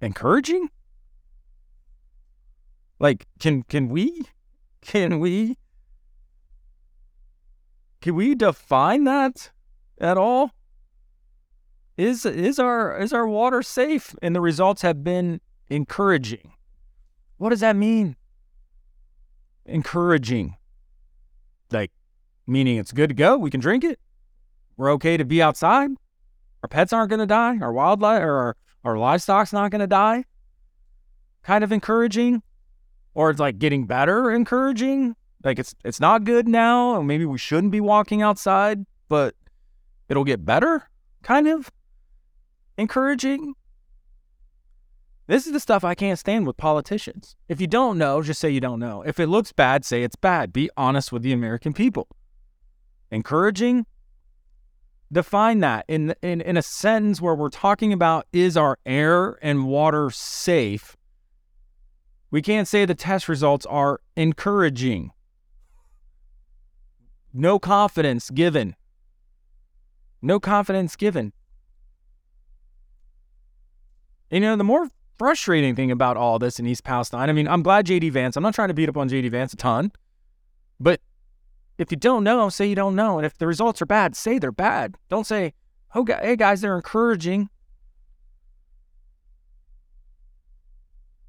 Encouraging? 0.00 0.68
Like, 2.98 3.26
can 3.38 3.62
can 3.64 3.88
we 3.88 4.26
can 4.80 5.18
we 5.20 5.56
can 8.00 8.14
we 8.14 8.34
define 8.34 9.04
that 9.04 9.50
at 10.00 10.16
all? 10.16 10.50
Is 11.96 12.26
is 12.26 12.58
our 12.58 12.98
is 12.98 13.12
our 13.12 13.26
water 13.26 13.62
safe? 13.62 14.14
And 14.22 14.34
the 14.34 14.40
results 14.40 14.82
have 14.82 15.04
been 15.04 15.40
encouraging. 15.68 16.52
What 17.38 17.50
does 17.50 17.60
that 17.60 17.76
mean? 17.76 18.16
Encouraging. 19.66 20.56
Like 21.70 21.92
meaning 22.46 22.76
it's 22.76 22.92
good 22.92 23.08
to 23.08 23.14
go, 23.14 23.36
we 23.36 23.50
can 23.50 23.60
drink 23.60 23.84
it? 23.84 23.98
We're 24.76 24.92
okay 24.92 25.16
to 25.16 25.24
be 25.24 25.42
outside. 25.42 25.90
Our 26.62 26.68
pets 26.68 26.92
aren't 26.92 27.10
going 27.10 27.20
to 27.20 27.26
die. 27.26 27.58
Our 27.58 27.72
wildlife 27.72 28.22
or 28.22 28.36
our, 28.36 28.56
our 28.84 28.98
livestock's 28.98 29.52
not 29.52 29.70
going 29.70 29.80
to 29.80 29.86
die. 29.86 30.24
Kind 31.42 31.64
of 31.64 31.72
encouraging, 31.72 32.42
or 33.14 33.30
it's 33.30 33.40
like 33.40 33.58
getting 33.58 33.86
better, 33.86 34.30
encouraging. 34.30 35.16
Like 35.42 35.58
it's 35.58 35.74
it's 35.84 35.98
not 35.98 36.22
good 36.22 36.46
now, 36.46 36.96
and 36.96 37.08
maybe 37.08 37.24
we 37.24 37.36
shouldn't 37.36 37.72
be 37.72 37.80
walking 37.80 38.22
outside, 38.22 38.86
but 39.08 39.34
it'll 40.08 40.22
get 40.24 40.44
better. 40.44 40.88
Kind 41.22 41.48
of 41.48 41.70
encouraging. 42.78 43.54
This 45.26 45.46
is 45.46 45.52
the 45.52 45.60
stuff 45.60 45.82
I 45.82 45.94
can't 45.94 46.18
stand 46.18 46.46
with 46.46 46.56
politicians. 46.56 47.36
If 47.48 47.60
you 47.60 47.66
don't 47.66 47.98
know, 47.98 48.22
just 48.22 48.40
say 48.40 48.50
you 48.50 48.60
don't 48.60 48.80
know. 48.80 49.02
If 49.02 49.18
it 49.18 49.28
looks 49.28 49.52
bad, 49.52 49.84
say 49.84 50.02
it's 50.02 50.16
bad. 50.16 50.52
Be 50.52 50.68
honest 50.76 51.10
with 51.10 51.22
the 51.22 51.32
American 51.32 51.72
people. 51.72 52.08
Encouraging, 53.10 53.86
define 55.12 55.60
that 55.60 55.84
in, 55.88 56.14
in 56.22 56.40
in 56.40 56.56
a 56.56 56.62
sentence 56.62 57.20
where 57.20 57.34
we're 57.34 57.50
talking 57.50 57.92
about 57.92 58.26
is 58.32 58.56
our 58.56 58.78
air 58.86 59.38
and 59.42 59.66
water 59.66 60.10
safe? 60.10 60.96
We 62.30 62.40
can't 62.40 62.66
say 62.66 62.86
the 62.86 62.94
test 62.94 63.28
results 63.28 63.66
are 63.66 64.00
encouraging. 64.16 65.12
No 67.32 67.58
confidence 67.58 68.30
given. 68.30 68.74
No 70.22 70.40
confidence 70.40 70.96
given. 70.96 71.32
You 74.30 74.40
know, 74.40 74.56
the 74.56 74.64
more 74.64 74.88
frustrating 75.18 75.76
thing 75.76 75.90
about 75.90 76.16
all 76.16 76.38
this 76.38 76.58
in 76.58 76.66
East 76.66 76.84
Palestine, 76.84 77.28
I 77.28 77.32
mean, 77.34 77.46
I'm 77.46 77.62
glad 77.62 77.86
JD 77.86 78.12
Vance, 78.12 78.36
I'm 78.36 78.42
not 78.42 78.54
trying 78.54 78.68
to 78.68 78.74
beat 78.74 78.88
up 78.88 78.96
on 78.96 79.10
JD 79.10 79.30
Vance 79.30 79.52
a 79.52 79.56
ton, 79.56 79.92
but 80.80 81.00
if 81.82 81.90
you 81.90 81.96
don't 81.96 82.24
know, 82.24 82.48
say 82.48 82.66
you 82.66 82.74
don't 82.74 82.96
know. 82.96 83.18
And 83.18 83.26
if 83.26 83.36
the 83.36 83.46
results 83.46 83.82
are 83.82 83.86
bad, 83.86 84.16
say 84.16 84.38
they're 84.38 84.52
bad. 84.52 84.96
Don't 85.10 85.26
say, 85.26 85.52
oh, 85.94 86.06
hey 86.06 86.36
guys, 86.36 86.60
they're 86.60 86.76
encouraging. 86.76 87.50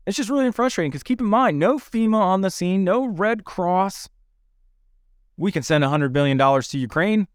It's 0.06 0.18
just 0.18 0.30
really 0.30 0.52
frustrating 0.52 0.92
because 0.92 1.04
keep 1.04 1.22
in 1.22 1.28
mind, 1.28 1.60
no 1.60 1.78
FEMA 1.78 2.20
on 2.20 2.42
the 2.42 2.52
scene, 2.52 2.84
no 2.84 3.06
Red 3.06 3.46
Cross. 3.46 4.10
We 5.38 5.52
can 5.52 5.64
send 5.64 5.84
$100 5.84 6.14
billion 6.14 6.38
to 6.38 6.78
Ukraine 6.78 7.28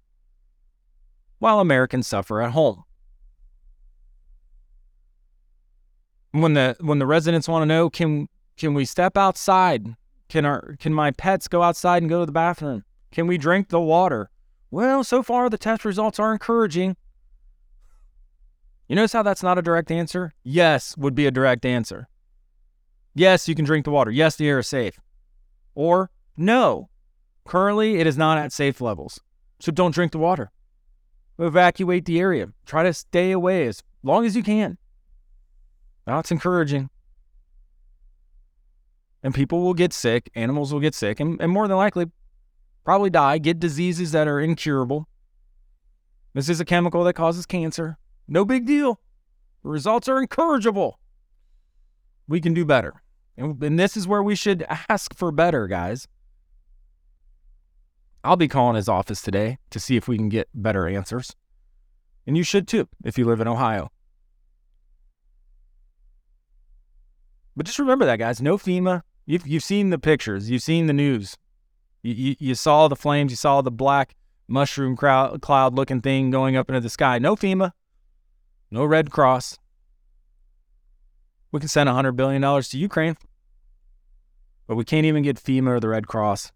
while 1.39 1.61
Americans 1.61 2.07
suffer 2.07 2.43
at 2.43 2.53
home. 2.53 2.85
When 6.33 6.53
the 6.53 6.77
when 6.81 6.99
the 6.99 7.07
residents 7.07 7.49
want 7.49 7.63
to 7.63 7.67
know, 7.67 7.89
can 7.89 8.29
can 8.59 8.75
we 8.75 8.85
step 8.85 9.17
outside? 9.17 9.97
Can 10.29 10.45
our 10.45 10.77
can 10.79 10.93
my 10.93 11.11
pets 11.11 11.49
go 11.49 11.63
outside 11.63 12.03
and 12.03 12.11
go 12.11 12.21
to 12.21 12.27
the 12.27 12.33
bathroom? 12.33 12.85
Can 13.11 13.27
we 13.27 13.39
drink 13.39 13.69
the 13.69 13.81
water? 13.81 14.31
Well, 14.71 15.03
so 15.03 15.23
far 15.23 15.49
the 15.49 15.59
test 15.59 15.85
results 15.85 16.19
are 16.19 16.33
encouraging. 16.33 16.97
You 18.89 18.97
notice 18.97 19.13
how 19.13 19.23
that's 19.23 19.43
not 19.43 19.59
a 19.59 19.63
direct 19.63 19.91
answer? 19.91 20.33
Yes 20.43 20.97
would 20.97 21.15
be 21.15 21.27
a 21.27 21.31
direct 21.31 21.65
answer. 21.65 22.09
Yes, 23.15 23.49
you 23.49 23.55
can 23.55 23.65
drink 23.65 23.85
the 23.85 23.91
water. 23.91 24.11
Yes, 24.11 24.37
the 24.37 24.49
air 24.49 24.61
is 24.61 24.69
safe. 24.69 24.99
Or 25.75 26.11
no, 26.37 26.89
currently 27.45 27.97
it 27.97 28.07
is 28.07 28.17
not 28.17 28.39
at 28.39 28.53
safe 28.53 28.81
levels. 28.81 29.21
So 29.61 29.73
don't 29.73 29.95
drink 29.95 30.13
the 30.13 30.19
water. 30.19 30.51
Evacuate 31.39 32.05
the 32.05 32.21
area. 32.21 32.49
Try 32.65 32.85
to 32.85 32.93
stay 32.93 33.33
away 33.33 33.67
as 33.67 33.83
long 34.03 34.25
as 34.25 34.37
you 34.37 34.43
can. 34.43 34.79
That's 36.07 36.31
encouraging. 36.31 36.91
And 39.23 39.35
people 39.35 39.61
will 39.63 39.75
get 39.75 39.93
sick, 39.93 40.31
animals 40.35 40.73
will 40.73 40.81
get 40.81 40.95
sick, 40.95 41.21
and, 41.21 41.41
and 41.41 41.51
more 41.51 41.67
than 41.67 41.77
likely 41.77 42.07
probably 42.89 43.11
die, 43.11 43.37
get 43.37 43.61
diseases 43.61 44.13
that 44.13 44.27
are 44.27 44.41
incurable. 44.41 45.07
This 46.33 46.49
is 46.49 46.59
a 46.59 46.65
chemical 46.65 47.05
that 47.05 47.13
causes 47.13 47.45
cancer. 47.45 47.99
No 48.27 48.47
big 48.47 48.65
deal. 48.65 48.99
The 49.63 49.69
results 49.69 50.09
are 50.09 50.25
encourageable. 50.25 50.95
We 52.29 52.41
can 52.41 52.55
do 52.55 52.65
better. 52.65 53.03
And, 53.37 53.63
and 53.63 53.79
this 53.79 53.95
is 53.95 54.09
where 54.09 54.23
we 54.23 54.35
should 54.35 54.65
ask 54.89 55.15
for 55.15 55.31
better, 55.31 55.67
guys. 55.67 56.09
I'll 58.25 58.37
be 58.37 58.49
calling 58.49 58.77
his 58.77 58.89
office 58.89 59.21
today 59.21 59.59
to 59.69 59.79
see 59.79 59.97
if 59.99 60.09
we 60.09 60.17
can 60.17 60.31
get 60.31 60.49
better 60.55 60.89
answers. 60.89 61.37
And 62.27 62.39
you 62.39 62.43
should 62.43 62.67
too 62.67 62.89
if 63.05 63.19
you 63.19 63.27
live 63.27 63.43
in 63.43 63.49
Ohio. 63.49 63.93
But 67.55 67.67
just 67.67 67.79
remember 67.79 68.07
that, 68.07 68.19
guys. 68.19 68.41
No 68.41 68.57
FEMA. 68.57 69.03
You've, 69.27 69.47
you've 69.47 69.63
seen 69.63 69.91
the 69.91 69.99
pictures, 69.99 70.49
you've 70.49 70.63
seen 70.63 70.87
the 70.87 70.95
news. 70.95 71.37
You, 72.13 72.37
you, 72.39 72.55
saw 72.55 72.89
the 72.89 72.97
flames, 72.97 73.33
you 73.33 73.37
saw 73.37 73.61
the 73.61 73.71
black 73.71 74.15
mushroom 74.47 74.97
crowd, 74.97 75.43
cloud 75.43 75.75
looking 75.75 76.01
thing 76.01 76.31
going 76.31 76.57
up 76.57 76.69
into 76.69 76.81
the 76.81 76.91
sky. 76.91 77.19
No 77.19 77.37
FEMA, 77.37 77.73
no 78.71 78.85
Red 78.85 79.11
Cross. 79.11 79.59
We 81.51 81.61
can 81.61 81.69
send 81.69 81.89
$100 81.89 82.15
billion 82.17 82.43
to 82.43 82.79
Ukraine, 82.79 83.17
but 84.67 84.77
we 84.77 84.85
can't 84.85 85.07
even 85.07 85.23
get 85.23 85.37
FEMA 85.37 85.69
or 85.69 85.81
the 85.81 85.89
Red 85.89 86.07
Cross 86.07 86.53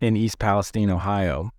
in 0.00 0.16
East 0.16 0.38
Palestine, 0.38 0.90
Ohio. 0.90 1.52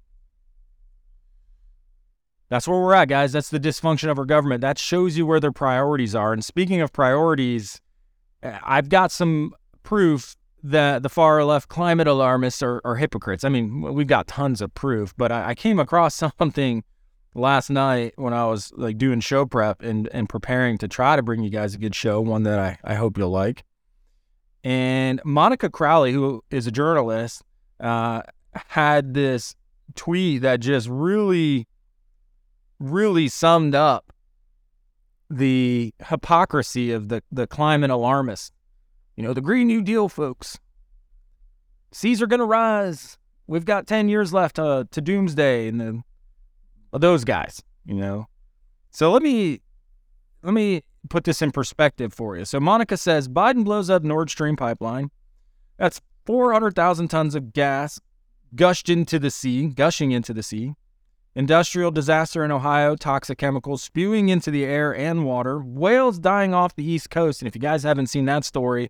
That's 2.50 2.68
where 2.68 2.80
we're 2.80 2.96
at, 2.96 3.10
guys. 3.10 3.32
That's 3.32 3.50
the 3.50 3.60
dysfunction 3.60 4.10
of 4.10 4.18
our 4.18 4.26
government. 4.26 4.62
That 4.62 4.80
shows 4.80 5.18
you 5.18 5.26
where 5.26 5.40
their 5.40 5.52
priorities 5.52 6.16
are. 6.16 6.34
And 6.34 6.44
speaking 6.44 6.82
of 6.82 6.92
priorities, 6.92 7.80
I've 8.42 8.90
got 8.90 9.12
some 9.12 9.54
proof 9.84 10.36
that 10.64 11.04
the 11.04 11.10
far 11.10 11.44
left 11.44 11.70
climate 11.70 12.08
alarmists 12.08 12.62
are, 12.62 12.82
are 12.84 12.96
hypocrites. 12.96 13.44
I 13.44 13.50
mean, 13.50 13.82
we've 13.82 14.08
got 14.08 14.28
tons 14.28 14.62
of 14.62 14.74
proof, 14.74 15.14
but 15.18 15.32
I, 15.32 15.50
I, 15.50 15.56
came 15.56 15.80
across 15.80 16.16
something 16.40 16.84
last 17.34 17.70
night 17.70 18.14
when 18.18 18.34
I 18.34 18.46
was 18.46 18.72
like 18.76 18.98
doing 18.98 19.20
show 19.20 19.46
prep 19.46 19.82
and, 19.82 20.10
and 20.12 20.28
preparing 20.28 20.78
to 20.80 20.88
try 20.88 21.16
to 21.16 21.22
bring 21.24 21.44
you 21.44 21.50
guys 21.50 21.76
a 21.76 21.78
good 21.78 21.96
show, 21.96 22.20
one 22.22 22.44
that 22.44 22.60
I, 22.60 22.78
I 22.84 22.96
hope 22.96 23.18
you'll 23.18 23.30
like. 23.30 23.64
And 24.64 25.22
Monica 25.24 25.70
Crowley, 25.70 26.12
who 26.12 26.44
is 26.52 26.68
a 26.68 26.72
journalist, 26.72 27.44
uh, 27.80 28.24
had 28.54 29.14
this 29.14 29.56
tweet 29.96 30.42
that 30.42 30.60
just 30.60 30.88
really, 30.90 31.68
really 32.80 33.30
summed 33.30 33.76
up 33.76 34.12
the 35.30 35.94
hypocrisy 36.06 36.92
of 36.92 37.08
the, 37.08 37.24
the 37.32 37.48
climate 37.48 37.92
alarmists. 37.92 38.52
You 39.20 39.26
know, 39.26 39.34
the 39.34 39.42
Green 39.42 39.68
New 39.68 39.82
Deal 39.82 40.08
folks. 40.08 40.60
Seas 41.92 42.22
are 42.22 42.26
going 42.26 42.40
to 42.40 42.46
rise. 42.46 43.18
We've 43.48 43.66
got 43.66 43.86
10 43.86 44.08
years 44.08 44.32
left 44.32 44.58
uh, 44.58 44.86
to 44.92 45.02
doomsday 45.02 45.68
and 45.68 45.82
the, 45.82 46.98
those 46.98 47.26
guys, 47.26 47.62
you 47.86 47.96
know. 47.96 48.28
So 48.92 49.12
let 49.12 49.22
me 49.22 49.60
let 50.42 50.54
me 50.54 50.84
put 51.10 51.26
this 51.26 51.42
in 51.42 51.52
perspective 51.52 52.14
for 52.14 52.38
you. 52.38 52.46
So 52.46 52.62
Monica 52.62 52.96
says 52.96 53.28
Biden 53.28 53.66
blows 53.66 53.90
up 53.90 54.04
Nord 54.04 54.30
Stream 54.30 54.56
pipeline. 54.56 55.12
That's 55.78 56.00
400,000 56.26 57.10
tons 57.10 57.36
of 57.36 57.52
gas 57.52 58.00
gushed 58.56 58.88
into 58.88 59.20
the 59.20 59.32
sea, 59.32 59.68
gushing 59.68 60.12
into 60.12 60.34
the 60.34 60.44
sea. 60.44 60.76
Industrial 61.36 61.92
disaster 61.92 62.46
in 62.46 62.52
Ohio, 62.54 62.96
toxic 62.96 63.38
chemicals 63.38 63.84
spewing 63.84 64.30
into 64.30 64.50
the 64.50 64.64
air 64.64 64.96
and 64.96 65.26
water, 65.26 65.60
whales 65.60 66.20
dying 66.20 66.54
off 66.54 66.74
the 66.74 66.90
East 66.90 67.10
Coast. 67.10 67.42
And 67.42 67.50
if 67.50 67.54
you 67.54 67.60
guys 67.60 67.84
haven't 67.84 68.08
seen 68.08 68.24
that 68.24 68.46
story, 68.46 68.90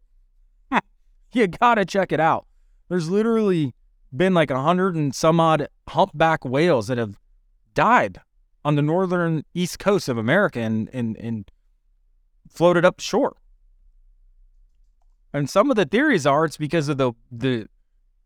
you 1.33 1.47
gotta 1.47 1.85
check 1.85 2.11
it 2.11 2.19
out. 2.19 2.45
There's 2.89 3.09
literally 3.09 3.73
been 4.15 4.33
like 4.33 4.49
a 4.49 4.61
hundred 4.61 4.95
and 4.95 5.13
some 5.13 5.39
odd 5.39 5.67
humpback 5.87 6.43
whales 6.43 6.87
that 6.87 6.97
have 6.97 7.19
died 7.73 8.19
on 8.65 8.75
the 8.75 8.81
northern 8.81 9.43
east 9.53 9.79
coast 9.79 10.09
of 10.09 10.17
America 10.17 10.59
and, 10.59 10.89
and, 10.91 11.15
and 11.17 11.49
floated 12.49 12.83
up 12.83 12.99
shore. 12.99 13.35
And 15.31 15.49
some 15.49 15.69
of 15.69 15.75
the 15.75 15.85
theories 15.85 16.25
are 16.25 16.45
it's 16.45 16.57
because 16.57 16.89
of 16.89 16.97
the 16.97 17.13
the 17.31 17.67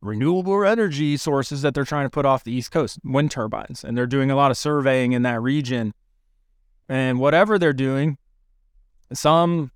renewable 0.04 0.66
energy 0.66 1.18
sources 1.18 1.62
that 1.62 1.74
they're 1.74 1.86
trying 1.86 2.06
to 2.06 2.10
put 2.10 2.26
off 2.26 2.44
the 2.44 2.52
East 2.52 2.72
Coast, 2.72 3.00
wind 3.04 3.32
turbines. 3.32 3.84
And 3.84 3.98
they're 3.98 4.06
doing 4.06 4.30
a 4.30 4.36
lot 4.36 4.52
of 4.52 4.58
surveying 4.58 5.14
in 5.14 5.22
that 5.24 5.42
region. 5.42 5.94
And 6.90 7.20
whatever 7.20 7.58
they're 7.58 7.74
doing, 7.74 8.18
some 9.14 9.72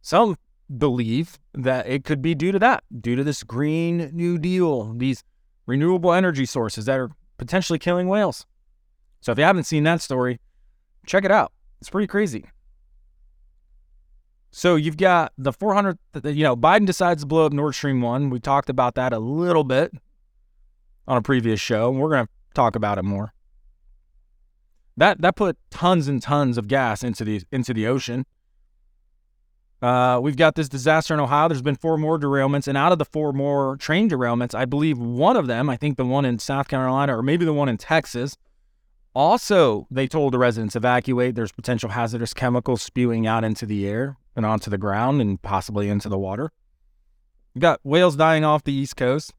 some 0.00 0.36
believe 0.76 1.38
that 1.54 1.86
it 1.86 2.04
could 2.04 2.22
be 2.22 2.34
due 2.34 2.52
to 2.52 2.58
that, 2.58 2.84
due 3.00 3.16
to 3.16 3.24
this 3.24 3.42
green 3.42 4.10
new 4.12 4.38
deal, 4.38 4.94
these 4.94 5.24
renewable 5.66 6.12
energy 6.12 6.46
sources 6.46 6.86
that 6.86 6.98
are 6.98 7.10
potentially 7.38 7.78
killing 7.78 8.08
whales. 8.08 8.46
So 9.20 9.32
if 9.32 9.38
you 9.38 9.44
haven't 9.44 9.64
seen 9.64 9.84
that 9.84 10.00
story, 10.00 10.40
check 11.06 11.24
it 11.24 11.30
out. 11.30 11.52
It's 11.80 11.90
pretty 11.90 12.06
crazy. 12.06 12.44
So 14.50 14.76
you've 14.76 14.98
got 14.98 15.32
the 15.38 15.52
400, 15.52 15.98
you 16.24 16.44
know, 16.44 16.56
Biden 16.56 16.86
decides 16.86 17.22
to 17.22 17.26
blow 17.26 17.46
up 17.46 17.52
Nord 17.52 17.74
Stream 17.74 18.02
1. 18.02 18.28
We 18.30 18.38
talked 18.38 18.68
about 18.68 18.94
that 18.96 19.12
a 19.12 19.18
little 19.18 19.64
bit 19.64 19.92
on 21.08 21.16
a 21.16 21.22
previous 21.22 21.58
show, 21.58 21.90
and 21.90 21.98
we're 21.98 22.10
going 22.10 22.26
to 22.26 22.32
talk 22.54 22.76
about 22.76 22.98
it 22.98 23.02
more. 23.02 23.32
That 24.96 25.22
that 25.22 25.36
put 25.36 25.56
tons 25.70 26.06
and 26.06 26.20
tons 26.20 26.58
of 26.58 26.68
gas 26.68 27.02
into 27.02 27.24
the 27.24 27.42
into 27.50 27.72
the 27.72 27.86
ocean. 27.86 28.26
Uh, 29.82 30.20
we've 30.22 30.36
got 30.36 30.54
this 30.54 30.68
disaster 30.68 31.12
in 31.12 31.18
Ohio. 31.18 31.48
There's 31.48 31.60
been 31.60 31.74
four 31.74 31.98
more 31.98 32.16
derailments, 32.16 32.68
and 32.68 32.78
out 32.78 32.92
of 32.92 32.98
the 32.98 33.04
four 33.04 33.32
more 33.32 33.76
train 33.78 34.08
derailments, 34.08 34.54
I 34.54 34.64
believe 34.64 34.96
one 34.96 35.36
of 35.36 35.48
them, 35.48 35.68
I 35.68 35.76
think 35.76 35.96
the 35.96 36.06
one 36.06 36.24
in 36.24 36.38
South 36.38 36.68
Carolina 36.68 37.18
or 37.18 37.22
maybe 37.22 37.44
the 37.44 37.52
one 37.52 37.68
in 37.68 37.78
Texas, 37.78 38.36
also 39.12 39.88
they 39.90 40.06
told 40.06 40.32
the 40.32 40.38
residents 40.38 40.76
evacuate. 40.76 41.34
There's 41.34 41.50
potential 41.50 41.90
hazardous 41.90 42.32
chemicals 42.32 42.80
spewing 42.80 43.26
out 43.26 43.42
into 43.42 43.66
the 43.66 43.86
air 43.88 44.16
and 44.36 44.46
onto 44.46 44.70
the 44.70 44.78
ground 44.78 45.20
and 45.20 45.42
possibly 45.42 45.88
into 45.88 46.08
the 46.08 46.18
water. 46.18 46.52
We've 47.52 47.62
got 47.62 47.80
whales 47.82 48.14
dying 48.14 48.44
off 48.44 48.62
the 48.62 48.72
East 48.72 48.96
Coast. 48.96 49.34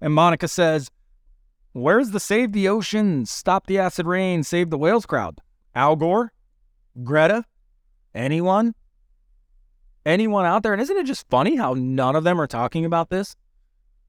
And 0.00 0.14
Monica 0.14 0.46
says, 0.46 0.90
Where's 1.72 2.10
the 2.10 2.20
Save 2.20 2.52
the 2.52 2.68
Ocean, 2.68 3.26
Stop 3.26 3.66
the 3.66 3.78
Acid 3.78 4.06
Rain, 4.06 4.44
Save 4.44 4.70
the 4.70 4.78
Whales 4.78 5.06
crowd? 5.06 5.40
Al 5.74 5.96
Gore? 5.96 6.32
Greta? 7.02 7.44
Anyone? 8.16 8.74
Anyone 10.04 10.46
out 10.46 10.62
there? 10.62 10.72
And 10.72 10.82
isn't 10.82 10.96
it 10.96 11.06
just 11.06 11.28
funny 11.28 11.56
how 11.56 11.74
none 11.74 12.16
of 12.16 12.24
them 12.24 12.40
are 12.40 12.46
talking 12.46 12.84
about 12.84 13.10
this? 13.10 13.36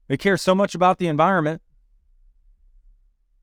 They 0.08 0.16
care 0.16 0.36
so 0.36 0.54
much 0.54 0.74
about 0.74 0.98
the 0.98 1.06
environment. 1.06 1.60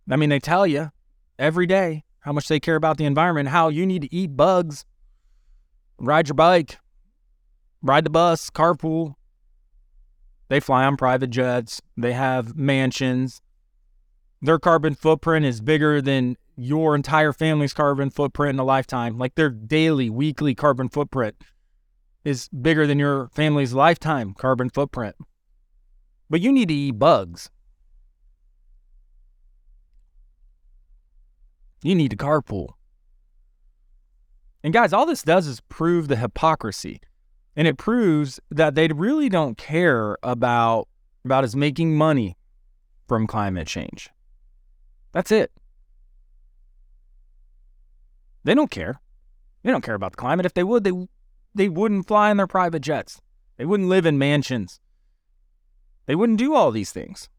I 0.10 0.16
mean, 0.16 0.30
they 0.30 0.40
tell 0.40 0.66
you 0.66 0.92
every 1.40 1.68
day 1.68 2.04
how 2.22 2.34
much 2.34 2.48
they 2.48 2.60
care 2.60 2.76
about 2.76 2.98
the 2.98 3.06
environment, 3.06 3.50
how 3.50 3.70
you 3.70 3.86
need 3.86 4.02
to 4.02 4.14
eat 4.14 4.36
bugs 4.36 4.86
ride 5.98 6.28
your 6.28 6.36
bike, 6.36 6.80
ride 7.82 8.06
the 8.06 8.10
bus, 8.10 8.50
carpool. 8.50 9.16
They 10.48 10.60
fly 10.60 10.86
on 10.86 10.98
private 10.98 11.30
jets. 11.30 11.82
They 11.98 12.14
have 12.14 12.56
mansions. 12.56 13.42
Their 14.42 14.60
carbon 14.60 14.96
footprint 14.96 15.46
is 15.46 15.62
bigger 15.62 16.02
than 16.02 16.38
your 16.58 16.96
entire 16.96 17.34
family's 17.34 17.74
carbon 17.74 18.10
footprint 18.10 18.56
in 18.56 18.60
a 18.60 18.64
lifetime, 18.64 19.18
like 19.18 19.36
their 19.36 19.50
daily, 19.50 20.10
weekly 20.10 20.56
carbon 20.56 20.90
footprint 20.90 21.36
is 22.24 22.48
bigger 22.50 22.88
than 22.88 22.98
your 23.00 23.30
family's 23.30 23.74
lifetime 23.74 24.34
carbon 24.34 24.70
footprint. 24.70 25.16
But 26.30 26.42
you 26.42 26.52
need 26.52 26.70
to 26.70 26.74
eat 26.74 26.98
bugs. 26.98 27.50
You 31.84 31.94
need 31.94 32.12
to 32.12 32.18
carpool. 32.18 32.70
And 34.64 34.74
guys, 34.74 34.92
all 34.92 35.06
this 35.06 35.22
does 35.22 35.46
is 35.46 35.62
prove 35.62 36.08
the 36.08 36.16
hypocrisy. 36.16 37.00
And 37.56 37.68
it 37.68 37.78
proves 37.78 38.40
that 38.50 38.74
they 38.74 38.88
really 38.88 39.30
don't 39.30 39.58
care 39.58 40.18
about, 40.24 40.88
about 41.24 41.44
us 41.44 41.56
making 41.56 41.96
money 41.96 42.38
from 43.08 43.28
climate 43.28 43.68
change. 43.68 44.10
That's 45.12 45.32
it. 45.32 45.52
They 48.46 48.54
don't 48.54 48.72
care. 48.72 49.02
They 49.64 49.72
don't 49.72 49.84
care 49.84 49.96
about 49.96 50.12
the 50.12 50.18
climate. 50.18 50.46
If 50.46 50.54
they 50.54 50.64
would, 50.64 50.84
they 50.84 50.94
they 51.54 51.68
wouldn't 51.68 52.08
fly 52.08 52.30
in 52.30 52.38
their 52.38 52.48
private 52.48 52.82
jets. 52.82 53.20
They 53.58 53.66
wouldn't 53.66 53.90
live 53.90 54.06
in 54.06 54.18
mansions. 54.18 54.80
They 56.06 56.16
wouldn't 56.16 56.38
do 56.38 56.54
all 56.54 56.72
these 56.72 56.92
things. 56.92 57.30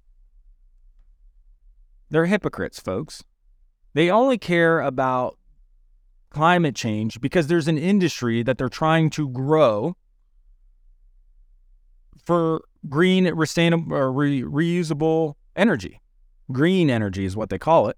They're 2.11 2.27
hypocrites, 2.27 2.81
folks. 2.81 3.23
They 3.95 4.11
only 4.11 4.37
care 4.37 4.81
about 4.81 5.39
climate 6.31 6.75
change 6.75 7.21
because 7.21 7.47
there's 7.47 7.69
an 7.69 7.79
industry 7.79 8.43
that 8.43 8.59
they're 8.59 8.69
trying 8.69 9.11
to 9.11 9.29
grow 9.29 9.97
for 12.25 12.65
green, 12.89 13.27
sustainable, 13.39 13.95
or 13.95 14.13
re- 14.13 14.43
reusable 14.43 15.35
energy. 15.55 16.01
Green 16.51 16.91
energy 16.91 17.25
is 17.25 17.37
what 17.37 17.49
they 17.49 17.59
call 17.59 17.89
it. 17.89 17.97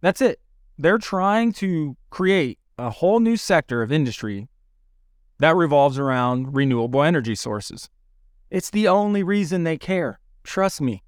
That's 0.00 0.20
it. 0.20 0.40
They're 0.78 0.98
trying 0.98 1.52
to 1.54 1.96
create 2.10 2.58
a 2.78 2.90
whole 2.90 3.20
new 3.20 3.36
sector 3.36 3.82
of 3.82 3.90
industry 3.90 4.48
that 5.38 5.56
revolves 5.56 5.98
around 5.98 6.54
renewable 6.54 7.02
energy 7.02 7.34
sources. 7.34 7.88
It's 8.50 8.70
the 8.70 8.88
only 8.88 9.22
reason 9.22 9.64
they 9.64 9.78
care. 9.78 10.20
Trust 10.44 10.80
me. 10.80 11.02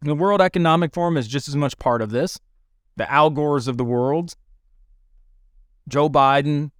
The 0.00 0.14
World 0.14 0.40
Economic 0.40 0.92
Forum 0.92 1.16
is 1.16 1.28
just 1.28 1.48
as 1.48 1.56
much 1.56 1.78
part 1.78 2.02
of 2.02 2.10
this. 2.10 2.40
The 2.96 3.10
Al 3.10 3.30
Gores 3.30 3.68
of 3.68 3.78
the 3.78 3.84
world, 3.84 4.34
Joe 5.88 6.10
Biden, 6.10 6.70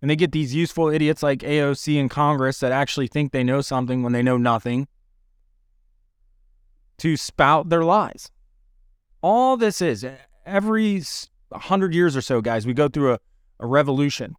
and 0.00 0.10
they 0.10 0.16
get 0.16 0.32
these 0.32 0.54
useful 0.54 0.88
idiots 0.88 1.22
like 1.22 1.40
AOC 1.40 1.96
in 1.96 2.08
Congress 2.08 2.60
that 2.60 2.72
actually 2.72 3.08
think 3.08 3.32
they 3.32 3.42
know 3.42 3.60
something 3.60 4.02
when 4.02 4.12
they 4.12 4.22
know 4.22 4.36
nothing 4.36 4.86
to 6.98 7.16
spout 7.16 7.68
their 7.68 7.84
lies. 7.84 8.30
All 9.22 9.56
this 9.56 9.82
is 9.82 10.06
every 10.48 11.02
100 11.50 11.94
years 11.94 12.16
or 12.16 12.20
so, 12.20 12.40
guys, 12.40 12.66
we 12.66 12.74
go 12.74 12.88
through 12.88 13.14
a, 13.14 13.18
a 13.60 13.66
revolution, 13.66 14.34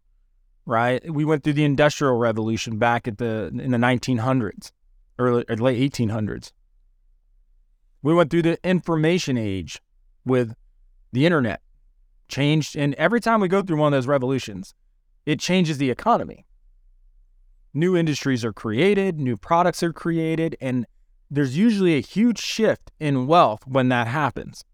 right? 0.66 1.02
We 1.10 1.24
went 1.24 1.44
through 1.44 1.54
the 1.54 1.64
Industrial 1.64 2.16
Revolution 2.16 2.78
back 2.78 3.08
at 3.08 3.18
the 3.18 3.46
in 3.48 3.70
the 3.70 3.78
1900s, 3.78 4.72
early 5.18 5.44
or 5.48 5.56
late 5.56 5.92
1800s. 5.92 6.52
We 8.02 8.14
went 8.14 8.30
through 8.30 8.42
the 8.42 8.58
information 8.68 9.36
age 9.36 9.80
with 10.24 10.54
the 11.12 11.26
internet, 11.26 11.60
changed, 12.28 12.76
and 12.76 12.94
every 12.94 13.20
time 13.20 13.40
we 13.40 13.48
go 13.48 13.62
through 13.62 13.78
one 13.78 13.92
of 13.92 13.96
those 13.96 14.06
revolutions, 14.06 14.74
it 15.26 15.38
changes 15.38 15.78
the 15.78 15.90
economy. 15.90 16.46
New 17.72 17.96
industries 17.96 18.44
are 18.44 18.52
created, 18.52 19.20
new 19.20 19.36
products 19.36 19.82
are 19.82 19.92
created, 19.92 20.56
and 20.60 20.86
there's 21.30 21.56
usually 21.56 21.96
a 21.96 22.00
huge 22.00 22.38
shift 22.38 22.90
in 22.98 23.26
wealth 23.26 23.66
when 23.66 23.88
that 23.90 24.08
happens 24.08 24.64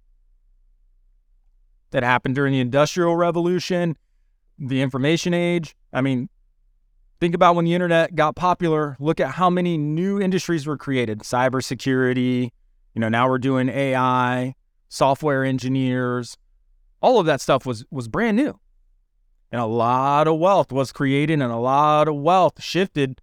that 1.91 2.03
happened 2.03 2.35
during 2.35 2.53
the 2.53 2.61
Industrial 2.61 3.17
Revolution, 3.17 3.97
the 4.59 4.83
information 4.83 5.35
age. 5.35 5.77
I 5.93 6.01
mean, 6.01 6.29
think 7.21 7.35
about 7.35 7.57
when 7.57 7.65
the 7.65 7.75
internet 7.75 8.15
got 8.15 8.37
popular. 8.37 8.97
Look 9.01 9.21
at 9.21 9.33
how 9.33 9.51
many 9.51 9.79
new 9.79 10.21
industries 10.21 10.67
were 10.67 10.77
created 10.77 11.21
cybersecurity. 11.21 12.51
You 12.95 13.01
know, 13.01 13.09
now 13.09 13.29
we're 13.29 13.39
doing 13.39 13.69
AI, 13.69 14.55
software 14.89 15.45
engineers. 15.45 16.37
All 17.01 17.21
of 17.21 17.27
that 17.27 17.41
stuff 17.41 17.67
was, 17.67 17.85
was 17.91 18.09
brand 18.09 18.37
new. 18.37 18.59
And 19.53 19.61
a 19.61 19.67
lot 19.67 20.27
of 20.27 20.39
wealth 20.39 20.73
was 20.73 20.93
created 20.93 21.41
and 21.41 21.53
a 21.53 21.57
lot 21.57 22.09
of 22.09 22.17
wealth 22.17 22.63
shifted 22.63 23.21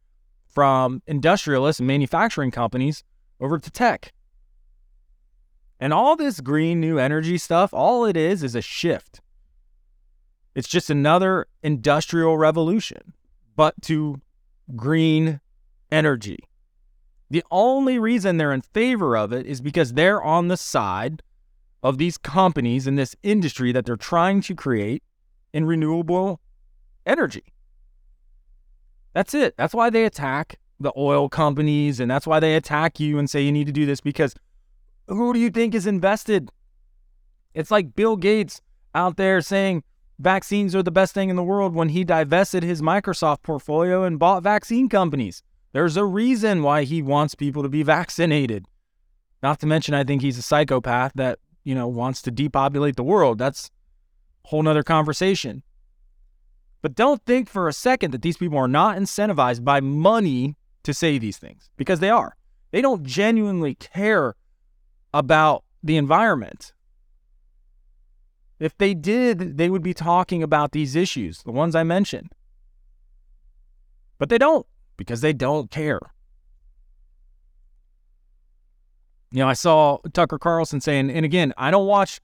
from 0.48 1.02
industrialists 1.08 1.80
and 1.80 1.88
manufacturing 1.88 2.52
companies 2.52 3.04
over 3.40 3.58
to 3.58 3.72
tech. 3.72 4.14
And 5.80 5.94
all 5.94 6.16
this 6.16 6.40
green 6.40 6.80
new 6.80 6.98
energy 6.98 7.38
stuff, 7.38 7.74
all 7.74 8.06
it 8.06 8.16
is 8.16 8.44
is 8.44 8.56
a 8.56 8.62
shift. 8.62 9.22
It's 10.56 10.68
just 10.68 10.90
another 10.90 11.48
industrial 11.64 12.38
revolution, 12.38 13.14
but 13.56 13.74
to 13.84 14.22
green 14.76 15.42
energy. 15.92 16.40
The 17.30 17.44
only 17.50 17.98
reason 17.98 18.38
they're 18.38 18.54
in 18.54 18.62
favor 18.62 19.18
of 19.18 19.34
it 19.34 19.46
is 19.46 19.62
because 19.62 19.94
they're 19.94 20.22
on 20.22 20.48
the 20.48 20.58
side 20.58 21.24
of 21.82 21.98
these 21.98 22.18
companies 22.18 22.88
in 22.88 22.96
this 22.96 23.16
industry 23.24 23.72
that 23.72 23.86
they're 23.86 23.96
trying 23.96 24.42
to 24.42 24.56
create 24.56 25.04
in 25.54 25.66
renewable 25.66 26.40
energy. 27.06 27.54
That's 29.14 29.34
it. 29.34 29.56
That's 29.58 29.74
why 29.74 29.90
they 29.90 30.06
attack 30.06 30.60
the 30.80 30.94
oil 30.98 31.30
companies 31.30 32.00
and 32.00 32.10
that's 32.10 32.28
why 32.28 32.40
they 32.40 32.56
attack 32.56 33.00
you 33.00 33.18
and 33.18 33.30
say 33.30 33.42
you 33.42 33.52
need 33.52 33.68
to 33.68 33.74
do 33.74 33.86
this 33.86 34.02
because 34.02 34.36
who 35.08 35.34
do 35.34 35.40
you 35.40 35.50
think 35.50 35.76
is 35.76 35.88
invested? 35.88 36.52
It's 37.54 37.72
like 37.72 37.96
Bill 37.96 38.16
Gates 38.16 38.62
out 38.96 39.18
there 39.18 39.42
saying 39.42 39.84
vaccines 40.20 40.76
are 40.76 40.84
the 40.84 40.92
best 40.92 41.14
thing 41.14 41.30
in 41.30 41.36
the 41.36 41.44
world 41.44 41.74
when 41.74 41.90
he 41.90 42.04
divested 42.04 42.64
his 42.64 42.82
Microsoft 42.82 43.44
portfolio 43.44 44.04
and 44.04 44.20
bought 44.20 44.44
vaccine 44.44 44.90
companies. 44.90 45.44
There's 45.74 45.98
a 45.98 46.06
reason 46.06 46.64
why 46.64 46.84
he 46.84 47.02
wants 47.02 47.36
people 47.36 47.64
to 47.64 47.70
be 47.70 47.84
vaccinated. 47.84 48.66
Not 49.42 49.60
to 49.60 49.68
mention, 49.68 49.94
I 49.94 50.04
think 50.04 50.22
he's 50.22 50.38
a 50.38 50.44
psychopath 50.44 51.12
that, 51.16 51.40
you 51.64 51.76
know, 51.76 51.88
wants 51.88 52.22
to 52.24 52.32
depopulate 52.32 52.96
the 52.96 53.04
world. 53.04 53.40
That's 53.40 53.70
a 54.46 54.50
whole 54.50 54.64
nother 54.64 54.84
conversation. 54.84 55.64
But 56.82 56.96
don't 56.96 57.26
think 57.26 57.50
for 57.50 57.68
a 57.68 57.74
second 57.74 58.12
that 58.12 58.22
these 58.22 58.38
people 58.38 58.58
are 58.58 58.68
not 58.68 58.98
incentivized 58.98 59.64
by 59.64 59.82
money 59.82 60.56
to 60.84 60.94
say 60.94 61.18
these 61.18 61.38
things 61.38 61.70
because 61.78 62.00
they 62.00 62.10
are. 62.10 62.36
They 62.72 62.82
don't 62.82 63.04
genuinely 63.04 63.76
care 63.76 64.36
about 65.14 65.64
the 65.84 65.98
environment. 65.98 66.74
If 68.60 68.78
they 68.78 68.94
did, 68.94 69.58
they 69.58 69.70
would 69.70 69.84
be 69.84 69.94
talking 69.94 70.42
about 70.42 70.72
these 70.72 70.96
issues, 70.96 71.44
the 71.44 71.52
ones 71.52 71.76
I 71.76 71.84
mentioned. 71.84 72.32
But 74.18 74.30
they 74.30 74.38
don't 74.38 74.66
because 74.96 75.22
they 75.22 75.34
don't 75.34 75.70
care. 75.70 76.00
You 79.32 79.40
know, 79.40 79.50
I 79.50 79.54
saw 79.54 79.98
Tucker 80.14 80.38
Carlson 80.38 80.80
saying, 80.80 81.10
and 81.10 81.26
again, 81.26 81.54
I 81.58 81.72
don't 81.72 81.88
watch, 81.88 82.22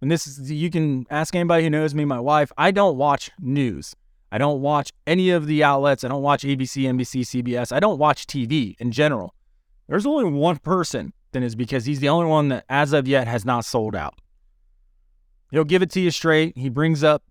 and 0.00 0.10
this 0.10 0.26
is, 0.26 0.50
you 0.50 0.70
can 0.70 1.06
ask 1.10 1.34
anybody 1.34 1.64
who 1.64 1.70
knows 1.70 1.94
me, 1.94 2.04
my 2.04 2.20
wife, 2.20 2.52
I 2.58 2.70
don't 2.70 2.96
watch 2.96 3.30
news. 3.40 3.96
I 4.30 4.38
don't 4.38 4.60
watch 4.60 4.92
any 5.06 5.30
of 5.30 5.46
the 5.46 5.64
outlets. 5.64 6.04
I 6.04 6.08
don't 6.08 6.22
watch 6.22 6.42
ABC, 6.42 6.82
NBC, 6.82 7.22
CBS. 7.22 7.72
I 7.72 7.80
don't 7.80 7.98
watch 7.98 8.26
TV 8.26 8.76
in 8.78 8.92
general. 8.92 9.34
There's 9.88 10.06
only 10.06 10.24
one 10.24 10.58
person 10.58 11.14
is 11.42 11.54
because 11.54 11.84
he's 11.84 12.00
the 12.00 12.08
only 12.08 12.26
one 12.26 12.48
that, 12.48 12.64
as 12.68 12.92
of 12.92 13.08
yet, 13.08 13.26
has 13.26 13.44
not 13.44 13.64
sold 13.64 13.94
out. 13.94 14.14
He'll 15.50 15.64
give 15.64 15.82
it 15.82 15.90
to 15.92 16.00
you 16.00 16.10
straight. 16.10 16.56
He 16.56 16.68
brings 16.68 17.04
up 17.04 17.22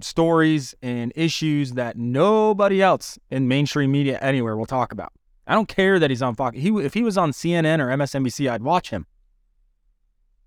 stories 0.00 0.74
and 0.82 1.12
issues 1.14 1.72
that 1.72 1.96
nobody 1.96 2.82
else 2.82 3.18
in 3.30 3.48
mainstream 3.48 3.92
media 3.92 4.18
anywhere 4.20 4.56
will 4.56 4.66
talk 4.66 4.92
about. 4.92 5.12
I 5.46 5.54
don't 5.54 5.68
care 5.68 5.98
that 5.98 6.10
he's 6.10 6.22
on 6.22 6.34
Fox. 6.34 6.56
He, 6.56 6.68
if 6.68 6.94
he 6.94 7.02
was 7.02 7.18
on 7.18 7.32
CNN 7.32 7.80
or 7.80 7.88
MSNBC, 7.88 8.50
I'd 8.50 8.62
watch 8.62 8.90
him 8.90 9.06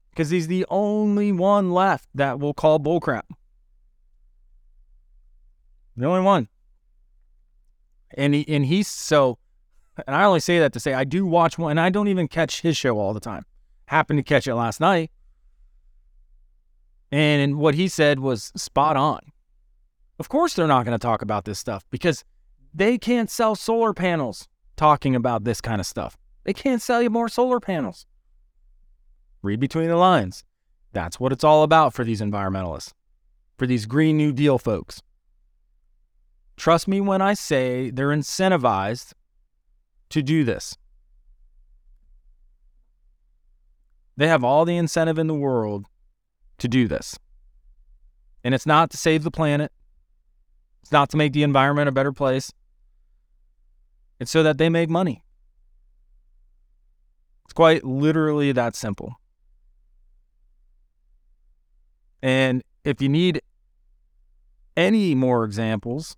because 0.10 0.30
he's 0.30 0.48
the 0.48 0.66
only 0.70 1.32
one 1.32 1.72
left 1.72 2.08
that 2.16 2.40
will 2.40 2.54
call 2.54 2.80
bullcrap. 2.80 3.24
The 5.98 6.06
only 6.06 6.22
one. 6.22 6.48
And 8.12 8.34
he 8.34 8.48
and 8.48 8.66
he's 8.66 8.88
so 8.88 9.38
and 10.06 10.16
I 10.16 10.24
only 10.24 10.40
say 10.40 10.60
that 10.60 10.74
to 10.74 10.80
say 10.80 10.94
I 10.94 11.04
do 11.04 11.26
watch 11.26 11.58
one, 11.58 11.72
and 11.72 11.80
I 11.80 11.90
don't 11.90 12.08
even 12.08 12.28
catch 12.28 12.62
his 12.62 12.76
show 12.78 13.00
all 13.00 13.14
the 13.14 13.20
time. 13.20 13.46
Happened 13.88 14.18
to 14.20 14.24
catch 14.24 14.48
it 14.48 14.56
last 14.56 14.80
night. 14.80 15.12
And 17.12 17.58
what 17.58 17.76
he 17.76 17.88
said 17.88 18.20
was 18.20 18.52
spot 18.56 18.98
on. 18.98 19.20
Of 20.20 20.30
course, 20.30 20.54
they're 20.54 20.68
not 20.68 20.86
going 20.86 20.98
to 20.98 21.02
talk 21.02 21.22
about 21.22 21.46
this 21.46 21.60
stuff 21.60 21.86
because 21.92 22.24
they 22.74 22.98
can't 22.98 23.30
sell 23.30 23.56
solar 23.56 23.94
panels 23.94 24.48
talking 24.76 25.16
about 25.16 25.44
this 25.44 25.62
kind 25.62 25.80
of 25.80 25.88
stuff. 25.88 26.18
They 26.44 26.54
can't 26.54 26.82
sell 26.82 27.02
you 27.02 27.10
more 27.10 27.30
solar 27.30 27.60
panels. 27.60 28.06
Read 29.42 29.60
between 29.60 29.88
the 29.88 29.96
lines. 29.96 30.44
That's 30.92 31.20
what 31.20 31.32
it's 31.32 31.44
all 31.44 31.64
about 31.64 31.94
for 31.94 32.04
these 32.04 32.22
environmentalists, 32.22 32.94
for 33.58 33.68
these 33.68 33.86
Green 33.86 34.18
New 34.18 34.32
Deal 34.32 34.58
folks. 34.58 35.02
Trust 36.58 36.88
me 36.88 37.02
when 37.02 37.22
I 37.22 37.34
say 37.34 37.90
they're 37.90 38.10
incentivized 38.10 39.14
to 40.16 40.24
do 40.24 40.46
this. 40.46 40.78
They 44.16 44.30
have 44.30 44.46
all 44.46 44.64
the 44.64 44.78
incentive 44.78 45.20
in 45.20 45.28
the 45.28 45.34
world 45.34 45.88
to 46.60 46.70
do 46.70 46.88
this. 46.88 47.20
And 48.42 48.56
it's 48.56 48.66
not 48.66 48.92
to 48.92 48.98
save 48.98 49.24
the 49.24 49.32
planet, 49.32 49.74
it's 50.82 50.92
not 50.94 51.10
to 51.10 51.18
make 51.18 51.34
the 51.34 51.44
environment 51.44 51.90
a 51.90 51.92
better 51.92 52.14
place, 52.14 52.54
it's 54.18 54.32
so 54.32 54.42
that 54.42 54.58
they 54.58 54.70
make 54.70 54.90
money. 54.90 55.22
It's 57.44 57.54
quite 57.54 57.84
literally 57.84 58.54
that 58.54 58.74
simple. 58.74 59.16
And 62.22 62.64
if 62.86 63.02
you 63.02 63.10
need 63.10 63.42
any 64.78 65.14
more 65.14 65.44
examples, 65.44 66.16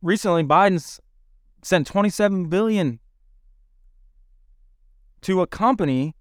recently 0.00 0.44
Biden's 0.44 1.00
sent 1.66 1.84
27 1.88 2.48
billion 2.48 3.00
to 5.20 5.40
a 5.40 5.48
company, 5.48 6.14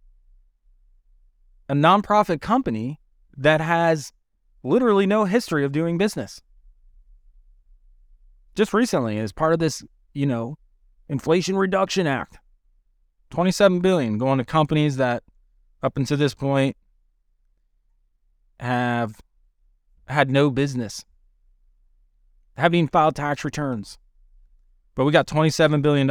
a 1.70 1.76
nonprofit 1.76 2.42
company 2.42 3.00
that 3.38 3.62
has 3.62 4.12
literally 4.64 5.06
no 5.06 5.26
history 5.26 5.64
of 5.64 5.72
doing 5.72 6.00
business. 6.00 6.42
Just 8.56 8.74
recently, 8.74 9.20
as 9.20 9.32
part 9.32 9.54
of 9.54 9.60
this, 9.60 9.84
you 10.16 10.26
know, 10.26 10.58
Inflation 11.10 11.56
Reduction 11.56 12.08
Act, 12.08 12.40
27 13.30 13.82
billion 13.82 14.18
going 14.18 14.40
to 14.40 14.46
companies 14.46 14.98
that 14.98 15.22
up 15.84 15.96
until 15.96 16.18
this 16.18 16.34
point 16.34 16.76
have 18.60 19.22
had 20.08 20.32
no 20.32 20.50
business, 20.50 21.06
haven't 22.58 22.92
filed 22.92 23.16
tax 23.16 23.46
returns. 23.46 24.00
But 24.96 25.06
we 25.06 25.12
got 25.12 25.28
$27 25.28 25.82
billion 25.82 26.08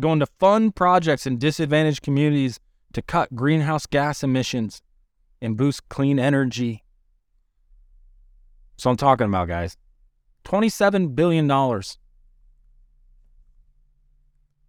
going 0.00 0.18
to 0.18 0.26
fund 0.26 0.74
projects 0.74 1.26
in 1.26 1.38
disadvantaged 1.38 2.02
communities 2.02 2.58
to 2.92 3.02
cut 3.02 3.34
greenhouse 3.34 3.86
gas 3.86 4.22
emissions 4.22 4.82
and 5.40 5.56
boost 5.56 5.88
clean 5.88 6.18
energy. 6.18 6.82
So 8.76 8.90
I'm 8.90 8.96
talking 8.96 9.26
about, 9.26 9.48
guys. 9.48 9.76
$27 10.44 11.14
billion. 11.14 11.50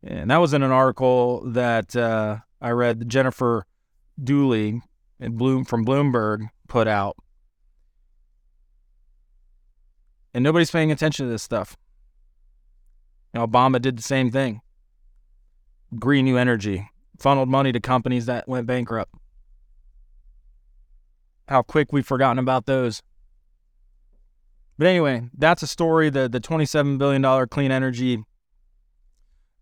And 0.03 0.31
that 0.31 0.37
was 0.37 0.53
in 0.53 0.63
an 0.63 0.71
article 0.71 1.43
that 1.51 1.95
uh, 1.95 2.37
I 2.59 2.71
read 2.71 3.07
Jennifer 3.09 3.65
Dlouhy 4.21 4.81
and 5.19 5.37
Bloom 5.37 5.63
from 5.63 5.85
Bloomberg 5.85 6.49
put 6.67 6.87
out. 6.87 7.15
And 10.33 10.43
nobody's 10.43 10.71
paying 10.71 10.91
attention 10.91 11.25
to 11.25 11.31
this 11.31 11.43
stuff. 11.43 11.77
Obama 13.35 13.81
did 13.81 13.97
the 13.97 14.03
same 14.03 14.31
thing. 14.31 14.61
Green 15.97 16.25
New 16.25 16.37
Energy 16.37 16.89
funneled 17.19 17.49
money 17.49 17.71
to 17.71 17.79
companies 17.79 18.25
that 18.25 18.47
went 18.47 18.65
bankrupt. 18.67 19.13
How 21.47 21.61
quick 21.61 21.91
we've 21.91 22.05
forgotten 22.05 22.39
about 22.39 22.65
those. 22.65 23.01
But 24.77 24.87
anyway, 24.87 25.29
that's 25.37 25.61
a 25.61 25.67
story. 25.67 26.09
The 26.09 26.27
the 26.27 26.41
$27 26.41 26.97
billion 26.97 27.47
clean 27.47 27.71
energy 27.71 28.23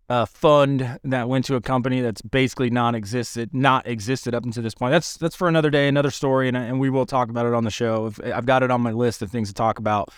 uh, 0.08 0.24
fund 0.24 0.98
that 1.04 1.28
went 1.28 1.44
to 1.44 1.54
a 1.54 1.60
company 1.60 2.00
that's 2.00 2.22
basically 2.22 2.68
non-existed, 2.68 3.54
not 3.54 3.86
existed 3.86 4.34
up 4.34 4.44
until 4.44 4.62
this 4.62 4.74
point. 4.74 4.92
That's 4.92 5.16
that's 5.16 5.36
for 5.36 5.46
another 5.46 5.70
day, 5.70 5.88
another 5.88 6.10
story, 6.10 6.48
and, 6.48 6.56
and 6.56 6.80
we 6.80 6.90
will 6.90 7.06
talk 7.06 7.28
about 7.28 7.46
it 7.46 7.54
on 7.54 7.64
the 7.64 7.70
show. 7.70 8.12
I've 8.24 8.46
got 8.46 8.62
it 8.62 8.70
on 8.70 8.80
my 8.80 8.92
list 8.92 9.22
of 9.22 9.30
things 9.30 9.48
to 9.48 9.54
talk 9.54 9.78
about. 9.78 10.08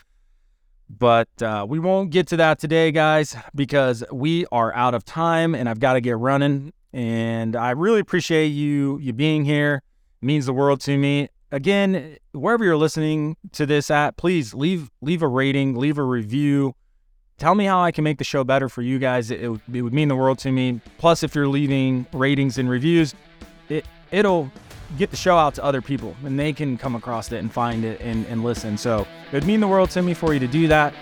But 0.98 1.42
uh, 1.42 1.64
we 1.68 1.78
won't 1.78 2.10
get 2.10 2.26
to 2.28 2.36
that 2.36 2.58
today, 2.58 2.92
guys, 2.92 3.34
because 3.54 4.04
we 4.12 4.44
are 4.52 4.74
out 4.74 4.94
of 4.94 5.04
time 5.04 5.54
and 5.54 5.68
I've 5.68 5.80
got 5.80 5.94
to 5.94 6.00
get 6.00 6.18
running. 6.18 6.72
And 6.92 7.56
I 7.56 7.70
really 7.70 8.00
appreciate 8.00 8.48
you 8.48 8.98
you 8.98 9.12
being 9.14 9.44
here. 9.44 9.82
It 10.20 10.26
means 10.26 10.46
the 10.46 10.52
world 10.52 10.80
to 10.82 10.98
me. 10.98 11.28
Again, 11.50 12.16
wherever 12.32 12.64
you're 12.64 12.76
listening 12.76 13.36
to 13.52 13.64
this 13.64 13.90
at, 13.90 14.16
please 14.16 14.52
leave 14.52 14.90
leave 15.00 15.22
a 15.22 15.28
rating, 15.28 15.76
leave 15.76 15.96
a 15.96 16.02
review. 16.02 16.74
Tell 17.38 17.54
me 17.54 17.64
how 17.64 17.82
I 17.82 17.90
can 17.90 18.04
make 18.04 18.18
the 18.18 18.24
show 18.24 18.44
better 18.44 18.68
for 18.68 18.82
you 18.82 18.98
guys. 18.98 19.30
It, 19.30 19.42
it, 19.42 19.60
it 19.72 19.82
would 19.82 19.94
mean 19.94 20.08
the 20.08 20.16
world 20.16 20.38
to 20.40 20.52
me. 20.52 20.80
Plus, 20.98 21.22
if 21.22 21.34
you're 21.34 21.48
leaving 21.48 22.06
ratings 22.12 22.58
and 22.58 22.68
reviews, 22.68 23.14
it 23.70 23.86
it'll 24.10 24.52
get 24.98 25.10
the 25.10 25.16
show 25.16 25.36
out 25.36 25.54
to 25.54 25.64
other 25.64 25.80
people 25.82 26.16
and 26.24 26.38
they 26.38 26.52
can 26.52 26.76
come 26.76 26.94
across 26.94 27.30
it 27.32 27.38
and 27.38 27.52
find 27.52 27.84
it 27.84 28.00
and, 28.00 28.26
and 28.26 28.44
listen. 28.44 28.76
So 28.76 29.06
it 29.26 29.32
would 29.32 29.46
mean 29.46 29.60
the 29.60 29.68
world 29.68 29.90
to 29.90 30.02
me 30.02 30.14
for 30.14 30.34
you 30.34 30.40
to 30.40 30.46
do 30.46 30.68
that. 30.68 30.94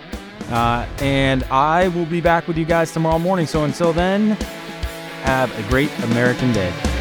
Uh, 0.49 0.85
and 0.99 1.43
I 1.45 1.89
will 1.89 2.05
be 2.05 2.21
back 2.21 2.47
with 2.47 2.57
you 2.57 2.65
guys 2.65 2.91
tomorrow 2.91 3.19
morning. 3.19 3.45
So 3.45 3.63
until 3.63 3.93
then, 3.93 4.31
have 5.23 5.57
a 5.57 5.69
great 5.69 5.91
American 6.03 6.51
day. 6.51 7.00